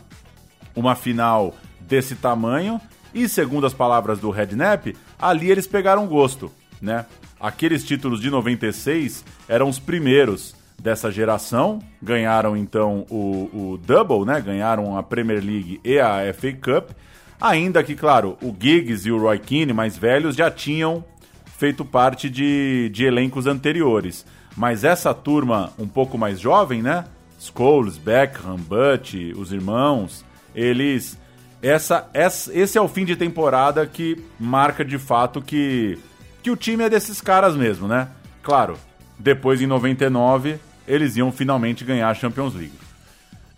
uma 0.75 0.95
final 0.95 1.55
desse 1.81 2.15
tamanho 2.15 2.81
E 3.13 3.29
segundo 3.29 3.67
as 3.67 3.75
palavras 3.75 4.19
do 4.19 4.31
Redknapp, 4.31 4.97
ali 5.19 5.51
eles 5.51 5.67
pegaram 5.67 6.07
gosto, 6.07 6.51
né? 6.81 7.05
Aqueles 7.39 7.85
títulos 7.85 8.21
de 8.21 8.31
96 8.31 9.25
eram 9.49 9.69
os 9.69 9.79
primeiros 9.79 10.55
dessa 10.81 11.11
geração, 11.11 11.81
ganharam 12.01 12.57
então 12.57 13.05
o, 13.11 13.51
o 13.53 13.81
Double, 13.85 14.25
né? 14.25 14.41
Ganharam 14.41 14.97
a 14.97 15.03
Premier 15.03 15.45
League 15.45 15.81
e 15.85 15.99
a 15.99 16.33
FA 16.33 16.53
Cup. 16.53 16.91
Ainda 17.43 17.83
que, 17.83 17.97
claro, 17.97 18.39
o 18.41 18.55
Giggs 18.57 19.09
e 19.09 19.11
o 19.11 19.19
Roy 19.19 19.37
Keane, 19.37 19.73
mais 19.73 19.99
velhos, 19.99 20.37
já 20.37 20.49
tinham 20.49 21.05
feito 21.59 21.85
parte 21.85 22.31
de, 22.31 22.89
de 22.91 23.05
elencos 23.05 23.49
anteriores. 23.49 24.25
Mas 24.57 24.85
essa 24.85 25.13
turma 25.13 25.73
um 25.77 25.89
pouco 25.89 26.17
mais 26.17 26.39
jovem, 26.39 26.81
né? 26.81 27.05
Scholes, 27.41 27.99
Beckham, 27.99 28.55
Butch, 28.57 29.15
os 29.37 29.51
irmãos, 29.51 30.25
eles. 30.55 31.19
Essa, 31.61 32.09
essa, 32.15 32.57
esse 32.57 32.79
é 32.79 32.81
o 32.81 32.87
fim 32.87 33.05
de 33.05 33.17
temporada 33.17 33.85
que 33.89 34.25
marca 34.39 34.85
de 34.85 34.97
fato 34.97 35.43
que, 35.43 35.99
que 36.45 36.51
o 36.51 36.57
time 36.57 36.85
é 36.85 36.91
desses 36.91 37.21
caras 37.21 37.57
mesmo, 37.57 37.89
né? 37.89 38.07
Claro, 38.41 38.77
depois 39.19 39.61
em 39.61 39.67
99 39.67 40.61
eles 40.87 41.17
iam 41.17 41.33
finalmente 41.33 41.85
ganhar 41.85 42.09
a 42.09 42.15
Champions 42.15 42.55
League. 42.55 42.82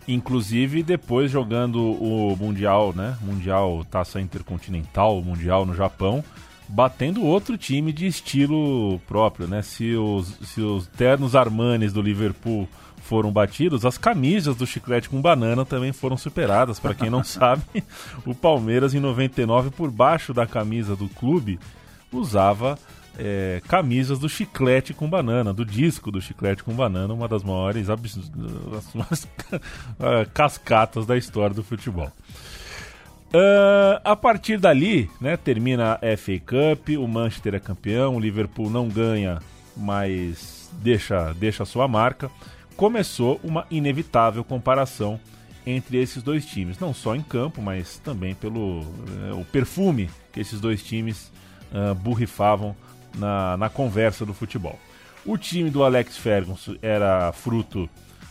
Inclusive 0.07 0.83
depois 0.83 1.31
jogando 1.31 1.79
o 1.79 2.35
Mundial, 2.35 2.93
né? 2.95 3.17
Mundial 3.21 3.83
Taça 3.89 4.21
Intercontinental, 4.21 5.21
Mundial 5.21 5.65
no 5.65 5.75
Japão, 5.75 6.23
batendo 6.67 7.23
outro 7.23 7.57
time 7.57 7.91
de 7.91 8.05
estilo 8.05 8.99
próprio, 9.07 9.47
né? 9.47 9.61
Se 9.61 9.95
os, 9.95 10.27
se 10.43 10.61
os 10.61 10.87
ternos 10.87 11.35
Armanes 11.35 11.91
do 11.91 12.01
Liverpool 12.01 12.67
foram 13.01 13.31
batidos, 13.31 13.85
as 13.85 13.97
camisas 13.97 14.55
do 14.55 14.65
chiclete 14.65 15.09
com 15.09 15.21
banana 15.21 15.63
também 15.63 15.93
foram 15.93 16.17
superadas. 16.17 16.79
Para 16.79 16.95
quem 16.95 17.09
não 17.09 17.23
sabe, 17.25 17.61
o 18.25 18.33
Palmeiras 18.33 18.93
em 18.93 18.99
99, 18.99 19.69
por 19.69 19.91
baixo 19.91 20.33
da 20.33 20.45
camisa 20.45 20.95
do 20.95 21.07
clube, 21.07 21.59
usava 22.11 22.77
é, 23.17 23.61
camisas 23.67 24.19
do 24.19 24.29
chiclete 24.29 24.93
com 24.93 25.09
banana, 25.09 25.53
do 25.53 25.65
disco 25.65 26.11
do 26.11 26.21
chiclete 26.21 26.63
com 26.63 26.73
banana, 26.73 27.13
uma 27.13 27.27
das 27.27 27.43
maiores 27.43 27.89
abs... 27.89 28.31
cascatas 30.33 31.05
da 31.05 31.17
história 31.17 31.55
do 31.55 31.63
futebol. 31.63 32.11
Ah, 33.37 34.01
a 34.11 34.15
partir 34.15 34.57
dali, 34.57 35.09
né, 35.19 35.35
termina 35.35 35.95
a 35.95 36.17
FA 36.17 36.39
Cup, 36.39 36.89
o 36.97 37.05
Manchester 37.05 37.55
é 37.55 37.59
campeão, 37.59 38.15
o 38.15 38.19
Liverpool 38.19 38.69
não 38.69 38.87
ganha, 38.87 39.39
mas 39.75 40.71
deixa, 40.81 41.33
deixa 41.33 41.63
a 41.63 41.65
sua 41.65 41.85
marca. 41.85 42.31
Começou 42.77 43.39
uma 43.43 43.65
inevitável 43.69 44.41
comparação 44.41 45.19
entre 45.65 45.97
esses 45.97 46.23
dois 46.23 46.45
times, 46.45 46.79
não 46.79 46.93
só 46.93 47.13
em 47.13 47.21
campo, 47.21 47.61
mas 47.61 47.97
também 47.97 48.35
pelo 48.35 48.81
eh, 48.81 49.33
o 49.33 49.43
perfume 49.43 50.09
que 50.31 50.39
esses 50.39 50.61
dois 50.61 50.81
times 50.81 51.31
ah, 51.73 51.93
borrifavam 51.93 52.75
na, 53.17 53.57
na 53.57 53.69
conversa 53.69 54.25
do 54.25 54.33
futebol. 54.33 54.79
O 55.25 55.37
time 55.37 55.69
do 55.69 55.83
Alex 55.83 56.17
Ferguson 56.17 56.75
era 56.81 57.31
fruto 57.31 57.89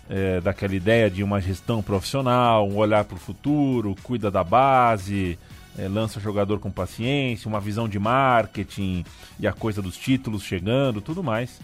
é, 0.08 0.40
daquela 0.40 0.74
ideia 0.74 1.10
de 1.10 1.22
uma 1.22 1.40
gestão 1.40 1.82
profissional, 1.82 2.68
um 2.68 2.76
olhar 2.76 3.04
para 3.04 3.16
o 3.16 3.20
futuro, 3.20 3.96
cuida 4.02 4.30
da 4.30 4.44
base, 4.44 5.38
é, 5.76 5.88
lança 5.88 6.20
jogador 6.20 6.58
com 6.60 6.70
paciência, 6.70 7.48
uma 7.48 7.60
visão 7.60 7.88
de 7.88 7.98
marketing 7.98 9.04
e 9.40 9.46
a 9.46 9.52
coisa 9.52 9.82
dos 9.82 9.96
títulos 9.96 10.42
chegando, 10.42 11.00
tudo 11.00 11.22
mais. 11.22 11.60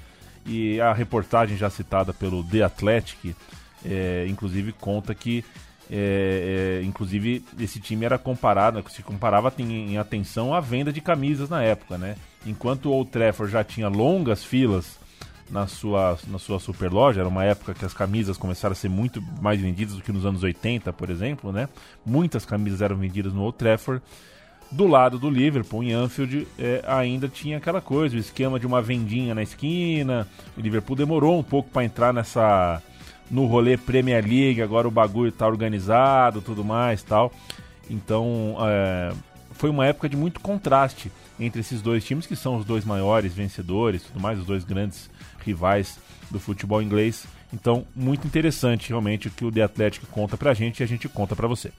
E 0.47 0.81
a 0.81 0.93
reportagem 0.93 1.57
já 1.57 1.69
citada 1.71 2.13
pelo 2.13 2.43
The 2.43 2.63
Athletic, 2.63 3.37
é, 3.85 4.27
inclusive 4.29 4.73
conta 4.73 5.15
que 5.15 5.45
é, 5.91 6.81
é, 6.81 6.87
inclusive 6.87 7.45
esse 7.59 7.81
time 7.81 8.05
era 8.05 8.17
comparado, 8.17 8.83
se 8.91 9.03
comparava 9.03 9.53
em, 9.59 9.93
em 9.93 9.99
atenção 9.99 10.55
à 10.55 10.61
venda 10.61 10.93
de 10.93 11.01
camisas 11.01 11.49
na 11.49 11.63
época, 11.63 11.99
né? 11.99 12.15
Enquanto 12.47 12.87
o 12.87 12.93
Old 12.93 13.11
Trafford 13.11 13.53
já 13.53 13.65
tinha 13.65 13.89
longas 13.89 14.45
filas 14.45 15.01
na 15.51 15.67
sua, 15.67 16.17
na 16.29 16.39
sua 16.39 16.61
super 16.61 16.93
loja, 16.93 17.21
era 17.21 17.29
uma 17.29 17.45
época 17.45 17.75
que 17.75 17.85
as 17.85 17.93
camisas 17.93 18.39
começaram 18.39 18.73
a 18.73 18.77
ser 18.77 18.89
muito 18.89 19.21
mais 19.43 19.61
vendidas 19.61 19.97
do 19.97 20.03
que 20.03 20.13
nos 20.13 20.25
anos 20.25 20.45
80, 20.45 20.93
por 20.93 21.11
exemplo, 21.11 21.51
né? 21.51 21.69
Muitas 22.07 22.45
camisas 22.45 22.81
eram 22.81 22.97
vendidas 22.97 23.33
no 23.33 23.43
Old 23.43 23.59
Trafford. 23.59 24.01
Do 24.71 24.87
lado 24.87 25.19
do 25.19 25.29
Liverpool, 25.29 25.83
em 25.83 25.93
Anfield, 25.93 26.47
é, 26.57 26.85
ainda 26.87 27.27
tinha 27.27 27.57
aquela 27.57 27.81
coisa, 27.81 28.15
o 28.15 28.21
esquema 28.21 28.61
de 28.61 28.67
uma 28.69 28.81
vendinha 28.81 29.35
na 29.35 29.43
esquina. 29.43 30.29
O 30.57 30.61
Liverpool 30.61 30.95
demorou 30.95 31.37
um 31.37 31.43
pouco 31.43 31.69
para 31.71 31.85
entrar 31.85 32.15
nessa 32.15 32.81
no 33.31 33.47
rolê 33.47 33.77
Premier 33.77 34.25
League, 34.25 34.61
agora 34.61 34.89
o 34.89 34.91
bagulho 34.91 35.31
tá 35.31 35.47
organizado, 35.47 36.41
tudo 36.41 36.65
mais, 36.65 37.03
tal. 37.03 37.33
Então, 37.89 38.57
é, 38.61 39.13
foi 39.53 39.71
uma 39.71 39.87
época 39.87 40.09
de 40.09 40.17
muito 40.17 40.41
contraste 40.41 41.13
entre 41.39 41.61
esses 41.61 41.81
dois 41.81 42.05
times 42.05 42.27
que 42.27 42.37
são 42.37 42.57
os 42.57 42.65
dois 42.65 42.85
maiores 42.85 43.33
vencedores, 43.33 44.03
tudo 44.03 44.21
mais, 44.21 44.39
os 44.39 44.47
dois 44.47 44.65
grandes 44.65 45.09
rivais 45.45 45.99
do 46.31 46.41
futebol 46.41 46.83
inglês. 46.83 47.27
Então, 47.53 47.85
muito 47.95 48.27
interessante 48.27 48.89
realmente 48.89 49.29
o 49.29 49.31
que 49.31 49.45
o 49.45 49.51
The 49.51 49.63
Athletic 49.63 50.07
conta 50.11 50.37
pra 50.37 50.55
gente 50.55 50.81
e 50.81 50.85
a 50.85 50.87
gente 50.87 51.09
conta 51.09 51.35
pra 51.35 51.49
você. 51.49 51.73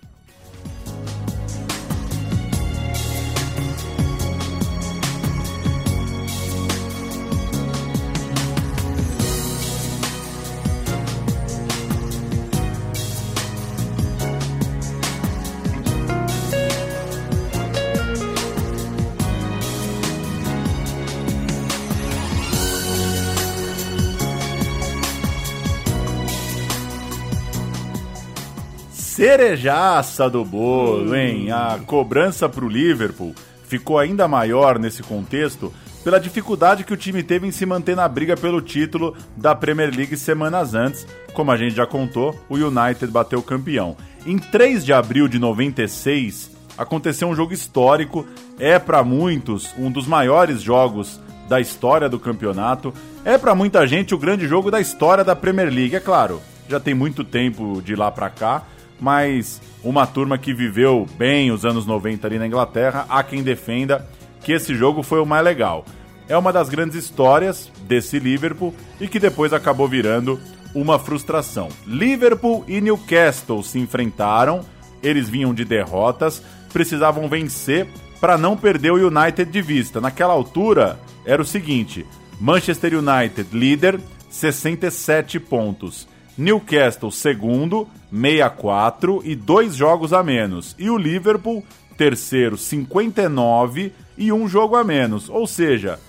Cerejaça 29.21 30.27
do 30.27 30.43
bolo, 30.43 31.15
hein? 31.15 31.51
A 31.51 31.79
cobrança 31.85 32.49
pro 32.49 32.67
Liverpool 32.67 33.35
ficou 33.67 33.99
ainda 33.99 34.27
maior 34.27 34.79
nesse 34.79 35.03
contexto 35.03 35.71
pela 36.03 36.19
dificuldade 36.19 36.83
que 36.83 36.91
o 36.91 36.97
time 36.97 37.21
teve 37.21 37.45
em 37.45 37.51
se 37.51 37.63
manter 37.63 37.95
na 37.95 38.07
briga 38.07 38.35
pelo 38.35 38.63
título 38.63 39.15
da 39.37 39.53
Premier 39.53 39.95
League 39.95 40.17
semanas 40.17 40.73
antes. 40.73 41.05
Como 41.35 41.51
a 41.51 41.55
gente 41.55 41.75
já 41.75 41.85
contou, 41.85 42.35
o 42.49 42.55
United 42.55 43.11
bateu 43.11 43.43
campeão. 43.43 43.95
Em 44.25 44.39
3 44.39 44.83
de 44.83 44.91
abril 44.91 45.27
de 45.27 45.37
96, 45.37 46.49
aconteceu 46.75 47.27
um 47.27 47.35
jogo 47.35 47.53
histórico, 47.53 48.25
é 48.57 48.79
para 48.79 49.03
muitos 49.03 49.71
um 49.77 49.91
dos 49.91 50.07
maiores 50.07 50.63
jogos 50.63 51.19
da 51.47 51.61
história 51.61 52.09
do 52.09 52.19
campeonato, 52.19 52.91
é 53.23 53.37
para 53.37 53.53
muita 53.53 53.85
gente 53.85 54.15
o 54.15 54.17
grande 54.17 54.47
jogo 54.47 54.71
da 54.71 54.81
história 54.81 55.23
da 55.23 55.35
Premier 55.35 55.71
League, 55.71 55.95
é 55.95 55.99
claro. 55.99 56.41
Já 56.67 56.79
tem 56.79 56.95
muito 56.95 57.23
tempo 57.23 57.83
de 57.83 57.95
lá 57.95 58.09
para 58.09 58.27
cá, 58.27 58.63
mas 59.01 59.59
uma 59.83 60.05
turma 60.05 60.37
que 60.37 60.53
viveu 60.53 61.07
bem 61.17 61.51
os 61.51 61.65
anos 61.65 61.87
90 61.87 62.27
ali 62.27 62.37
na 62.37 62.45
Inglaterra, 62.45 63.05
há 63.09 63.23
quem 63.23 63.41
defenda 63.41 64.07
que 64.41 64.53
esse 64.53 64.75
jogo 64.75 65.01
foi 65.01 65.19
o 65.19 65.25
mais 65.25 65.43
legal. 65.43 65.83
É 66.29 66.37
uma 66.37 66.53
das 66.53 66.69
grandes 66.69 66.95
histórias 66.95 67.71
desse 67.87 68.19
Liverpool 68.19 68.73
e 68.99 69.07
que 69.07 69.19
depois 69.19 69.51
acabou 69.51 69.87
virando 69.87 70.39
uma 70.73 70.99
frustração. 70.99 71.67
Liverpool 71.85 72.63
e 72.67 72.79
Newcastle 72.79 73.63
se 73.63 73.79
enfrentaram, 73.79 74.61
eles 75.01 75.27
vinham 75.27 75.53
de 75.53 75.65
derrotas, 75.65 76.41
precisavam 76.71 77.27
vencer 77.27 77.87
para 78.21 78.37
não 78.37 78.55
perder 78.55 78.91
o 78.91 79.07
United 79.07 79.51
de 79.51 79.61
vista. 79.61 79.99
Naquela 79.99 80.33
altura 80.33 80.99
era 81.25 81.41
o 81.41 81.45
seguinte: 81.45 82.05
Manchester 82.39 82.93
United 82.93 83.49
líder, 83.51 83.99
67 84.29 85.39
pontos. 85.39 86.07
Newcastle 86.37 87.11
segundo, 87.11 87.87
64 88.11 89.21
e 89.23 89.35
dois 89.35 89.75
jogos 89.75 90.13
a 90.13 90.23
menos. 90.23 90.75
E 90.77 90.89
o 90.89 90.97
Liverpool 90.97 91.63
terceiro, 91.97 92.57
59 92.57 93.93
e 94.17 94.31
um 94.31 94.47
jogo 94.47 94.75
a 94.75 94.83
menos. 94.83 95.29
Ou 95.29 95.45
seja, 95.45 95.99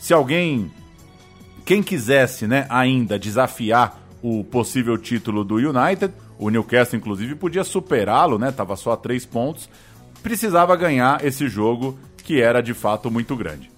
se 0.00 0.12
alguém 0.12 0.70
quem 1.64 1.82
quisesse, 1.82 2.46
né, 2.46 2.66
ainda 2.68 3.18
desafiar 3.18 4.00
o 4.22 4.44
possível 4.44 4.96
título 4.96 5.44
do 5.44 5.56
United, 5.56 6.12
o 6.38 6.48
Newcastle 6.48 6.98
inclusive 6.98 7.34
podia 7.34 7.64
superá-lo, 7.64 8.38
né? 8.38 8.52
Tava 8.52 8.76
só 8.76 8.92
a 8.92 8.96
três 8.96 9.24
pontos. 9.24 9.68
Precisava 10.22 10.76
ganhar 10.76 11.24
esse 11.24 11.48
jogo 11.48 11.98
que 12.18 12.40
era 12.40 12.60
de 12.60 12.74
fato 12.74 13.10
muito 13.10 13.36
grande. 13.36 13.70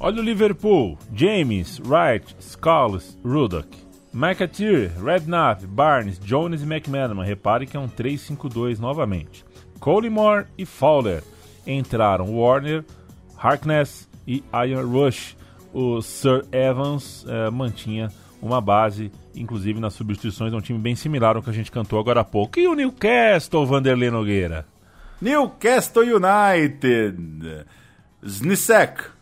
Olha 0.00 0.20
o 0.20 0.24
Liverpool: 0.24 0.98
James, 1.12 1.80
Wright, 1.80 2.36
Scholes, 2.40 3.18
Ruddock, 3.24 3.68
McAteer, 4.18 4.90
Redknapp, 5.00 5.64
Barnes, 5.64 6.18
Jones 6.18 6.60
e 6.60 6.64
McManaman. 6.64 7.24
Repare 7.24 7.68
que 7.68 7.76
é 7.76 7.80
um 7.80 7.88
3-5-2 7.88 8.80
novamente. 8.80 9.44
Collymore 9.78 10.46
e 10.58 10.66
Fowler. 10.66 11.22
Entraram 11.64 12.34
Warner, 12.34 12.84
Harkness 13.36 14.08
e 14.26 14.42
Ian 14.52 14.82
Rush. 14.82 15.36
O 15.72 16.02
Sir 16.02 16.44
Evans 16.50 17.24
eh, 17.28 17.48
mantinha 17.50 18.08
uma 18.42 18.60
base, 18.60 19.12
inclusive 19.36 19.78
nas 19.78 19.94
substituições, 19.94 20.52
é 20.52 20.56
um 20.56 20.60
time 20.60 20.78
bem 20.80 20.96
similar 20.96 21.36
ao 21.36 21.42
que 21.42 21.50
a 21.50 21.52
gente 21.52 21.70
cantou 21.70 22.00
agora 22.00 22.22
há 22.22 22.24
pouco. 22.24 22.58
E 22.58 22.66
o 22.66 22.74
Newcastle, 22.74 23.66
Vanderlei 23.66 24.10
Nogueira? 24.10 24.66
Newcastle 25.20 26.02
United. 26.02 27.66
Znisek. 28.26 29.17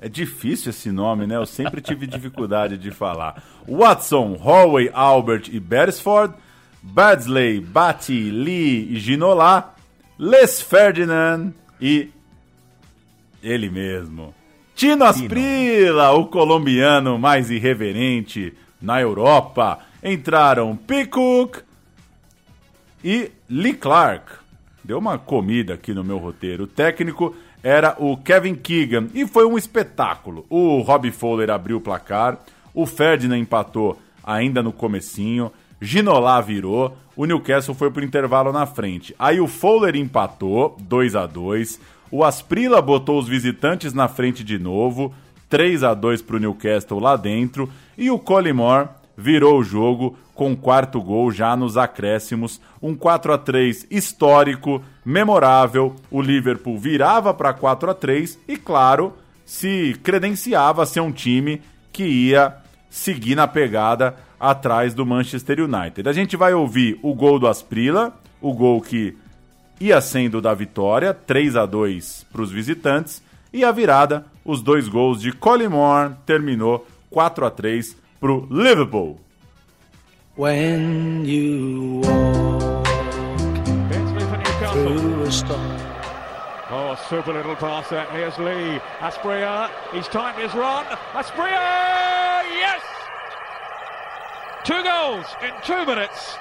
É 0.00 0.08
difícil 0.08 0.70
esse 0.70 0.90
nome, 0.90 1.26
né? 1.26 1.36
Eu 1.36 1.46
sempre 1.46 1.80
tive 1.80 2.06
dificuldade 2.06 2.76
de 2.76 2.90
falar. 2.90 3.42
Watson, 3.66 4.34
Holloway, 4.34 4.90
Albert 4.92 5.48
e 5.50 5.58
Beresford. 5.58 6.34
Badsley, 6.82 7.60
Batty, 7.60 8.30
Lee 8.30 8.92
e 8.92 8.96
Ginola. 8.96 9.74
Les 10.18 10.60
Ferdinand 10.60 11.52
e 11.80 12.10
ele 13.42 13.70
mesmo. 13.70 14.34
Tino 14.74 15.04
Asprilla, 15.04 16.12
o 16.12 16.26
colombiano 16.26 17.18
mais 17.18 17.50
irreverente 17.50 18.54
na 18.80 19.00
Europa. 19.00 19.80
Entraram 20.02 20.76
Picook 20.76 21.60
e 23.02 23.30
Lee 23.48 23.74
Clark. 23.74 24.32
Deu 24.84 24.98
uma 24.98 25.18
comida 25.18 25.74
aqui 25.74 25.92
no 25.92 26.04
meu 26.04 26.18
roteiro. 26.18 26.64
O 26.64 26.68
técnico 26.68 27.34
era 27.62 27.96
o 27.98 28.16
Kevin 28.16 28.54
Keegan 28.54 29.08
e 29.14 29.26
foi 29.26 29.46
um 29.46 29.58
espetáculo. 29.58 30.46
O 30.48 30.80
Robbie 30.80 31.10
Fowler 31.10 31.50
abriu 31.50 31.78
o 31.78 31.80
placar, 31.80 32.38
o 32.74 32.86
Ferdinand 32.86 33.38
empatou 33.38 33.98
ainda 34.22 34.62
no 34.62 34.72
comecinho, 34.72 35.50
Ginolá 35.80 36.40
virou, 36.40 36.96
o 37.16 37.24
Newcastle 37.24 37.74
foi 37.74 37.90
pro 37.90 38.04
intervalo 38.04 38.52
na 38.52 38.66
frente. 38.66 39.14
Aí 39.18 39.40
o 39.40 39.46
Fowler 39.46 39.96
empatou, 39.96 40.76
2 40.80 41.16
a 41.16 41.26
2 41.26 41.80
o 42.10 42.24
Asprilla 42.24 42.80
botou 42.80 43.18
os 43.18 43.28
visitantes 43.28 43.92
na 43.92 44.08
frente 44.08 44.42
de 44.42 44.58
novo, 44.58 45.14
3 45.48 45.84
a 45.84 45.94
2 45.94 46.22
pro 46.22 46.38
Newcastle 46.38 46.98
lá 46.98 47.16
dentro, 47.16 47.68
e 47.96 48.10
o 48.10 48.18
Collymore 48.18 48.88
virou 49.16 49.58
o 49.58 49.64
jogo 49.64 50.16
com 50.38 50.52
o 50.52 50.56
quarto 50.56 51.02
gol 51.02 51.32
já 51.32 51.56
nos 51.56 51.76
acréscimos, 51.76 52.60
um 52.80 52.94
4 52.94 53.32
a 53.32 53.38
3 53.38 53.88
histórico, 53.90 54.80
memorável. 55.04 55.96
O 56.08 56.22
Liverpool 56.22 56.78
virava 56.78 57.34
para 57.34 57.52
4 57.52 57.90
a 57.90 57.94
3 57.94 58.38
e 58.46 58.56
claro, 58.56 59.14
se 59.44 59.98
credenciava 60.00 60.84
a 60.84 60.86
ser 60.86 61.00
um 61.00 61.10
time 61.10 61.60
que 61.92 62.04
ia 62.04 62.54
seguir 62.88 63.34
na 63.34 63.48
pegada 63.48 64.14
atrás 64.38 64.94
do 64.94 65.04
Manchester 65.04 65.58
United. 65.58 66.08
A 66.08 66.12
gente 66.12 66.36
vai 66.36 66.54
ouvir 66.54 67.00
o 67.02 67.12
gol 67.16 67.40
do 67.40 67.48
Asprilla, 67.48 68.14
o 68.40 68.54
gol 68.54 68.80
que 68.80 69.16
ia 69.80 70.00
sendo 70.00 70.40
da 70.40 70.54
vitória, 70.54 71.12
3 71.12 71.56
a 71.56 71.66
2 71.66 72.26
para 72.32 72.42
os 72.42 72.52
visitantes, 72.52 73.20
e 73.52 73.64
a 73.64 73.72
virada, 73.72 74.24
os 74.44 74.62
dois 74.62 74.86
gols 74.86 75.20
de 75.20 75.32
Collymore, 75.32 76.14
terminou 76.24 76.86
4 77.10 77.44
a 77.44 77.50
3 77.50 77.96
para 78.20 78.30
o 78.30 78.46
Liverpool. 78.48 79.18
When 80.38 81.24
you 81.24 82.00
walk 82.04 82.86
through 84.72 85.22
a 85.24 85.32
storm. 85.32 85.80
Oh, 86.70 86.96
super 87.08 87.32
little 87.32 87.56
pass 87.56 87.88
there. 87.88 88.04
Here's 88.12 88.38
Lee. 88.38 88.78
Aspria. 89.00 89.68
He's 89.92 90.06
timed 90.06 90.40
his 90.40 90.54
run. 90.54 90.84
Aspria! 91.12 92.44
Yes! 92.54 92.80
Two 94.62 94.80
goals 94.84 95.26
in 95.42 95.50
two 95.64 95.84
minutes. 95.84 96.36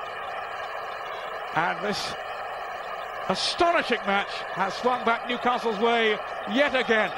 And 1.55 1.83
this 1.83 2.13
astonishing 3.29 4.01
match 4.05 4.29
has 4.53 4.75
swung 4.75 5.03
back 5.05 5.27
Newcastle's 5.27 5.79
way 5.79 6.19
yet 6.53 6.75
again. 6.75 7.11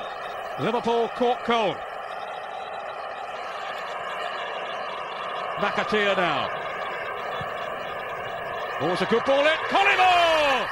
Liverpool 0.62 1.10
caught 1.10 1.44
cold. 1.44 1.76
McAteer 5.58 6.16
now. 6.16 6.69
Oh, 8.82 8.94
it's 8.94 9.02
a 9.02 9.06
good 9.06 9.26
ball 9.26 9.46
in. 9.46 9.58
Collymore! 9.68 10.70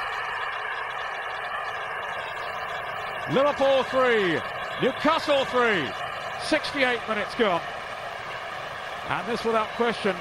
Liverpool 3.30 3.82
3, 3.82 4.40
Newcastle 4.80 5.44
3, 5.44 5.86
68 6.42 7.00
minutes 7.06 7.34
gone. 7.34 7.60
And 9.10 9.28
this, 9.28 9.44
without 9.44 9.68
question, 9.76 10.16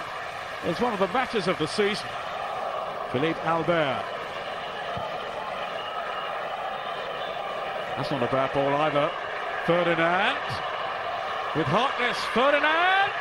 is 0.66 0.82
one 0.82 0.92
of 0.92 1.00
the 1.00 1.08
matches 1.08 1.48
of 1.48 1.58
the 1.60 1.68
season. 1.68 2.08
Philippe 3.14 3.40
Albert. 3.42 4.04
That's 7.96 8.12
not 8.12 8.22
a 8.22 8.28
bad 8.28 8.54
ball 8.54 8.76
either. 8.76 9.10
Ferdinand. 9.66 10.38
With 11.56 11.68
hotness, 11.68 12.18
Ferdinand. 12.34 13.12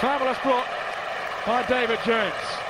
Fabulous 0.00 0.38
block 0.44 0.68
by 1.44 1.64
David 1.64 1.98
Jones. 2.04 2.61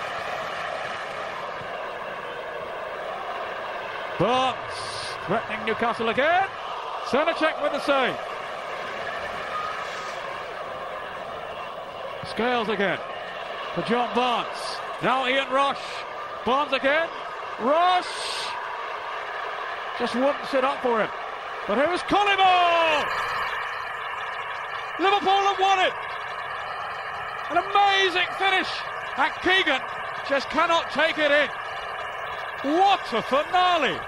Barnes 4.22 4.56
threatening 5.26 5.66
Newcastle 5.66 6.10
again. 6.10 6.46
Senacek 7.06 7.60
with 7.60 7.72
the 7.72 7.80
save. 7.80 8.16
Scales 12.30 12.68
again 12.68 13.00
for 13.74 13.82
John 13.82 14.14
Barnes. 14.14 14.78
Now 15.02 15.26
Ian 15.26 15.50
Rush. 15.50 15.82
Barnes 16.44 16.72
again. 16.72 17.08
Rush 17.62 18.06
just 19.98 20.14
wouldn't 20.14 20.46
sit 20.52 20.62
up 20.62 20.80
for 20.82 21.00
him. 21.00 21.10
But 21.66 21.78
here's 21.78 22.02
Collymore! 22.02 23.04
Liverpool 25.00 25.42
have 25.50 25.58
won 25.58 25.80
it! 25.80 25.92
An 27.50 27.56
amazing 27.58 28.28
finish! 28.38 28.68
And 29.16 29.32
Keegan 29.42 29.80
just 30.28 30.48
cannot 30.48 30.92
take 30.92 31.18
it 31.18 31.32
in. 31.32 31.48
What 32.78 33.00
a 33.12 33.20
finale! 33.22 33.98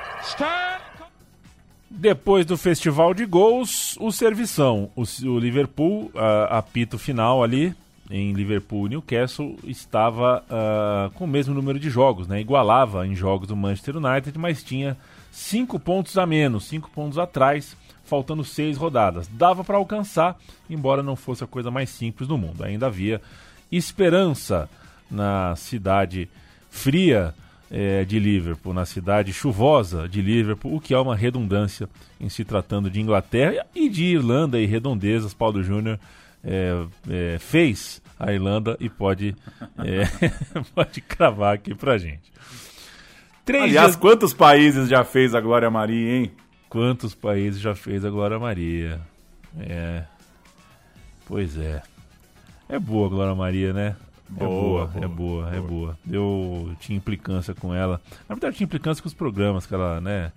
Depois 1.91 2.45
do 2.45 2.57
festival 2.57 3.15
de 3.15 3.25
gols, 3.25 3.97
o 4.01 4.11
servição. 4.11 4.91
O, 4.97 5.03
o 5.29 5.39
Liverpool, 5.39 6.11
a, 6.15 6.59
apito 6.59 6.99
final 6.99 7.43
ali 7.43 7.75
em 8.11 8.33
Liverpool 8.33 8.89
Newcastle, 8.89 9.57
estava 9.65 10.45
ah, 10.51 11.11
com 11.15 11.25
o 11.25 11.29
mesmo 11.29 11.55
número 11.55 11.79
de 11.79 11.89
jogos, 11.89 12.29
né? 12.29 12.41
igualava 12.41 13.07
em 13.07 13.15
jogos 13.15 13.49
do 13.49 13.57
Manchester 13.57 13.97
United, 13.97 14.37
mas 14.39 14.63
tinha 14.63 14.97
cinco 15.31 15.79
pontos 15.79 16.19
a 16.19 16.27
menos, 16.27 16.65
cinco 16.65 16.91
pontos 16.91 17.17
atrás, 17.17 17.77
faltando 18.05 18.45
seis 18.45 18.77
rodadas. 18.77 19.29
Dava 19.29 19.65
para 19.65 19.77
alcançar, 19.77 20.37
embora 20.69 21.03
não 21.03 21.17
fosse 21.17 21.45
a 21.45 21.47
coisa 21.47 21.71
mais 21.71 21.91
simples 21.91 22.29
do 22.29 22.37
mundo. 22.37 22.63
Ainda 22.65 22.87
havia 22.87 23.23
esperança 23.71 24.69
na 25.11 25.55
cidade 25.57 26.29
fria 26.69 27.35
eh, 27.71 28.05
de 28.05 28.19
Liverpool, 28.19 28.73
na 28.75 28.85
cidade 28.87 29.33
chuvosa 29.33 30.09
de 30.09 30.21
Liverpool, 30.23 30.75
o 30.77 30.81
que 30.81 30.95
é 30.95 30.99
uma 30.99 31.17
redundância 31.17 31.89
em 32.21 32.29
se 32.29 32.45
tratando 32.45 32.91
de 32.91 33.01
Inglaterra 33.01 33.67
e 33.75 33.89
de 33.89 34.05
Irlanda 34.05 34.61
e 34.61 34.67
redondezas. 34.67 35.35
Paulo 35.35 35.63
Júnior 35.63 35.99
eh, 36.45 36.85
eh, 37.09 37.37
fez 37.41 38.03
a 38.19 38.33
Irlanda 38.33 38.77
e 38.81 38.89
pode, 38.89 39.35
eh, 39.79 40.05
pode 40.75 41.01
cravar 41.01 41.55
aqui 41.55 41.75
pra 41.75 41.99
gente. 41.99 42.33
Três 43.45 43.65
Aliás, 43.65 43.87
dias- 43.89 43.97
quantos 43.97 44.33
países 44.33 44.89
já 44.89 45.05
fez 45.05 45.35
a 45.35 45.41
Glória 45.41 45.71
Maria, 45.71 46.17
hein? 46.17 46.33
Quantos 46.69 47.15
países 47.15 47.61
já 47.61 47.75
fez 47.75 48.05
a 48.05 48.11
Glória 48.11 48.39
Maria? 48.39 49.01
É. 49.61 50.03
Pois 51.27 51.57
é. 51.57 51.83
É 52.69 52.79
boa 52.79 53.07
a 53.07 53.11
Glória 53.11 53.35
Maria, 53.35 53.73
né? 53.73 53.97
É 54.37 54.45
Boa, 54.45 54.87
boa, 54.87 54.91
é 55.05 55.09
boa, 55.09 55.09
boa, 55.09 55.55
é 55.57 55.61
boa. 55.61 55.99
Eu 56.11 56.71
tinha 56.81 56.97
implicância 56.97 57.55
com 57.55 57.75
ela. 57.75 58.01
Na 58.29 58.35
verdade, 58.35 58.55
eu 58.55 58.57
tinha 58.59 58.65
implicância 58.65 59.03
com 59.03 59.09
os 59.09 59.15
programas 59.15 59.67
que 59.67 59.75
ela, 59.75 60.01
né? 60.01 60.33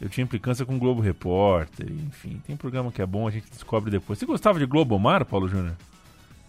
Eu 0.00 0.08
tinha 0.08 0.24
implicância 0.24 0.66
com 0.66 0.74
o 0.74 0.78
Globo 0.78 1.00
Repórter, 1.00 1.86
enfim. 1.90 2.40
Tem 2.46 2.56
programa 2.56 2.90
que 2.90 3.00
é 3.00 3.06
bom, 3.06 3.26
a 3.28 3.30
gente 3.30 3.48
descobre 3.50 3.90
depois. 3.90 4.18
Você 4.18 4.26
gostava 4.26 4.58
de 4.58 4.66
Globo 4.66 4.98
Mar, 4.98 5.24
Paulo 5.24 5.48
Júnior? 5.48 5.74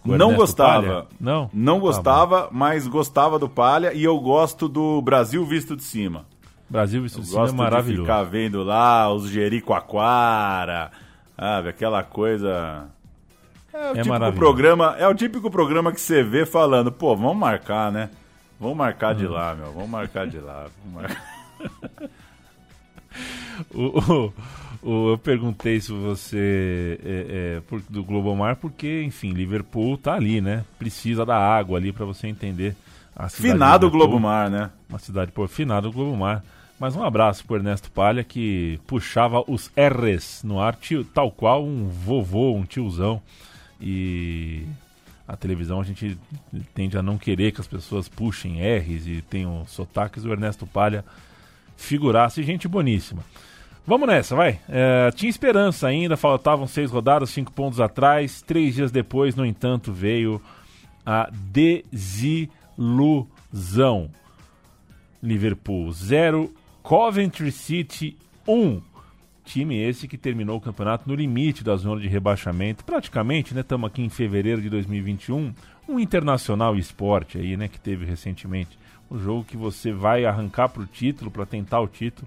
Não 0.04 0.34
gostava. 0.34 0.82
Palha? 0.86 1.06
Não? 1.20 1.48
Não 1.52 1.74
Tá 1.76 1.80
gostava, 1.80 2.48
mas 2.52 2.86
gostava 2.86 3.38
do 3.38 3.48
Palha 3.48 3.92
e 3.94 4.04
eu 4.04 4.18
gosto 4.18 4.68
do 4.68 5.00
Brasil 5.00 5.44
visto 5.46 5.76
de 5.76 5.82
cima. 5.82 6.26
Brasil 6.68 7.06
isso 7.06 7.20
Eu 7.20 7.24
sim 7.24 7.34
é 7.34 7.38
gosto 7.38 7.52
de 7.52 7.58
maravilhoso. 7.58 8.02
ficar 8.02 8.22
vendo 8.24 8.62
lá 8.62 9.10
os 9.12 9.30
Jericoacoara, 9.30 10.90
sabe? 11.38 11.68
Aquela 11.68 12.02
coisa. 12.02 12.86
É 13.74 13.90
o 13.90 13.92
típico 13.94 14.08
maravilhoso. 14.08 14.38
programa, 14.38 14.96
é 14.98 15.08
o 15.08 15.14
típico 15.14 15.50
programa 15.50 15.92
que 15.92 16.00
você 16.00 16.22
vê 16.22 16.46
falando, 16.46 16.92
pô, 16.92 17.14
vamos 17.16 17.36
marcar, 17.36 17.90
né? 17.92 18.08
Vamos 18.60 18.76
marcar 18.76 19.14
Hum. 19.14 19.18
de 19.18 19.26
lá, 19.26 19.54
meu. 19.54 19.72
Vamos 19.72 19.90
marcar 19.90 20.26
de 20.26 20.38
lá. 20.38 20.66
Marcar. 20.92 21.22
O, 23.72 23.82
o- 23.82 24.32
o- 24.82 25.10
eu 25.12 25.18
perguntei 25.18 25.80
se 25.80 25.92
você 25.92 26.98
é, 27.04 27.26
é, 27.56 27.60
por- 27.68 27.80
do 27.88 28.02
Globomar 28.02 28.56
porque, 28.56 29.02
enfim, 29.04 29.30
Liverpool 29.30 29.96
tá 29.96 30.14
ali, 30.14 30.40
né? 30.40 30.64
Precisa 30.78 31.24
da 31.24 31.36
água 31.38 31.78
ali 31.78 31.92
para 31.92 32.04
você 32.04 32.26
entender 32.26 32.74
a 33.14 33.28
cidade 33.28 33.36
de 33.36 33.52
Finado 33.52 33.86
Liverpool. 33.86 34.08
Globo 34.08 34.20
Mar, 34.20 34.50
né? 34.50 34.70
Uma 34.88 34.98
cidade, 34.98 35.30
pô, 35.30 35.46
finado 35.46 35.92
Globomar. 35.92 36.42
Mas 36.80 36.96
um 36.96 37.04
abraço 37.04 37.44
pro 37.46 37.54
Ernesto 37.56 37.88
Palha 37.92 38.24
que 38.24 38.80
puxava 38.88 39.44
os 39.46 39.70
R's 39.76 40.42
no 40.42 40.60
ar, 40.60 40.74
tio- 40.74 41.04
tal 41.04 41.30
qual 41.30 41.64
um 41.64 41.88
vovô, 41.88 42.52
um 42.56 42.64
tiozão. 42.64 43.22
E 43.86 44.66
a 45.28 45.36
televisão 45.36 45.78
a 45.78 45.84
gente 45.84 46.18
tende 46.74 46.96
a 46.96 47.02
não 47.02 47.18
querer 47.18 47.52
que 47.52 47.60
as 47.60 47.66
pessoas 47.66 48.08
puxem 48.08 48.62
R's 48.62 49.06
e 49.06 49.20
tenham 49.20 49.66
sotaques. 49.66 50.24
O 50.24 50.32
Ernesto 50.32 50.66
Palha 50.66 51.04
figuraça 51.76 52.40
e 52.40 52.44
gente 52.44 52.66
boníssima. 52.66 53.22
Vamos 53.86 54.08
nessa, 54.08 54.34
vai. 54.34 54.58
É, 54.66 55.10
tinha 55.10 55.28
esperança 55.28 55.86
ainda, 55.86 56.16
faltavam 56.16 56.66
seis 56.66 56.90
rodadas, 56.90 57.28
cinco 57.28 57.52
pontos 57.52 57.78
atrás. 57.78 58.40
Três 58.40 58.74
dias 58.74 58.90
depois, 58.90 59.36
no 59.36 59.44
entanto, 59.44 59.92
veio 59.92 60.40
a 61.04 61.28
desilusão. 61.30 62.48
Liverpool 65.22 65.92
0, 65.92 66.50
Coventry 66.82 67.52
City 67.52 68.16
1. 68.48 68.80
Time 69.44 69.76
esse 69.76 70.08
que 70.08 70.16
terminou 70.16 70.56
o 70.56 70.60
campeonato 70.60 71.08
no 71.08 71.14
limite 71.14 71.62
da 71.62 71.76
zona 71.76 72.00
de 72.00 72.08
rebaixamento. 72.08 72.84
Praticamente, 72.84 73.54
né? 73.54 73.60
Estamos 73.60 73.88
aqui 73.88 74.02
em 74.02 74.08
fevereiro 74.08 74.62
de 74.62 74.70
2021. 74.70 75.52
Um 75.88 76.00
internacional 76.00 76.76
esporte 76.76 77.38
aí, 77.38 77.56
né? 77.56 77.68
Que 77.68 77.78
teve 77.78 78.04
recentemente. 78.06 78.78
Um 79.10 79.18
jogo 79.18 79.44
que 79.44 79.56
você 79.56 79.92
vai 79.92 80.24
arrancar 80.24 80.70
para 80.70 80.82
o 80.82 80.86
título, 80.86 81.30
para 81.30 81.44
tentar 81.44 81.80
o 81.80 81.86
título 81.86 82.26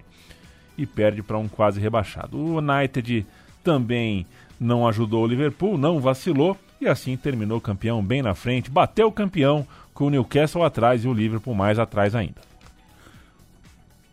e 0.76 0.86
perde 0.86 1.22
para 1.22 1.36
um 1.36 1.48
quase 1.48 1.80
rebaixado. 1.80 2.38
O 2.38 2.58
United 2.58 3.26
também 3.64 4.24
não 4.60 4.86
ajudou 4.86 5.24
o 5.24 5.26
Liverpool, 5.26 5.76
não 5.76 6.00
vacilou 6.00 6.56
e 6.80 6.86
assim 6.86 7.16
terminou 7.16 7.60
campeão 7.60 8.02
bem 8.02 8.22
na 8.22 8.34
frente, 8.34 8.70
bateu 8.70 9.08
o 9.08 9.12
campeão 9.12 9.66
com 9.92 10.06
o 10.06 10.10
Newcastle 10.10 10.62
atrás 10.62 11.04
e 11.04 11.08
o 11.08 11.12
Liverpool 11.12 11.54
mais 11.54 11.78
atrás 11.78 12.14
ainda. 12.14 12.47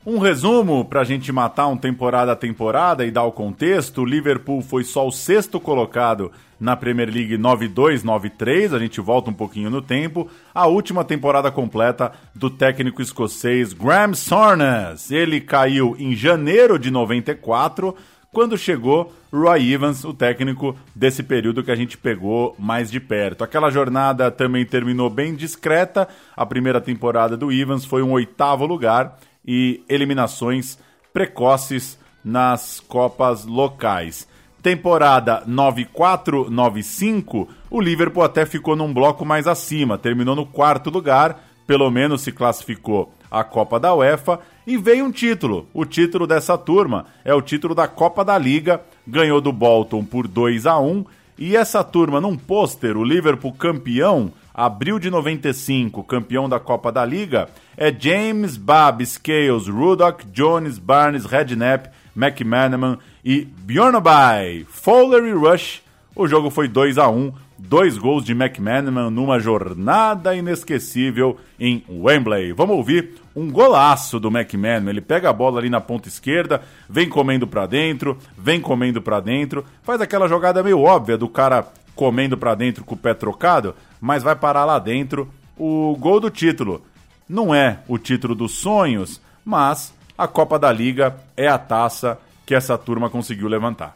Um 0.05 0.19
resumo 0.19 0.85
para 0.85 1.01
a 1.01 1.03
gente 1.03 1.31
matar 1.31 1.65
um 1.65 1.75
temporada 1.75 2.31
a 2.31 2.35
temporada 2.35 3.03
e 3.03 3.09
dar 3.09 3.23
o 3.23 3.31
contexto: 3.31 4.01
o 4.01 4.05
Liverpool 4.05 4.61
foi 4.61 4.83
só 4.83 5.07
o 5.07 5.11
sexto 5.11 5.59
colocado 5.59 6.31
na 6.59 6.75
Premier 6.75 7.09
League 7.09 7.35
92-93, 7.35 8.75
a 8.75 8.77
gente 8.77 9.01
volta 9.01 9.31
um 9.31 9.33
pouquinho 9.33 9.71
no 9.71 9.81
tempo. 9.81 10.29
A 10.53 10.67
última 10.67 11.03
temporada 11.03 11.49
completa 11.49 12.11
do 12.35 12.51
técnico 12.51 13.01
escocês 13.01 13.73
Graham 13.73 14.13
Souness. 14.13 15.09
Ele 15.09 15.41
caiu 15.41 15.95
em 15.97 16.15
janeiro 16.15 16.77
de 16.77 16.91
94, 16.91 17.95
quando 18.31 18.59
chegou 18.59 19.11
Roy 19.33 19.73
Evans, 19.73 20.03
o 20.03 20.13
técnico 20.13 20.77
desse 20.93 21.23
período 21.23 21.63
que 21.63 21.71
a 21.71 21.75
gente 21.75 21.97
pegou 21.97 22.55
mais 22.59 22.91
de 22.91 22.99
perto. 22.99 23.43
Aquela 23.43 23.71
jornada 23.71 24.29
também 24.29 24.65
terminou 24.65 25.09
bem 25.09 25.33
discreta. 25.33 26.07
A 26.37 26.45
primeira 26.45 26.79
temporada 26.79 27.35
do 27.35 27.51
Evans 27.51 27.85
foi 27.85 28.03
um 28.03 28.11
oitavo 28.11 28.67
lugar 28.67 29.17
e 29.45 29.83
eliminações 29.87 30.79
precoces 31.13 31.99
nas 32.23 32.79
Copas 32.79 33.45
locais. 33.45 34.27
Temporada 34.61 35.43
94-95, 35.47 37.47
o 37.69 37.79
Liverpool 37.79 38.23
até 38.23 38.45
ficou 38.45 38.75
num 38.75 38.91
bloco 38.91 39.23
mais 39.23 39.47
acima, 39.47 39.97
terminou 39.97 40.35
no 40.35 40.45
quarto 40.45 40.89
lugar, 40.89 41.43
pelo 41.67 41.89
menos 41.91 42.21
se 42.21 42.31
classificou 42.31 43.13
a 43.29 43.43
Copa 43.43 43.79
da 43.79 43.93
UEFA 43.93 44.39
e 44.65 44.77
veio 44.77 45.05
um 45.05 45.11
título. 45.11 45.67
O 45.73 45.85
título 45.85 46.25
dessa 46.25 46.57
turma 46.57 47.05
é 47.23 47.33
o 47.33 47.41
título 47.41 47.75
da 47.75 47.87
Copa 47.87 48.25
da 48.25 48.37
Liga, 48.37 48.81
ganhou 49.05 49.39
do 49.39 49.51
Bolton 49.51 50.03
por 50.03 50.27
2 50.27 50.65
a 50.65 50.79
1 50.79 51.05
e 51.37 51.55
essa 51.55 51.83
turma 51.83 52.21
num 52.21 52.37
pôster, 52.37 52.97
o 52.97 53.03
Liverpool 53.03 53.53
campeão, 53.53 54.31
abril 54.55 54.97
de 54.97 55.09
95, 55.09 56.01
campeão 56.05 56.47
da 56.47 56.59
Copa 56.59 56.91
da 56.91 57.03
Liga, 57.03 57.49
é 57.75 57.93
James, 57.97 58.55
Babb, 58.55 59.05
Scales, 59.05 59.67
Ruddock, 59.67 60.25
Jones, 60.27 60.79
Barnes, 60.79 61.25
Redknapp, 61.25 61.89
McManaman 62.15 62.97
e 63.23 63.41
Bjornby, 63.43 64.65
Fowler 64.69 65.25
e 65.25 65.33
Rush. 65.33 65.81
O 66.15 66.25
jogo 66.25 66.49
foi 66.49 66.69
2 66.69 66.97
a 66.97 67.09
1 67.09 67.33
dois 67.57 67.97
gols 67.97 68.23
de 68.23 68.33
McManaman 68.33 69.09
numa 69.09 69.39
jornada 69.39 70.35
inesquecível 70.35 71.37
em 71.59 71.83
Wembley. 71.89 72.51
Vamos 72.51 72.75
ouvir 72.75 73.13
um 73.35 73.49
golaço 73.49 74.19
do 74.19 74.27
McManaman. 74.29 74.89
Ele 74.89 75.01
pega 75.01 75.29
a 75.29 75.33
bola 75.33 75.59
ali 75.59 75.69
na 75.69 75.81
ponta 75.81 76.07
esquerda, 76.07 76.61
vem 76.89 77.07
comendo 77.09 77.47
para 77.47 77.65
dentro, 77.65 78.17
vem 78.37 78.59
comendo 78.59 79.01
para 79.01 79.19
dentro, 79.19 79.65
faz 79.83 80.01
aquela 80.01 80.27
jogada 80.27 80.63
meio 80.63 80.81
óbvia 80.81 81.17
do 81.17 81.27
cara 81.27 81.67
comendo 81.95 82.37
para 82.37 82.53
dentro 82.55 82.83
com 82.83 82.95
o 82.95 82.97
pé 82.97 83.13
trocado, 83.13 83.75
mas 83.99 84.21
vai 84.21 84.35
parar 84.35 84.65
lá 84.65 84.77
dentro 84.77 85.29
o 85.57 85.95
gol 85.99 86.19
do 86.19 86.29
título. 86.29 86.83
Não 87.27 87.55
é 87.55 87.79
o 87.87 87.97
título 87.97 88.35
dos 88.35 88.59
sonhos, 88.59 89.21
mas 89.43 89.93
a 90.17 90.27
Copa 90.27 90.59
da 90.59 90.71
Liga 90.71 91.15
é 91.35 91.47
a 91.47 91.57
taça 91.57 92.19
que 92.45 92.53
essa 92.53 92.77
turma 92.77 93.09
conseguiu 93.09 93.47
levantar. 93.47 93.95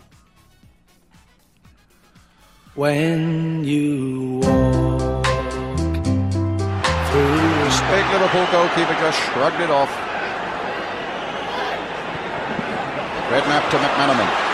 When 2.76 3.64
you 3.66 4.40
walk 4.42 5.26
through 7.12 7.50
Big 7.92 8.06
Liverpool 8.14 8.46
goalkeeper 8.52 8.96
just 9.02 9.20
shrugged 9.34 9.60
it 9.62 9.70
off. 9.70 9.90
Redknapp 13.32 13.70
to 13.70 13.78
McManaman. 13.78 14.49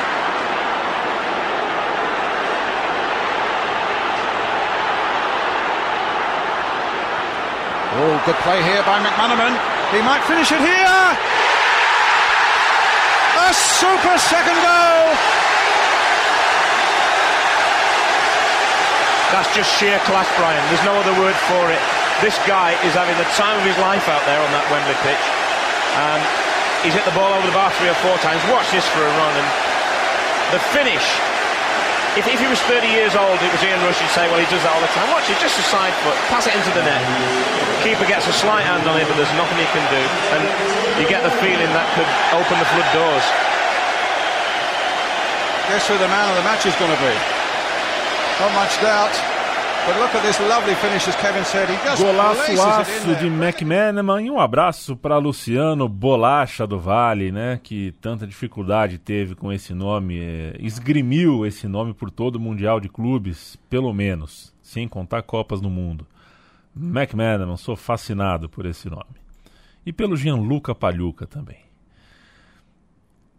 Oh, 7.96 8.20
good 8.28 8.36
play 8.44 8.60
here 8.60 8.84
by 8.84 9.00
McManaman. 9.00 9.56
He 9.96 10.04
might 10.04 10.20
finish 10.28 10.52
it 10.52 10.60
here. 10.60 11.00
A 13.40 13.52
super 13.56 14.16
second 14.20 14.60
goal. 14.60 15.08
That's 19.32 19.48
just 19.56 19.72
sheer 19.80 19.96
class, 20.04 20.28
Brian. 20.36 20.60
There's 20.68 20.84
no 20.84 21.00
other 21.00 21.16
word 21.24 21.40
for 21.48 21.72
it. 21.72 21.80
This 22.20 22.36
guy 22.44 22.76
is 22.84 22.92
having 23.00 23.16
the 23.16 23.28
time 23.40 23.56
of 23.56 23.64
his 23.64 23.80
life 23.80 24.12
out 24.12 24.24
there 24.28 24.44
on 24.44 24.52
that 24.52 24.68
Wembley 24.68 25.00
pitch. 25.00 25.26
Um, 25.96 26.20
he's 26.84 26.96
hit 26.96 27.08
the 27.08 27.16
ball 27.16 27.32
over 27.32 27.48
the 27.48 27.56
bar 27.56 27.72
three 27.80 27.88
or 27.88 28.00
four 28.04 28.20
times. 28.20 28.44
Watch 28.52 28.68
this 28.76 28.84
for 28.92 29.08
a 29.08 29.14
run. 29.24 29.34
And 29.40 29.50
the 30.52 30.60
finish. 30.76 31.35
If, 32.16 32.24
if 32.32 32.40
he 32.40 32.48
was 32.48 32.64
30 32.72 32.88
years 32.88 33.12
old, 33.12 33.36
it 33.44 33.52
was 33.52 33.60
Ian 33.60 33.84
Rush, 33.84 34.00
you'd 34.00 34.16
say, 34.16 34.24
well, 34.32 34.40
he 34.40 34.48
does 34.48 34.64
that 34.64 34.72
all 34.72 34.80
the 34.80 34.88
time. 34.96 35.12
Watch 35.12 35.28
it, 35.28 35.36
just 35.44 35.60
a 35.60 35.66
side 35.68 35.92
foot. 36.00 36.16
Pass 36.32 36.48
it 36.48 36.56
into 36.56 36.72
the 36.72 36.80
net. 36.80 37.04
Keeper 37.84 38.08
gets 38.08 38.24
a 38.24 38.32
slight 38.32 38.64
hand 38.64 38.88
on 38.88 38.96
it, 38.96 39.04
but 39.04 39.20
there's 39.20 39.36
nothing 39.36 39.60
he 39.60 39.68
can 39.76 39.84
do. 39.92 40.00
And 40.32 40.42
you 40.96 41.06
get 41.12 41.28
the 41.28 41.36
feeling 41.44 41.68
that 41.76 41.88
could 41.92 42.08
open 42.32 42.56
the 42.56 42.70
flood 42.72 42.88
doors. 42.96 43.26
Guess 45.68 45.92
who 45.92 46.00
the 46.00 46.08
man 46.08 46.32
of 46.32 46.40
the 46.40 46.46
match 46.48 46.64
is 46.64 46.76
going 46.80 46.96
to 46.96 47.02
be? 47.04 47.16
Not 48.40 48.56
much 48.56 48.80
doubt. 48.80 49.35
Golaço 52.56 53.16
de. 53.16 53.28
McManaman 53.28 54.24
e 54.24 54.32
um 54.32 54.40
abraço 54.40 54.98
para 54.98 55.18
Luciano 55.20 55.88
Bolacha 55.88 56.66
do 56.66 56.80
Vale, 56.80 57.32
né? 57.32 57.60
Que 57.62 57.94
tanta 58.02 58.26
dificuldade 58.26 58.98
teve 58.98 59.36
com 59.36 59.54
esse 59.54 59.76
nome, 59.76 60.20
é, 60.20 60.56
esgrimiu 60.60 61.46
esse 61.46 61.68
nome 61.68 61.94
por 61.94 62.10
todo 62.10 62.38
o 62.38 62.40
Mundial 62.40 62.80
de 62.80 62.90
Clubes, 62.90 63.58
pelo 63.70 63.94
menos, 63.94 64.52
sem 64.60 64.88
contar 64.88 65.22
Copas 65.22 65.62
no 65.62 65.70
Mundo. 65.70 66.08
McManaman, 66.76 67.56
sou 67.56 67.76
fascinado 67.76 68.50
por 68.50 68.66
esse 68.66 68.90
nome. 68.90 69.06
E 69.86 69.94
pelo 69.94 70.18
Gianluca 70.18 70.74
Pagliuca 70.74 71.28
também. 71.28 71.65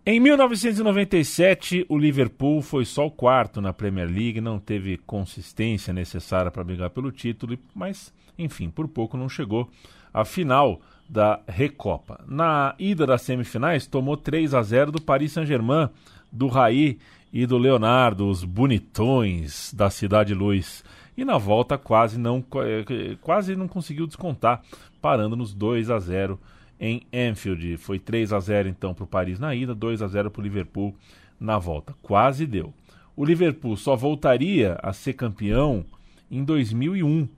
Em 0.09 0.21
1997, 0.21 1.85
o 1.89 1.99
Liverpool 1.99 2.63
foi 2.63 2.85
só 2.85 3.07
o 3.07 3.11
quarto 3.11 3.61
na 3.61 3.73
Premier 3.73 4.07
League, 4.07 4.41
não 4.41 4.57
teve 4.57 4.99
consistência 4.99 5.93
necessária 5.93 6.49
para 6.49 6.63
brigar 6.63 6.91
pelo 6.91 7.11
título, 7.11 7.59
mas, 7.75 8.15
enfim, 8.39 8.71
por 8.71 8.87
pouco 8.87 9.17
não 9.17 9.29
chegou 9.29 9.69
à 10.15 10.25
final 10.25 10.81
da 11.09 11.41
Recopa. 11.49 12.25
Na 12.29 12.77
ida 12.79 13.05
das 13.05 13.23
semifinais, 13.23 13.89
tomou 13.89 14.17
3 14.17 14.55
a 14.55 14.63
0 14.63 14.93
do 14.93 15.03
Paris 15.03 15.33
Saint-Germain, 15.33 15.89
do 16.31 16.47
Raí 16.47 17.01
e 17.33 17.45
do 17.45 17.59
Leonardo, 17.59 18.29
os 18.29 18.45
bonitões 18.45 19.75
da 19.75 19.91
Cidade 19.91 20.35
Luz. 20.35 20.85
E 21.17 21.25
na 21.25 21.37
volta 21.37 21.77
quase 21.77 22.17
não, 22.17 22.45
eh, 22.59 23.17
quase 23.21 23.57
não 23.57 23.67
conseguiu 23.67 24.07
descontar, 24.07 24.63
parando 25.03 25.35
nos 25.35 25.53
2 25.53 25.91
a 25.91 25.99
0 25.99 26.39
em 26.81 27.03
Anfield. 27.13 27.77
Foi 27.77 27.99
3 27.99 28.33
a 28.33 28.41
0 28.41 28.69
então 28.69 28.95
para 28.95 29.05
o 29.05 29.07
Paris 29.07 29.39
na 29.39 29.55
ida, 29.55 29.75
2 29.75 30.03
a 30.03 30.09
0 30.09 30.31
para 30.31 30.41
o 30.41 30.43
Liverpool 30.43 30.95
na 31.39 31.59
volta. 31.59 31.95
Quase 32.03 32.47
deu. 32.47 32.73
O 33.17 33.25
Liverpool 33.25 33.77
só 33.77 33.97
voltaria 33.97 34.79
a 34.83 34.93
ser 34.93 35.15
campeão 35.15 35.85
em 36.31 36.45
2001. 36.45 37.29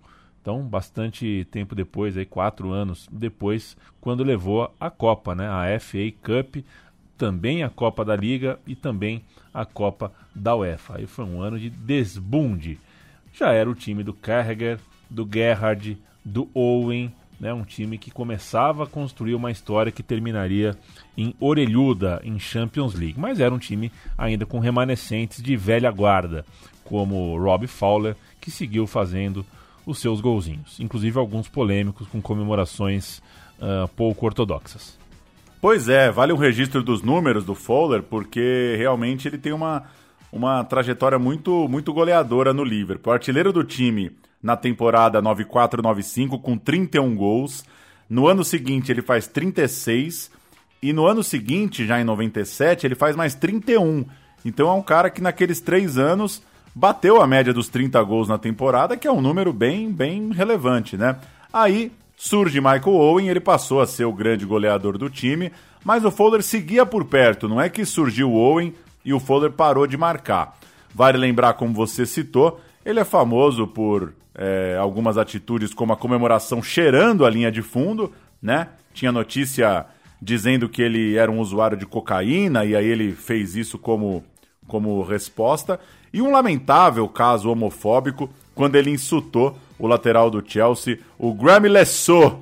Então, 0.41 0.63
bastante 0.63 1.47
tempo 1.51 1.75
depois, 1.75 2.17
aí 2.17 2.25
quatro 2.25 2.73
anos 2.73 3.09
depois, 3.13 3.77
quando 4.01 4.25
levou 4.25 4.73
a 4.81 4.91
Copa, 4.91 5.35
né? 5.35 5.47
A 5.47 5.79
FA 5.79 6.11
Cup, 6.23 6.65
também 7.17 7.63
a 7.63 7.69
Copa 7.69 8.05
da 8.05 8.17
Liga 8.17 8.59
e 8.67 8.75
também 8.75 9.23
a 9.53 9.65
Copa 9.65 10.13
da 10.35 10.57
UEFA. 10.57 10.99
Aí 10.99 11.07
foi 11.07 11.25
um 11.25 11.43
ano 11.43 11.59
de 11.59 11.69
desbunde. 11.69 12.79
Já 13.33 13.53
era 13.53 13.69
o 13.69 13.75
time 13.75 14.03
do 14.03 14.15
Carragher, 14.15 14.79
do 15.11 15.29
Gerrard, 15.31 15.99
do 16.25 16.49
Owen, 16.55 17.13
né, 17.41 17.53
um 17.53 17.63
time 17.63 17.99
que 17.99 18.11
começava 18.11 18.85
a 18.85 18.87
construir 18.87 19.35
uma 19.35 19.51
história 19.51 19.93
que 19.93 20.03
terminaria 20.03 20.77
em 21.17 21.35
orelhuda 21.39 22.21
em 22.25 22.39
Champions 22.39 22.95
League, 22.95 23.19
mas 23.19 23.41
era 23.41 23.55
um 23.55 23.59
time 23.59 23.93
ainda 24.17 24.45
com 24.45 24.59
remanescentes 24.59 25.43
de 25.43 25.57
velha 25.57 25.91
guarda, 25.91 26.45
como 26.85 27.39
Rob 27.39 27.67
Fowler, 27.67 28.17
que 28.41 28.51
seguiu 28.51 28.87
fazendo 28.87 29.45
os 29.87 30.01
seus 30.01 30.21
golzinhos, 30.21 30.79
inclusive 30.81 31.19
alguns 31.19 31.49
polêmicos 31.49 32.07
com 32.09 32.21
comemorações 32.21 33.19
uh, 33.59 33.89
pouco 33.97 34.27
ortodoxas. 34.27 34.99
Pois 35.61 35.89
é, 35.89 36.11
vale 36.11 36.33
um 36.33 36.37
registro 36.37 36.83
dos 36.83 37.03
números 37.03 37.45
do 37.45 37.55
Fowler, 37.55 38.03
porque 38.03 38.75
realmente 38.77 39.27
ele 39.27 39.39
tem 39.39 39.53
uma, 39.53 39.85
uma 40.31 40.63
trajetória 40.63 41.19
muito, 41.19 41.69
muito 41.69 41.93
goleadora 41.93 42.53
no 42.53 42.63
Liverpool. 42.63 43.13
Artilheiro 43.13 43.53
do 43.53 43.65
time 43.65 44.13
na 44.43 44.57
temporada 44.57 45.21
94-95 45.23 46.41
com 46.41 46.57
31 46.57 47.15
gols. 47.17 47.65
No 48.09 48.27
ano 48.27 48.45
seguinte 48.45 48.91
ele 48.91 49.03
faz 49.03 49.27
36 49.27 50.31
e 50.81 50.93
no 50.93 51.07
ano 51.07 51.25
seguinte, 51.25 51.85
já 51.85 52.01
em 52.01 52.05
97, 52.05 52.87
ele 52.87 52.95
faz 52.95 53.17
mais 53.17 53.35
31. 53.35 54.05
Então 54.45 54.69
é 54.69 54.73
um 54.73 54.83
cara 54.83 55.11
que 55.11 55.21
naqueles 55.21 55.61
três 55.61 55.99
anos 55.99 56.43
bateu 56.75 57.21
a 57.21 57.27
média 57.27 57.53
dos 57.53 57.69
30 57.69 58.01
gols 58.05 58.29
na 58.29 58.39
temporada, 58.39 58.97
que 58.97 59.09
é 59.09 59.13
um 59.13 59.21
número 59.21 59.53
bem, 59.53 59.91
bem 59.91 60.31
relevante, 60.31 60.97
né? 60.97 61.17
Aí 61.53 61.91
surge 62.17 62.61
Michael 62.61 62.95
Owen, 62.95 63.29
ele 63.29 63.41
passou 63.41 63.81
a 63.81 63.87
ser 63.87 64.05
o 64.05 64.13
grande 64.13 64.47
goleador 64.47 64.97
do 64.97 65.11
time, 65.11 65.51
mas 65.85 66.05
o 66.05 66.11
Fowler 66.11 66.43
seguia 66.43 66.87
por 66.87 67.05
perto, 67.05 67.49
não 67.49 67.61
é 67.61 67.69
que 67.69 67.85
surgiu 67.85 68.31
o 68.31 68.37
Owen 68.37 68.73
e 69.05 69.13
o 69.13 69.19
Fowler 69.19 69.51
parou 69.51 69.87
de 69.87 69.97
marcar. 69.97 70.57
Vale 70.95 71.19
lembrar, 71.19 71.55
como 71.55 71.75
você 71.75 72.07
citou, 72.07 72.61
ele 72.85 73.01
é 73.01 73.05
famoso 73.05 73.67
por 73.67 74.13
é, 74.39 74.77
algumas 74.81 75.19
atitudes 75.19 75.75
como 75.75 75.93
a 75.93 75.97
comemoração 75.97 76.63
cheirando 76.63 77.27
a 77.27 77.31
linha 77.31 77.51
de 77.51 77.61
fundo, 77.61 78.13
né? 78.41 78.69
Tinha 78.95 79.11
notícia 79.11 79.85
dizendo 80.23 80.69
que 80.69 80.81
ele 80.81 81.17
era 81.17 81.31
um 81.31 81.41
usuário 81.41 81.77
de 81.77 81.85
cocaína 81.85 82.65
e 82.65 82.75
aí 82.75 82.87
ele 82.87 83.13
fez 83.13 83.57
isso 83.57 83.77
como, 83.79 84.25
como 84.67 85.03
resposta. 85.03 85.79
E 86.13 86.23
um 86.23 86.31
lamentável 86.31 87.07
caso 87.09 87.51
homofóbico 87.51 88.31
quando 88.55 88.77
ele 88.77 88.91
insultou 88.91 89.59
o 89.79 89.87
lateral 89.87 90.31
do 90.31 90.43
Chelsea, 90.47 90.99
o 91.19 91.35
Grammy 91.35 91.69
Lessot. 91.69 92.37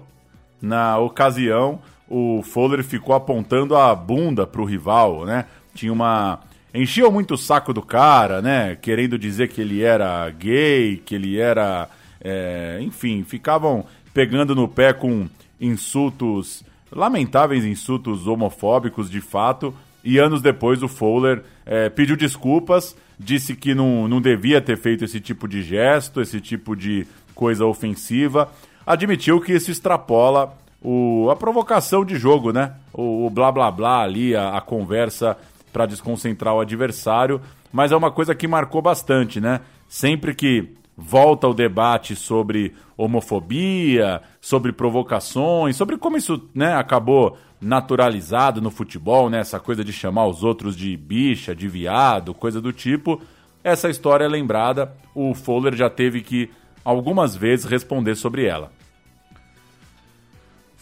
Na 0.61 0.99
ocasião, 0.99 1.81
o 2.09 2.43
Fowler 2.43 2.83
ficou 2.83 3.15
apontando 3.15 3.77
a 3.77 3.95
bunda 3.95 4.47
pro 4.47 4.65
rival, 4.65 5.27
né? 5.27 5.45
Tinha 5.75 5.93
uma. 5.93 6.41
Enchiam 6.77 7.11
muito 7.11 7.35
o 7.35 7.39
saco 7.39 7.73
do 7.73 7.81
cara, 7.83 8.43
né? 8.43 8.77
Querendo 8.77 9.19
dizer 9.19 9.49
que 9.49 9.61
ele 9.61 9.83
era 9.83 10.29
gay, 10.31 11.03
que 11.05 11.15
ele 11.15 11.39
era. 11.39 11.89
é, 12.21 12.79
Enfim, 12.83 13.25
ficavam 13.25 13.85
pegando 14.13 14.55
no 14.55 14.69
pé 14.69 14.93
com 14.93 15.29
insultos 15.61 16.63
lamentáveis 16.93 17.65
insultos 17.65 18.27
homofóbicos 18.27 19.11
de 19.11 19.21
fato. 19.21 19.75
E 20.05 20.19
anos 20.19 20.41
depois 20.41 20.83
o 20.83 20.89
Fowler 20.89 21.43
é, 21.65 21.89
pediu 21.89 22.17
desculpas, 22.17 22.97
disse 23.19 23.57
que 23.57 23.75
não, 23.75 24.07
não 24.07 24.21
devia 24.21 24.61
ter 24.61 24.77
feito 24.77 25.05
esse 25.05 25.19
tipo 25.19 25.49
de 25.49 25.63
gesto, 25.63 26.21
esse 26.21 26.41
tipo 26.41 26.77
de 26.77 27.07
coisa 27.35 27.67
ofensiva. 27.67 28.49
Admitiu 28.87 29.41
que 29.41 29.53
isso 29.53 29.71
extrapola 29.71 30.57
o, 30.81 31.29
a 31.31 31.35
provocação 31.35 32.05
de 32.05 32.17
jogo, 32.17 32.53
né? 32.53 32.75
O, 32.93 33.27
o 33.27 33.31
blá 33.31 33.51
blá 33.51 33.71
blá 33.71 34.03
ali, 34.03 34.37
a, 34.37 34.57
a 34.57 34.61
conversa 34.61 35.37
para 35.77 35.85
desconcentrar 35.85 36.55
o 36.55 36.61
adversário. 36.61 37.39
Mas 37.71 37.93
é 37.93 37.97
uma 37.97 38.11
coisa 38.11 38.35
que 38.35 38.49
marcou 38.49 38.81
bastante, 38.81 39.43
né? 39.43 39.61
Sempre 39.87 40.35
que 40.35 40.73
volta 40.97 41.47
o 41.47 41.53
debate 41.53 42.17
sobre 42.17 42.73
homofobia, 42.97 44.23
sobre 44.41 44.73
provocações, 44.73 45.77
sobre 45.77 45.99
como 45.99 46.17
isso 46.17 46.49
né, 46.55 46.75
acabou 46.75 47.37
naturalizado 47.61 48.63
no 48.63 48.71
futebol, 48.71 49.29
né, 49.29 49.41
essa 49.41 49.61
coisa 49.61 49.85
de 49.85 49.93
chamar 49.93 50.27
os 50.27 50.43
outros 50.43 50.75
de 50.75 50.97
bicha, 50.97 51.55
de 51.55 51.69
viado, 51.69 52.33
coisa 52.33 52.59
do 52.59 52.73
tipo. 52.73 53.21
Essa 53.63 53.91
história 53.91 54.25
é 54.25 54.29
lembrada, 54.29 54.95
o 55.15 55.35
Fowler 55.35 55.77
já 55.77 55.91
teve 55.91 56.23
que 56.23 56.49
algumas 56.83 57.37
vezes 57.37 57.67
responder 57.67 58.15
sobre 58.15 58.47
ela. 58.47 58.73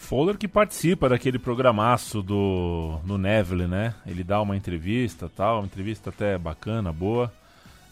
Fowler 0.05 0.37
que 0.37 0.47
participa 0.47 1.09
daquele 1.09 1.39
programaço 1.39 2.21
do 2.21 2.99
no 3.03 3.17
Neville, 3.17 3.65
né? 3.65 3.95
Ele 4.05 4.23
dá 4.23 4.39
uma 4.39 4.55
entrevista, 4.55 5.27
tal, 5.35 5.59
uma 5.59 5.65
entrevista 5.65 6.11
até 6.11 6.37
bacana, 6.37 6.93
boa. 6.93 7.33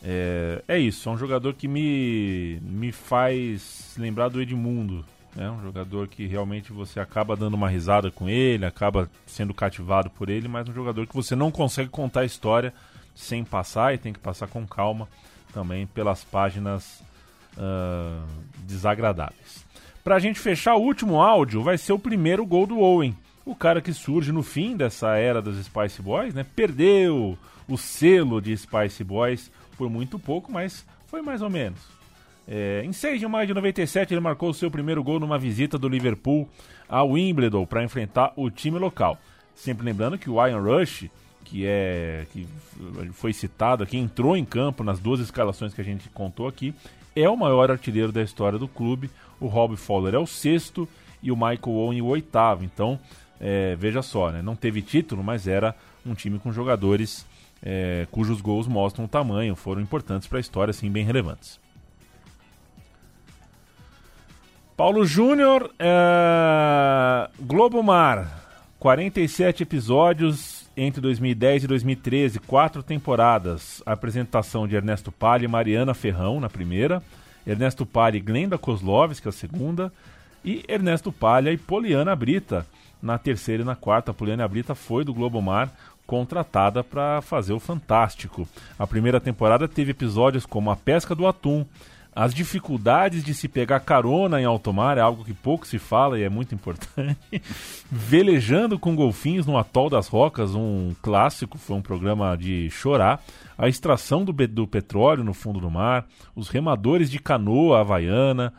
É, 0.03 0.61
é 0.67 0.77
isso, 0.77 1.09
é 1.09 1.11
um 1.11 1.17
jogador 1.17 1.55
que 1.55 1.67
me, 1.67 2.59
me 2.61 2.91
faz 2.91 3.95
lembrar 3.97 4.29
do 4.29 4.39
Edmundo. 4.39 5.03
É 5.35 5.49
um 5.49 5.59
jogador 5.63 6.07
que 6.07 6.27
realmente 6.27 6.71
você 6.71 6.99
acaba 6.99 7.35
dando 7.35 7.55
uma 7.55 7.67
risada 7.67 8.11
com 8.11 8.29
ele, 8.29 8.63
acaba 8.63 9.09
sendo 9.25 9.51
cativado 9.51 10.11
por 10.11 10.29
ele, 10.29 10.47
mas 10.47 10.69
um 10.69 10.73
jogador 10.73 11.07
que 11.07 11.15
você 11.15 11.35
não 11.35 11.49
consegue 11.49 11.89
contar 11.89 12.19
a 12.19 12.25
história 12.25 12.71
sem 13.15 13.43
passar 13.43 13.95
e 13.95 13.97
tem 13.97 14.13
que 14.13 14.19
passar 14.19 14.47
com 14.47 14.67
calma 14.67 15.09
também 15.51 15.87
pelas 15.87 16.23
páginas 16.23 17.01
uh, 17.57 18.23
desagradáveis. 18.67 19.65
Pra 20.03 20.19
gente 20.19 20.39
fechar, 20.39 20.75
o 20.75 20.81
último 20.81 21.21
áudio 21.21 21.63
vai 21.63 21.77
ser 21.77 21.93
o 21.93 21.99
primeiro 21.99 22.45
gol 22.45 22.67
do 22.67 22.79
Owen. 22.79 23.15
O 23.45 23.55
cara 23.55 23.81
que 23.81 23.93
surge 23.93 24.31
no 24.31 24.43
fim 24.43 24.75
dessa 24.75 25.15
era 25.15 25.41
dos 25.41 25.63
Spice 25.65 26.01
Boys, 26.01 26.33
né? 26.33 26.45
Perdeu 26.55 27.37
o 27.67 27.77
selo 27.77 28.41
de 28.41 28.55
Spice 28.55 29.03
Boys 29.03 29.49
por 29.77 29.89
muito 29.89 30.19
pouco, 30.19 30.51
mas 30.51 30.85
foi 31.07 31.21
mais 31.21 31.41
ou 31.41 31.49
menos. 31.49 31.79
É, 32.45 32.81
em 32.83 32.91
6 32.91 33.19
de 33.21 33.27
maio 33.27 33.47
de 33.47 33.53
97, 33.53 34.13
ele 34.13 34.19
marcou 34.19 34.49
o 34.49 34.53
seu 34.53 34.69
primeiro 34.69 35.01
gol 35.01 35.19
numa 35.19 35.39
visita 35.39 35.77
do 35.77 35.87
Liverpool 35.87 36.49
ao 36.89 37.11
Wimbledon 37.11 37.65
para 37.65 37.83
enfrentar 37.83 38.33
o 38.35 38.49
time 38.49 38.77
local. 38.77 39.17
Sempre 39.55 39.85
lembrando 39.85 40.17
que 40.17 40.29
o 40.29 40.45
Ian 40.45 40.59
Rush, 40.59 41.09
que 41.45 41.65
é 41.65 42.25
que 42.33 42.45
foi 43.13 43.31
citado 43.31 43.83
aqui, 43.83 43.97
entrou 43.97 44.35
em 44.35 44.43
campo 44.43 44.83
nas 44.83 44.99
duas 44.99 45.21
escalações 45.21 45.73
que 45.73 45.79
a 45.79 45.85
gente 45.85 46.09
contou 46.09 46.47
aqui, 46.47 46.73
é 47.15 47.29
o 47.29 47.37
maior 47.37 47.71
artilheiro 47.71 48.11
da 48.11 48.21
história 48.21 48.57
do 48.57 48.67
clube. 48.67 49.09
O 49.39 49.47
Rob 49.47 49.75
Fowler 49.75 50.15
é 50.15 50.19
o 50.19 50.27
sexto 50.27 50.87
e 51.21 51.31
o 51.31 51.35
Michael 51.35 51.75
Owen 51.75 52.01
o 52.01 52.07
oitavo. 52.07 52.63
Então, 52.63 52.99
é, 53.39 53.75
veja 53.75 54.01
só, 54.01 54.31
né? 54.31 54.41
não 54.41 54.55
teve 54.55 54.81
título, 54.81 55.23
mas 55.23 55.47
era 55.47 55.75
um 56.05 56.13
time 56.13 56.39
com 56.39 56.51
jogadores 56.51 57.25
é, 57.61 58.05
cujos 58.11 58.41
gols 58.41 58.67
mostram 58.67 59.05
o 59.05 59.07
tamanho, 59.07 59.55
foram 59.55 59.81
importantes 59.81 60.27
para 60.27 60.37
a 60.37 60.41
história, 60.41 60.71
assim, 60.71 60.91
bem 60.91 61.05
relevantes. 61.05 61.59
Paulo 64.75 65.05
Júnior, 65.05 65.71
é... 65.79 67.29
Globo 67.39 67.81
Mar, 67.81 68.65
47 68.79 69.63
episódios 69.63 70.52
entre 70.75 71.01
2010 71.01 71.63
e 71.63 71.67
2013, 71.67 72.39
quatro 72.39 72.81
temporadas. 72.81 73.81
A 73.85 73.93
apresentação 73.93 74.67
de 74.67 74.75
Ernesto 74.75 75.11
Palha 75.11 75.45
e 75.45 75.47
Mariana 75.47 75.93
Ferrão 75.93 76.39
na 76.39 76.49
primeira, 76.49 77.01
Ernesto 77.45 77.85
Palha 77.85 78.17
e 78.17 78.21
Glenda 78.21 78.57
Kozlovski, 78.57 79.27
a 79.27 79.31
segunda, 79.31 79.91
e 80.43 80.63
Ernesto 80.67 81.11
Palha 81.11 81.51
e 81.51 81.57
Poliana 81.57 82.15
Brita 82.15 82.65
na 83.01 83.17
terceira 83.17 83.63
e 83.63 83.65
na 83.65 83.75
quarta. 83.75 84.11
A 84.11 84.13
Poliana 84.13 84.47
Brita 84.47 84.73
foi 84.73 85.03
do 85.03 85.13
Globo 85.13 85.41
Mar, 85.41 85.71
contratada 86.05 86.83
para 86.83 87.21
fazer 87.21 87.53
o 87.53 87.59
Fantástico. 87.59 88.47
A 88.77 88.85
primeira 88.85 89.19
temporada 89.19 89.67
teve 89.67 89.91
episódios 89.91 90.45
como 90.45 90.71
a 90.71 90.75
pesca 90.75 91.15
do 91.15 91.27
atum, 91.27 91.65
as 92.15 92.33
dificuldades 92.33 93.23
de 93.23 93.33
se 93.33 93.47
pegar 93.47 93.79
carona 93.79 94.39
em 94.39 94.45
alto 94.45 94.71
mar 94.71 94.97
é 94.97 95.01
algo 95.01 95.25
que 95.25 95.33
pouco 95.33 95.65
se 95.65 95.79
fala 95.79 96.19
e 96.19 96.23
é 96.23 96.29
muito 96.29 96.53
importante. 96.53 97.17
Velejando 97.91 98.77
com 98.77 98.95
golfinhos 98.95 99.47
no 99.47 99.57
Atol 99.57 99.89
das 99.89 100.07
Rocas, 100.07 100.53
um 100.53 100.93
clássico, 101.01 101.57
foi 101.57 101.75
um 101.75 101.81
programa 101.81 102.37
de 102.37 102.69
chorar. 102.69 103.23
A 103.57 103.67
extração 103.67 104.23
do, 104.23 104.31
do 104.31 104.67
petróleo 104.67 105.23
no 105.23 105.33
fundo 105.33 105.59
do 105.59 105.71
mar, 105.71 106.05
os 106.35 106.49
remadores 106.49 107.09
de 107.09 107.17
canoa 107.17 107.79
havaiana. 107.79 108.53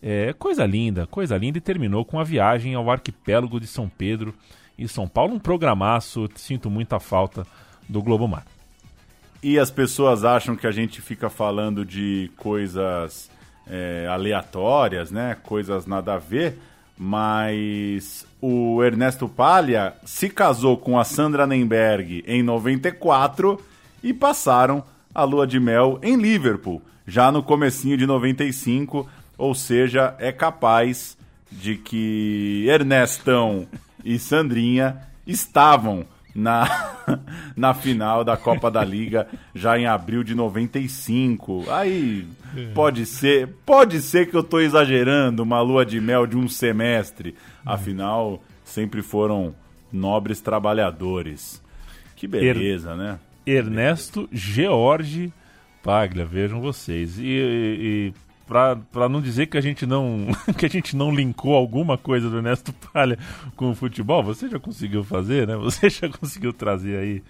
É, 0.00 0.32
coisa 0.32 0.64
linda, 0.64 1.06
coisa 1.06 1.36
linda. 1.36 1.58
E 1.58 1.60
terminou 1.60 2.04
com 2.04 2.20
a 2.20 2.24
viagem 2.24 2.74
ao 2.74 2.88
arquipélago 2.90 3.58
de 3.58 3.66
São 3.66 3.88
Pedro 3.88 4.32
e 4.78 4.86
São 4.86 5.08
Paulo. 5.08 5.34
Um 5.34 5.40
programaço, 5.40 6.28
sinto 6.36 6.70
muita 6.70 7.00
falta 7.00 7.44
do 7.88 8.00
Globo 8.00 8.28
Mar. 8.28 8.44
E 9.42 9.58
as 9.58 9.70
pessoas 9.70 10.24
acham 10.24 10.54
que 10.54 10.66
a 10.66 10.70
gente 10.70 11.00
fica 11.00 11.30
falando 11.30 11.84
de 11.84 12.30
coisas 12.36 13.30
é, 13.66 14.06
aleatórias, 14.10 15.10
né? 15.10 15.36
Coisas 15.42 15.86
nada 15.86 16.14
a 16.14 16.18
ver. 16.18 16.58
Mas 16.98 18.26
o 18.40 18.82
Ernesto 18.82 19.26
Palha 19.26 19.94
se 20.04 20.28
casou 20.28 20.76
com 20.76 20.98
a 20.98 21.04
Sandra 21.04 21.46
Nemberg 21.46 22.22
em 22.26 22.42
94 22.42 23.58
e 24.02 24.12
passaram 24.12 24.84
a 25.14 25.24
lua 25.24 25.46
de 25.46 25.58
mel 25.58 25.98
em 26.02 26.16
Liverpool, 26.16 26.82
já 27.06 27.32
no 27.32 27.42
comecinho 27.42 27.96
de 27.96 28.06
95, 28.06 29.08
ou 29.36 29.54
seja, 29.54 30.14
é 30.18 30.30
capaz 30.30 31.16
de 31.50 31.76
que 31.76 32.66
Ernestão 32.68 33.66
e 34.04 34.18
Sandrinha 34.18 34.98
estavam 35.26 36.04
na, 36.34 36.66
na 37.56 37.74
final 37.74 38.22
da 38.24 38.36
Copa 38.36 38.70
da 38.70 38.84
Liga 38.84 39.26
já 39.54 39.78
em 39.78 39.86
abril 39.86 40.22
de 40.22 40.34
95. 40.34 41.64
Aí 41.70 42.26
pode 42.74 43.06
ser, 43.06 43.48
pode 43.64 44.00
ser 44.00 44.28
que 44.30 44.36
eu 44.36 44.40
estou 44.40 44.60
exagerando, 44.60 45.42
uma 45.42 45.60
lua 45.60 45.84
de 45.86 46.00
mel 46.00 46.26
de 46.26 46.36
um 46.36 46.48
semestre. 46.48 47.34
Afinal, 47.64 48.42
sempre 48.64 49.02
foram 49.02 49.54
nobres 49.92 50.40
trabalhadores. 50.40 51.62
Que 52.16 52.26
beleza, 52.26 52.90
Er- 52.90 52.96
né? 52.96 53.18
Ernesto 53.46 54.28
George 54.32 55.32
Paglia, 55.82 56.24
vejam 56.26 56.60
vocês. 56.60 57.18
E, 57.18 57.22
e- 57.24 58.12
e 58.12 58.14
pra 58.50 59.08
não 59.08 59.20
dizer 59.20 59.46
que 59.46 59.56
a 59.56 59.60
gente 59.60 59.86
não 59.86 60.26
que 60.58 60.66
a 60.66 60.68
gente 60.68 60.96
não 60.96 61.14
linkou 61.14 61.54
alguma 61.54 61.96
coisa 61.96 62.28
do 62.28 62.38
Ernesto 62.38 62.72
Palha 62.72 63.16
com 63.54 63.70
o 63.70 63.74
futebol, 63.74 64.24
você 64.24 64.48
já 64.48 64.58
conseguiu 64.58 65.04
fazer, 65.04 65.46
né? 65.46 65.56
Você 65.70 65.88
já 65.88 66.08
conseguiu 66.08 66.52
trazer 66.52 66.96
aí, 66.96 67.22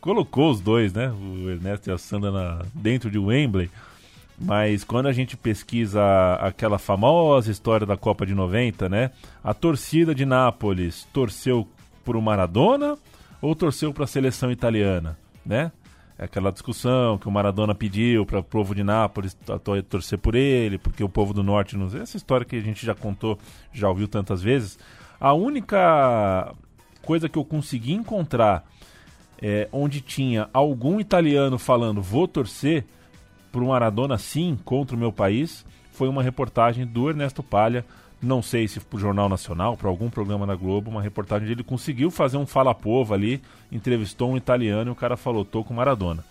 colocou 0.00 0.50
os 0.50 0.60
dois, 0.60 0.92
né? 0.92 1.10
O 1.10 1.50
Ernesto 1.50 1.90
e 1.90 1.92
a 1.92 1.98
Sandra 1.98 2.30
na, 2.30 2.62
dentro 2.72 3.10
de 3.10 3.18
Wembley. 3.18 3.68
Mas 4.40 4.84
quando 4.84 5.06
a 5.06 5.12
gente 5.12 5.36
pesquisa 5.36 6.00
aquela 6.40 6.78
famosa 6.78 7.50
história 7.50 7.84
da 7.84 7.96
Copa 7.96 8.24
de 8.24 8.34
90, 8.34 8.88
né? 8.88 9.10
A 9.42 9.52
torcida 9.52 10.14
de 10.14 10.24
Nápoles 10.24 11.08
torceu 11.12 11.66
por 12.04 12.14
o 12.16 12.22
Maradona 12.22 12.96
ou 13.42 13.56
torceu 13.56 13.92
para 13.92 14.04
a 14.04 14.06
seleção 14.06 14.52
italiana, 14.52 15.18
né? 15.44 15.72
É 16.18 16.24
aquela 16.24 16.50
discussão 16.50 17.16
que 17.16 17.28
o 17.28 17.30
Maradona 17.30 17.74
pediu 17.76 18.26
para 18.26 18.40
o 18.40 18.42
povo 18.42 18.74
de 18.74 18.82
Nápoles 18.82 19.34
to- 19.34 19.58
to- 19.60 19.82
torcer 19.84 20.18
por 20.18 20.34
ele, 20.34 20.76
porque 20.76 21.04
o 21.04 21.08
povo 21.08 21.32
do 21.32 21.44
norte 21.44 21.76
não. 21.76 21.86
Essa 21.96 22.16
história 22.16 22.44
que 22.44 22.56
a 22.56 22.60
gente 22.60 22.84
já 22.84 22.94
contou, 22.94 23.38
já 23.72 23.88
ouviu 23.88 24.08
tantas 24.08 24.42
vezes. 24.42 24.78
A 25.20 25.32
única 25.32 26.52
coisa 27.02 27.28
que 27.28 27.38
eu 27.38 27.44
consegui 27.44 27.92
encontrar 27.92 28.64
é, 29.40 29.68
onde 29.72 30.00
tinha 30.00 30.48
algum 30.52 30.98
italiano 30.98 31.56
falando 31.58 32.02
vou 32.02 32.26
torcer 32.26 32.84
por 33.52 33.62
um 33.62 33.68
Maradona 33.68 34.18
sim 34.18 34.58
contra 34.64 34.96
o 34.96 34.98
meu 34.98 35.12
país 35.12 35.64
foi 35.92 36.08
uma 36.08 36.22
reportagem 36.22 36.84
do 36.86 37.08
Ernesto 37.08 37.42
Palha, 37.42 37.84
não 38.20 38.42
sei 38.42 38.66
se 38.66 38.80
para 38.80 38.96
o 38.96 39.00
Jornal 39.00 39.28
Nacional, 39.28 39.76
para 39.76 39.88
algum 39.88 40.10
programa 40.10 40.46
da 40.46 40.54
Globo, 40.54 40.90
uma 40.90 41.02
reportagem 41.02 41.44
onde 41.44 41.52
ele 41.52 41.62
conseguiu 41.62 42.10
fazer 42.10 42.36
um 42.36 42.46
fala-povo 42.46 43.14
ali, 43.14 43.40
entrevistou 43.70 44.30
um 44.30 44.36
italiano 44.36 44.90
e 44.90 44.92
o 44.92 44.96
cara 44.96 45.16
falou, 45.16 45.44
tô 45.44 45.62
com 45.62 45.74
Maradona. 45.74 46.24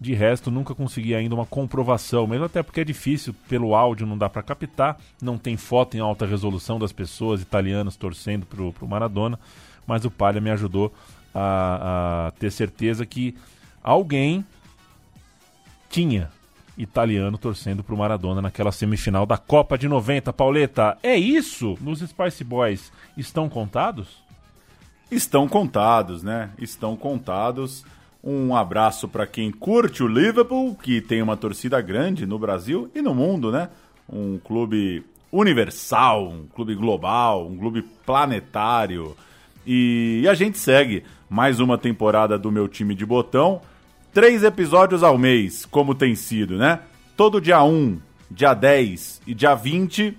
De 0.00 0.14
resto, 0.14 0.50
nunca 0.50 0.74
consegui 0.74 1.14
ainda 1.14 1.32
uma 1.32 1.46
comprovação, 1.46 2.26
mesmo 2.26 2.46
até 2.46 2.60
porque 2.60 2.80
é 2.80 2.84
difícil, 2.84 3.32
pelo 3.48 3.76
áudio 3.76 4.04
não 4.04 4.18
dá 4.18 4.28
para 4.28 4.42
captar, 4.42 4.98
não 5.22 5.38
tem 5.38 5.56
foto 5.56 5.96
em 5.96 6.00
alta 6.00 6.26
resolução 6.26 6.76
das 6.76 6.90
pessoas 6.90 7.40
italianas 7.40 7.94
torcendo 7.94 8.44
pro, 8.44 8.72
pro 8.72 8.88
Maradona, 8.88 9.38
mas 9.86 10.04
o 10.04 10.10
Palha 10.10 10.40
me 10.40 10.50
ajudou 10.50 10.92
a, 11.32 12.26
a 12.26 12.30
ter 12.32 12.50
certeza 12.50 13.06
que 13.06 13.36
alguém 13.80 14.44
tinha 15.88 16.30
italiano 16.76 17.36
torcendo 17.36 17.82
pro 17.82 17.96
Maradona 17.96 18.42
naquela 18.42 18.72
semifinal 18.72 19.26
da 19.26 19.36
Copa 19.36 19.76
de 19.76 19.88
90. 19.88 20.32
Pauleta, 20.32 20.96
é 21.02 21.16
isso? 21.16 21.76
Nos 21.80 22.00
Spice 22.00 22.44
Boys 22.44 22.92
estão 23.16 23.48
contados? 23.48 24.22
Estão 25.10 25.46
contados, 25.46 26.22
né? 26.22 26.50
Estão 26.58 26.96
contados. 26.96 27.84
Um 28.24 28.54
abraço 28.54 29.08
para 29.08 29.26
quem 29.26 29.50
curte 29.50 30.02
o 30.02 30.08
Liverpool, 30.08 30.74
que 30.76 31.00
tem 31.00 31.20
uma 31.20 31.36
torcida 31.36 31.80
grande 31.80 32.24
no 32.24 32.38
Brasil 32.38 32.90
e 32.94 33.02
no 33.02 33.14
mundo, 33.14 33.50
né? 33.50 33.68
Um 34.08 34.38
clube 34.38 35.04
universal, 35.30 36.28
um 36.28 36.46
clube 36.46 36.74
global, 36.74 37.46
um 37.46 37.56
clube 37.56 37.82
planetário. 38.06 39.16
E 39.66 40.24
a 40.28 40.34
gente 40.34 40.58
segue 40.58 41.04
mais 41.28 41.60
uma 41.60 41.76
temporada 41.76 42.38
do 42.38 42.52
meu 42.52 42.68
time 42.68 42.94
de 42.94 43.04
botão. 43.04 43.60
Três 44.12 44.44
episódios 44.44 45.02
ao 45.02 45.16
mês, 45.16 45.64
como 45.64 45.94
tem 45.94 46.14
sido, 46.14 46.58
né? 46.58 46.80
Todo 47.16 47.40
dia 47.40 47.62
1, 47.62 47.98
dia 48.30 48.52
10 48.52 49.22
e 49.26 49.32
dia 49.32 49.54
20 49.54 50.14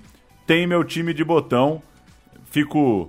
tem 0.48 0.66
meu 0.66 0.84
time 0.84 1.14
de 1.14 1.24
botão. 1.24 1.80
Fico 2.50 3.08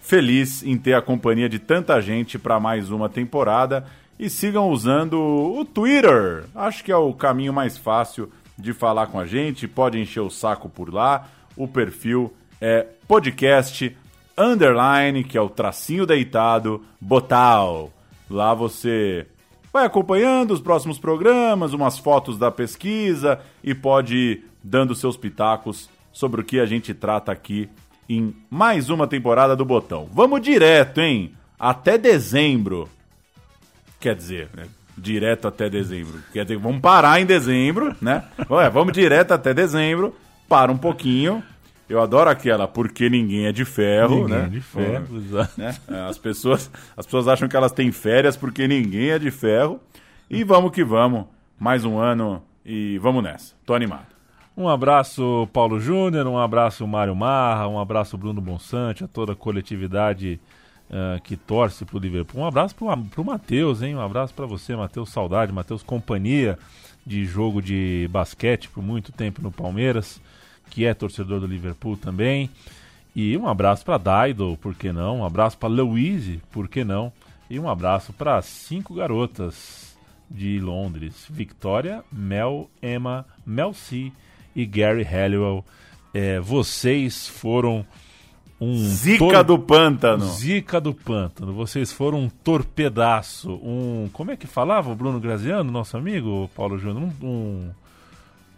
feliz 0.00 0.62
em 0.62 0.78
ter 0.78 0.94
a 0.94 1.02
companhia 1.02 1.48
de 1.48 1.58
tanta 1.58 2.00
gente 2.00 2.38
para 2.38 2.60
mais 2.60 2.92
uma 2.92 3.08
temporada 3.08 3.86
e 4.16 4.30
sigam 4.30 4.70
usando 4.70 5.18
o 5.18 5.64
Twitter. 5.64 6.44
Acho 6.54 6.84
que 6.84 6.92
é 6.92 6.96
o 6.96 7.12
caminho 7.12 7.52
mais 7.52 7.76
fácil 7.76 8.30
de 8.56 8.72
falar 8.72 9.08
com 9.08 9.18
a 9.18 9.26
gente. 9.26 9.66
Pode 9.66 9.98
encher 9.98 10.20
o 10.20 10.30
saco 10.30 10.68
por 10.68 10.94
lá. 10.94 11.26
O 11.56 11.66
perfil 11.66 12.32
é 12.60 12.86
podcast 13.08 13.96
underline, 14.38 15.24
que 15.24 15.36
é 15.36 15.40
o 15.40 15.50
tracinho 15.50 16.06
deitado, 16.06 16.84
botal. 17.00 17.92
Lá 18.30 18.54
você 18.54 19.26
vai 19.74 19.84
acompanhando 19.84 20.52
os 20.52 20.60
próximos 20.60 21.00
programas, 21.00 21.72
umas 21.72 21.98
fotos 21.98 22.38
da 22.38 22.48
pesquisa 22.48 23.40
e 23.60 23.74
pode 23.74 24.16
ir 24.16 24.44
dando 24.62 24.94
seus 24.94 25.16
pitacos 25.16 25.90
sobre 26.12 26.40
o 26.40 26.44
que 26.44 26.60
a 26.60 26.64
gente 26.64 26.94
trata 26.94 27.32
aqui 27.32 27.68
em 28.08 28.36
mais 28.48 28.88
uma 28.88 29.08
temporada 29.08 29.56
do 29.56 29.64
Botão. 29.64 30.08
Vamos 30.12 30.40
direto, 30.42 31.00
hein? 31.00 31.34
Até 31.58 31.98
dezembro. 31.98 32.88
Quer 33.98 34.14
dizer, 34.14 34.48
né? 34.54 34.66
direto 34.96 35.48
até 35.48 35.68
dezembro. 35.68 36.22
Quer 36.32 36.44
dizer, 36.44 36.56
vamos 36.56 36.80
parar 36.80 37.20
em 37.20 37.26
dezembro, 37.26 37.96
né? 38.00 38.22
Ué, 38.48 38.70
vamos 38.70 38.92
direto 38.92 39.32
até 39.32 39.52
dezembro, 39.52 40.14
para 40.48 40.70
um 40.70 40.78
pouquinho. 40.78 41.42
Eu 41.88 42.00
adoro 42.00 42.30
aquela 42.30 42.66
porque 42.66 43.10
ninguém 43.10 43.46
é 43.46 43.52
de 43.52 43.64
ferro, 43.64 44.20
Ninguém 44.22 44.36
né? 44.38 44.44
é 44.44 44.48
de 44.48 44.60
ferro, 44.60 45.16
exato. 45.18 45.52
né? 45.60 45.74
As 46.08 46.16
pessoas, 46.18 46.70
as 46.96 47.04
pessoas 47.04 47.28
acham 47.28 47.48
que 47.48 47.56
elas 47.56 47.72
têm 47.72 47.92
férias 47.92 48.36
porque 48.36 48.66
ninguém 48.66 49.10
é 49.10 49.18
de 49.18 49.30
ferro. 49.30 49.78
E 50.30 50.42
vamos 50.44 50.72
que 50.72 50.82
vamos. 50.82 51.26
Mais 51.58 51.84
um 51.84 51.98
ano 51.98 52.42
e 52.64 52.98
vamos 52.98 53.22
nessa. 53.22 53.54
Tô 53.66 53.74
animado. 53.74 54.06
Um 54.56 54.68
abraço, 54.68 55.48
Paulo 55.52 55.80
Júnior, 55.80 56.26
um 56.26 56.38
abraço, 56.38 56.86
Mário 56.86 57.14
Marra, 57.14 57.68
um 57.68 57.78
abraço, 57.78 58.16
Bruno 58.16 58.40
Bonsante, 58.40 59.02
a 59.04 59.08
toda 59.08 59.32
a 59.32 59.36
coletividade 59.36 60.40
ah, 60.90 61.18
que 61.22 61.36
torce 61.36 61.84
pro 61.84 61.98
Liverpool. 61.98 62.40
Um 62.40 62.46
abraço 62.46 62.74
pro, 62.74 62.86
pro 63.10 63.24
Matheus, 63.24 63.82
hein? 63.82 63.96
Um 63.96 64.00
abraço 64.00 64.32
para 64.32 64.46
você, 64.46 64.76
Matheus 64.76 65.10
Saudade, 65.10 65.52
Matheus 65.52 65.82
Companhia 65.82 66.56
de 67.04 67.24
jogo 67.24 67.60
de 67.60 68.08
basquete 68.10 68.68
por 68.70 68.82
muito 68.82 69.10
tempo 69.12 69.42
no 69.42 69.50
Palmeiras, 69.50 70.20
que 70.70 70.84
é 70.84 70.94
torcedor 70.94 71.40
do 71.40 71.46
Liverpool 71.46 71.96
também. 71.96 72.50
E 73.14 73.36
um 73.36 73.46
abraço 73.46 73.84
para 73.84 73.96
Daido, 73.98 74.58
por 74.60 74.74
que 74.74 74.92
não? 74.92 75.18
Um 75.20 75.24
abraço 75.24 75.56
para 75.56 75.68
Louise, 75.68 76.40
por 76.50 76.68
que 76.68 76.82
não? 76.84 77.12
E 77.48 77.58
um 77.60 77.68
abraço 77.68 78.12
para 78.12 78.40
cinco 78.42 78.94
garotas 78.94 79.96
de 80.30 80.58
Londres: 80.58 81.26
Victoria, 81.30 82.02
Mel, 82.10 82.68
Emma, 82.82 83.24
Mel 83.46 83.72
C 83.72 84.10
e 84.56 84.66
Gary 84.66 85.02
Halliwell. 85.04 85.64
É, 86.12 86.40
vocês 86.40 87.28
foram 87.28 87.84
um 88.60 88.76
Zica 88.78 89.18
tor- 89.18 89.44
do 89.44 89.58
pântano. 89.58 90.24
Zica 90.26 90.80
do 90.80 90.94
pântano. 90.94 91.52
Vocês 91.52 91.92
foram 91.92 92.20
um 92.20 92.28
torpedaço. 92.28 93.52
Um. 93.62 94.08
Como 94.12 94.30
é 94.30 94.36
que 94.36 94.46
falava 94.46 94.90
o 94.90 94.96
Bruno 94.96 95.20
Graziano, 95.20 95.70
nosso 95.70 95.96
amigo 95.96 96.50
Paulo 96.56 96.78
Júnior? 96.78 97.10
Um, 97.22 97.26
um- 97.28 97.70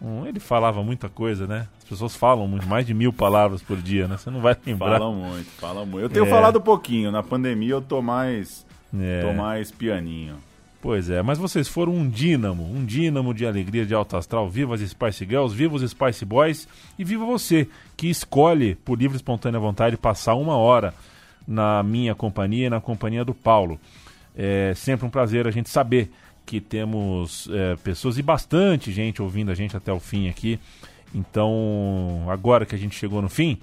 um- 0.01 0.25
Ele 0.25 0.39
falava 0.39 0.83
muita 0.83 1.09
coisa, 1.09 1.47
né? 1.47 1.67
As 1.79 1.83
pessoas 1.85 2.15
falam 2.15 2.47
muito, 2.47 2.67
mais 2.67 2.85
de 2.85 2.93
mil 2.93 3.11
palavras 3.13 3.61
por 3.61 3.77
dia, 3.77 4.07
né? 4.07 4.17
Você 4.17 4.29
não 4.29 4.41
vai 4.41 4.55
lembrar. 4.65 4.99
Falam 4.99 5.13
muito, 5.15 5.49
falam 5.51 5.85
muito. 5.85 6.03
Eu 6.03 6.09
tenho 6.09 6.25
É. 6.25 6.29
falado 6.29 6.59
pouquinho. 6.61 7.11
Na 7.11 7.23
pandemia 7.23 7.71
eu 7.71 7.81
tô 7.81 8.01
mais, 8.01 8.65
É. 8.97 9.21
tô 9.21 9.33
mais 9.33 9.71
pianinho. 9.71 10.35
Pois 10.79 11.09
é, 11.09 11.21
mas 11.23 11.37
vocês 11.39 11.67
foram 11.67 11.91
um 11.93 12.07
dínamo, 12.07 12.63
um 12.63 12.85
dínamo 12.85 13.33
de 13.33 13.45
alegria, 13.47 13.85
de 13.85 13.93
alto 13.95 14.15
astral. 14.15 14.47
Viva 14.47 14.75
as 14.75 14.81
Spice 14.81 15.25
Girls, 15.25 15.53
viva 15.55 15.75
os 15.75 15.89
Spice 15.89 16.23
Boys 16.23 16.67
e 16.99 17.03
viva 17.03 17.25
você 17.25 17.67
que 17.97 18.07
escolhe, 18.09 18.75
por 18.75 18.97
livre 18.97 19.15
e 19.15 19.17
espontânea 19.17 19.59
vontade, 19.59 19.97
passar 19.97 20.35
uma 20.35 20.55
hora 20.55 20.93
na 21.47 21.81
minha 21.81 22.13
companhia 22.13 22.67
e 22.67 22.69
na 22.69 22.79
companhia 22.79 23.25
do 23.25 23.33
Paulo. 23.33 23.79
É 24.37 24.73
sempre 24.75 25.05
um 25.05 25.09
prazer 25.09 25.47
a 25.47 25.51
gente 25.51 25.67
saber 25.69 26.11
que 26.47 26.61
temos 26.61 27.49
é, 27.51 27.75
pessoas 27.75 28.17
e 28.17 28.21
bastante 28.23 28.89
gente 28.93 29.21
ouvindo 29.21 29.51
a 29.51 29.53
gente 29.53 29.75
até 29.75 29.91
o 29.91 29.99
fim 29.99 30.29
aqui. 30.29 30.57
Então, 31.13 32.25
agora 32.29 32.65
que 32.65 32.73
a 32.73 32.77
gente 32.77 32.95
chegou 32.95 33.21
no 33.21 33.27
fim, 33.27 33.59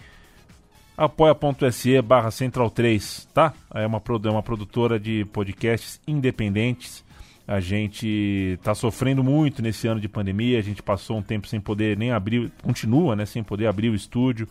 apoia.se 0.94 2.02
barra 2.02 2.30
central 2.30 2.70
3, 2.70 3.26
tá? 3.32 3.54
É 3.74 3.86
uma, 3.86 4.02
é 4.24 4.30
uma 4.30 4.42
produtora 4.42 5.00
de 5.00 5.24
podcasts 5.32 5.98
independentes. 6.06 7.02
A 7.48 7.58
gente 7.58 8.58
tá 8.62 8.74
sofrendo 8.74 9.24
muito 9.24 9.62
nesse 9.62 9.86
ano 9.86 10.00
de 10.00 10.08
pandemia, 10.08 10.58
a 10.58 10.62
gente 10.62 10.82
passou 10.82 11.16
um 11.16 11.22
tempo 11.22 11.46
sem 11.46 11.60
poder 11.60 11.96
nem 11.96 12.10
abrir, 12.10 12.52
continua, 12.62 13.16
né, 13.16 13.24
sem 13.24 13.42
poder 13.42 13.66
abrir 13.66 13.88
o 13.88 13.94
estúdio. 13.94 14.46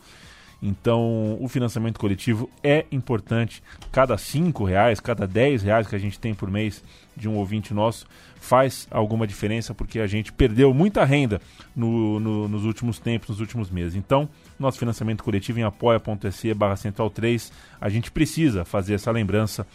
Então, 0.66 1.36
o 1.42 1.46
financiamento 1.46 2.00
coletivo 2.00 2.48
é 2.62 2.86
importante. 2.90 3.62
Cada 3.92 4.16
cinco 4.16 4.64
reais, 4.64 4.98
cada 4.98 5.26
10 5.26 5.62
reais 5.62 5.86
que 5.86 5.94
a 5.94 5.98
gente 5.98 6.18
tem 6.18 6.32
por 6.32 6.50
mês 6.50 6.82
de 7.14 7.28
um 7.28 7.36
ouvinte 7.36 7.74
nosso 7.74 8.06
faz 8.40 8.88
alguma 8.90 9.26
diferença 9.26 9.74
porque 9.74 10.00
a 10.00 10.06
gente 10.06 10.32
perdeu 10.32 10.72
muita 10.72 11.04
renda 11.04 11.38
no- 11.76 12.18
no- 12.18 12.48
nos 12.48 12.64
últimos 12.64 12.98
tempos, 12.98 13.28
nos 13.28 13.40
últimos 13.40 13.70
meses. 13.70 13.94
Então, 13.94 14.26
nosso 14.58 14.78
financiamento 14.78 15.22
coletivo 15.22 15.60
em 15.60 15.64
apoia.se 15.64 16.54
barra 16.54 16.76
central 16.76 17.10
3, 17.10 17.52
a 17.78 17.90
gente 17.90 18.10
precisa 18.10 18.64
fazer 18.64 18.94
essa 18.94 19.10
lembrança 19.10 19.66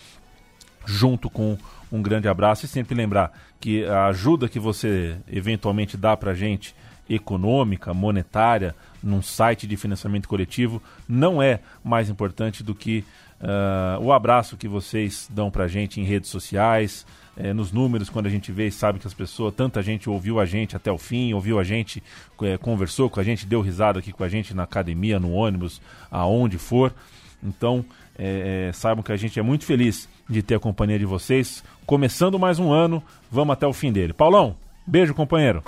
junto 0.87 1.29
com 1.29 1.55
um 1.91 2.01
grande 2.01 2.27
abraço 2.27 2.65
e 2.65 2.67
sempre 2.67 2.95
lembrar 2.95 3.31
que 3.59 3.85
a 3.85 4.07
ajuda 4.07 4.49
que 4.49 4.59
você 4.59 5.17
eventualmente 5.31 5.95
dá 5.95 6.17
pra 6.17 6.33
gente 6.33 6.75
econômica, 7.09 7.93
monetária, 7.93 8.75
num 9.03 9.21
site 9.21 9.65
de 9.65 9.77
financiamento 9.77 10.27
coletivo, 10.27 10.81
não 11.07 11.41
é 11.41 11.59
mais 11.83 12.09
importante 12.09 12.63
do 12.63 12.75
que 12.75 13.03
ah, 13.41 13.97
o 14.01 14.11
abraço 14.11 14.57
que 14.57 14.67
vocês 14.67 15.27
dão 15.31 15.49
pra 15.49 15.67
gente 15.67 16.01
em 16.01 16.03
redes 16.03 16.29
sociais, 16.29 17.05
eh, 17.37 17.53
nos 17.53 17.71
números, 17.71 18.09
quando 18.09 18.25
a 18.25 18.29
gente 18.29 18.51
vê 18.51 18.67
e 18.67 18.71
sabe 18.71 18.99
que 18.99 19.07
as 19.07 19.13
pessoas, 19.13 19.53
tanta 19.55 19.81
gente 19.81 20.09
ouviu 20.09 20.39
a 20.39 20.45
gente 20.45 20.75
até 20.75 20.91
o 20.91 20.97
fim, 20.97 21.33
ouviu 21.33 21.57
a 21.57 21.63
gente, 21.63 22.03
eh, 22.43 22.57
conversou 22.57 23.09
com 23.09 23.19
a 23.19 23.23
gente, 23.23 23.45
deu 23.45 23.61
risada 23.61 23.99
aqui 23.99 24.11
com 24.11 24.23
a 24.25 24.29
gente 24.29 24.53
na 24.53 24.63
academia, 24.63 25.19
no 25.19 25.31
ônibus, 25.31 25.81
aonde 26.11 26.57
for. 26.57 26.93
Então, 27.41 27.85
eh, 28.17 28.71
saibam 28.73 29.01
que 29.01 29.13
a 29.13 29.15
gente 29.15 29.39
é 29.39 29.41
muito 29.41 29.63
feliz 29.63 30.09
de 30.29 30.43
ter 30.43 30.55
a 30.55 30.59
companhia 30.59 30.99
de 30.99 31.05
vocês. 31.05 31.63
Começando 31.85 32.37
mais 32.37 32.59
um 32.59 32.73
ano, 32.73 33.01
vamos 33.31 33.53
até 33.53 33.65
o 33.65 33.71
fim 33.71 33.93
dele. 33.93 34.11
Paulão, 34.11 34.57
beijo, 34.85 35.13
companheiro. 35.13 35.63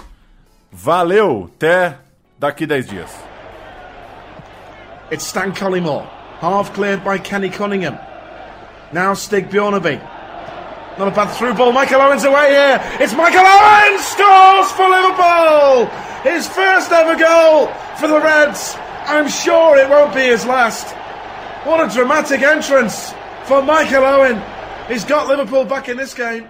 Valeu, 0.70 1.50
até 1.56 1.98
daqui 2.42 2.68
10 2.68 2.88
dias. 2.88 3.16
It's 5.12 5.26
Stan 5.26 5.54
Collymore, 5.54 6.08
half 6.40 6.74
cleared 6.74 7.04
by 7.04 7.20
Kenny 7.20 7.50
Cunningham. 7.50 8.00
Now 8.92 9.14
Stig 9.14 9.50
Bjornaby. 9.50 10.02
Not 10.98 11.08
a 11.08 11.12
bad 11.12 11.32
through 11.38 11.54
ball. 11.54 11.72
Michael 11.72 12.02
Owens 12.02 12.24
away 12.24 12.50
here. 12.50 12.82
It's 13.00 13.14
Michael 13.14 13.46
Owens 13.46 14.04
scores 14.04 14.72
for 14.74 14.90
Liverpool. 14.90 15.86
His 16.24 16.48
first 16.48 16.92
ever 16.92 17.16
goal 17.16 17.68
for 17.98 18.08
the 18.08 18.20
Reds. 18.20 18.76
I'm 19.06 19.30
sure 19.30 19.78
it 19.78 19.90
won't 19.90 20.14
be 20.14 20.22
his 20.22 20.46
last. 20.46 20.94
What 21.66 21.80
a 21.80 21.94
dramatic 21.94 22.42
entrance 22.42 23.14
for 23.46 23.62
Michael 23.62 24.04
Owen. 24.04 24.42
He's 24.88 25.06
got 25.06 25.28
Liverpool 25.28 25.64
back 25.64 25.90
in 25.90 25.96
this 25.96 26.14
game. 26.14 26.50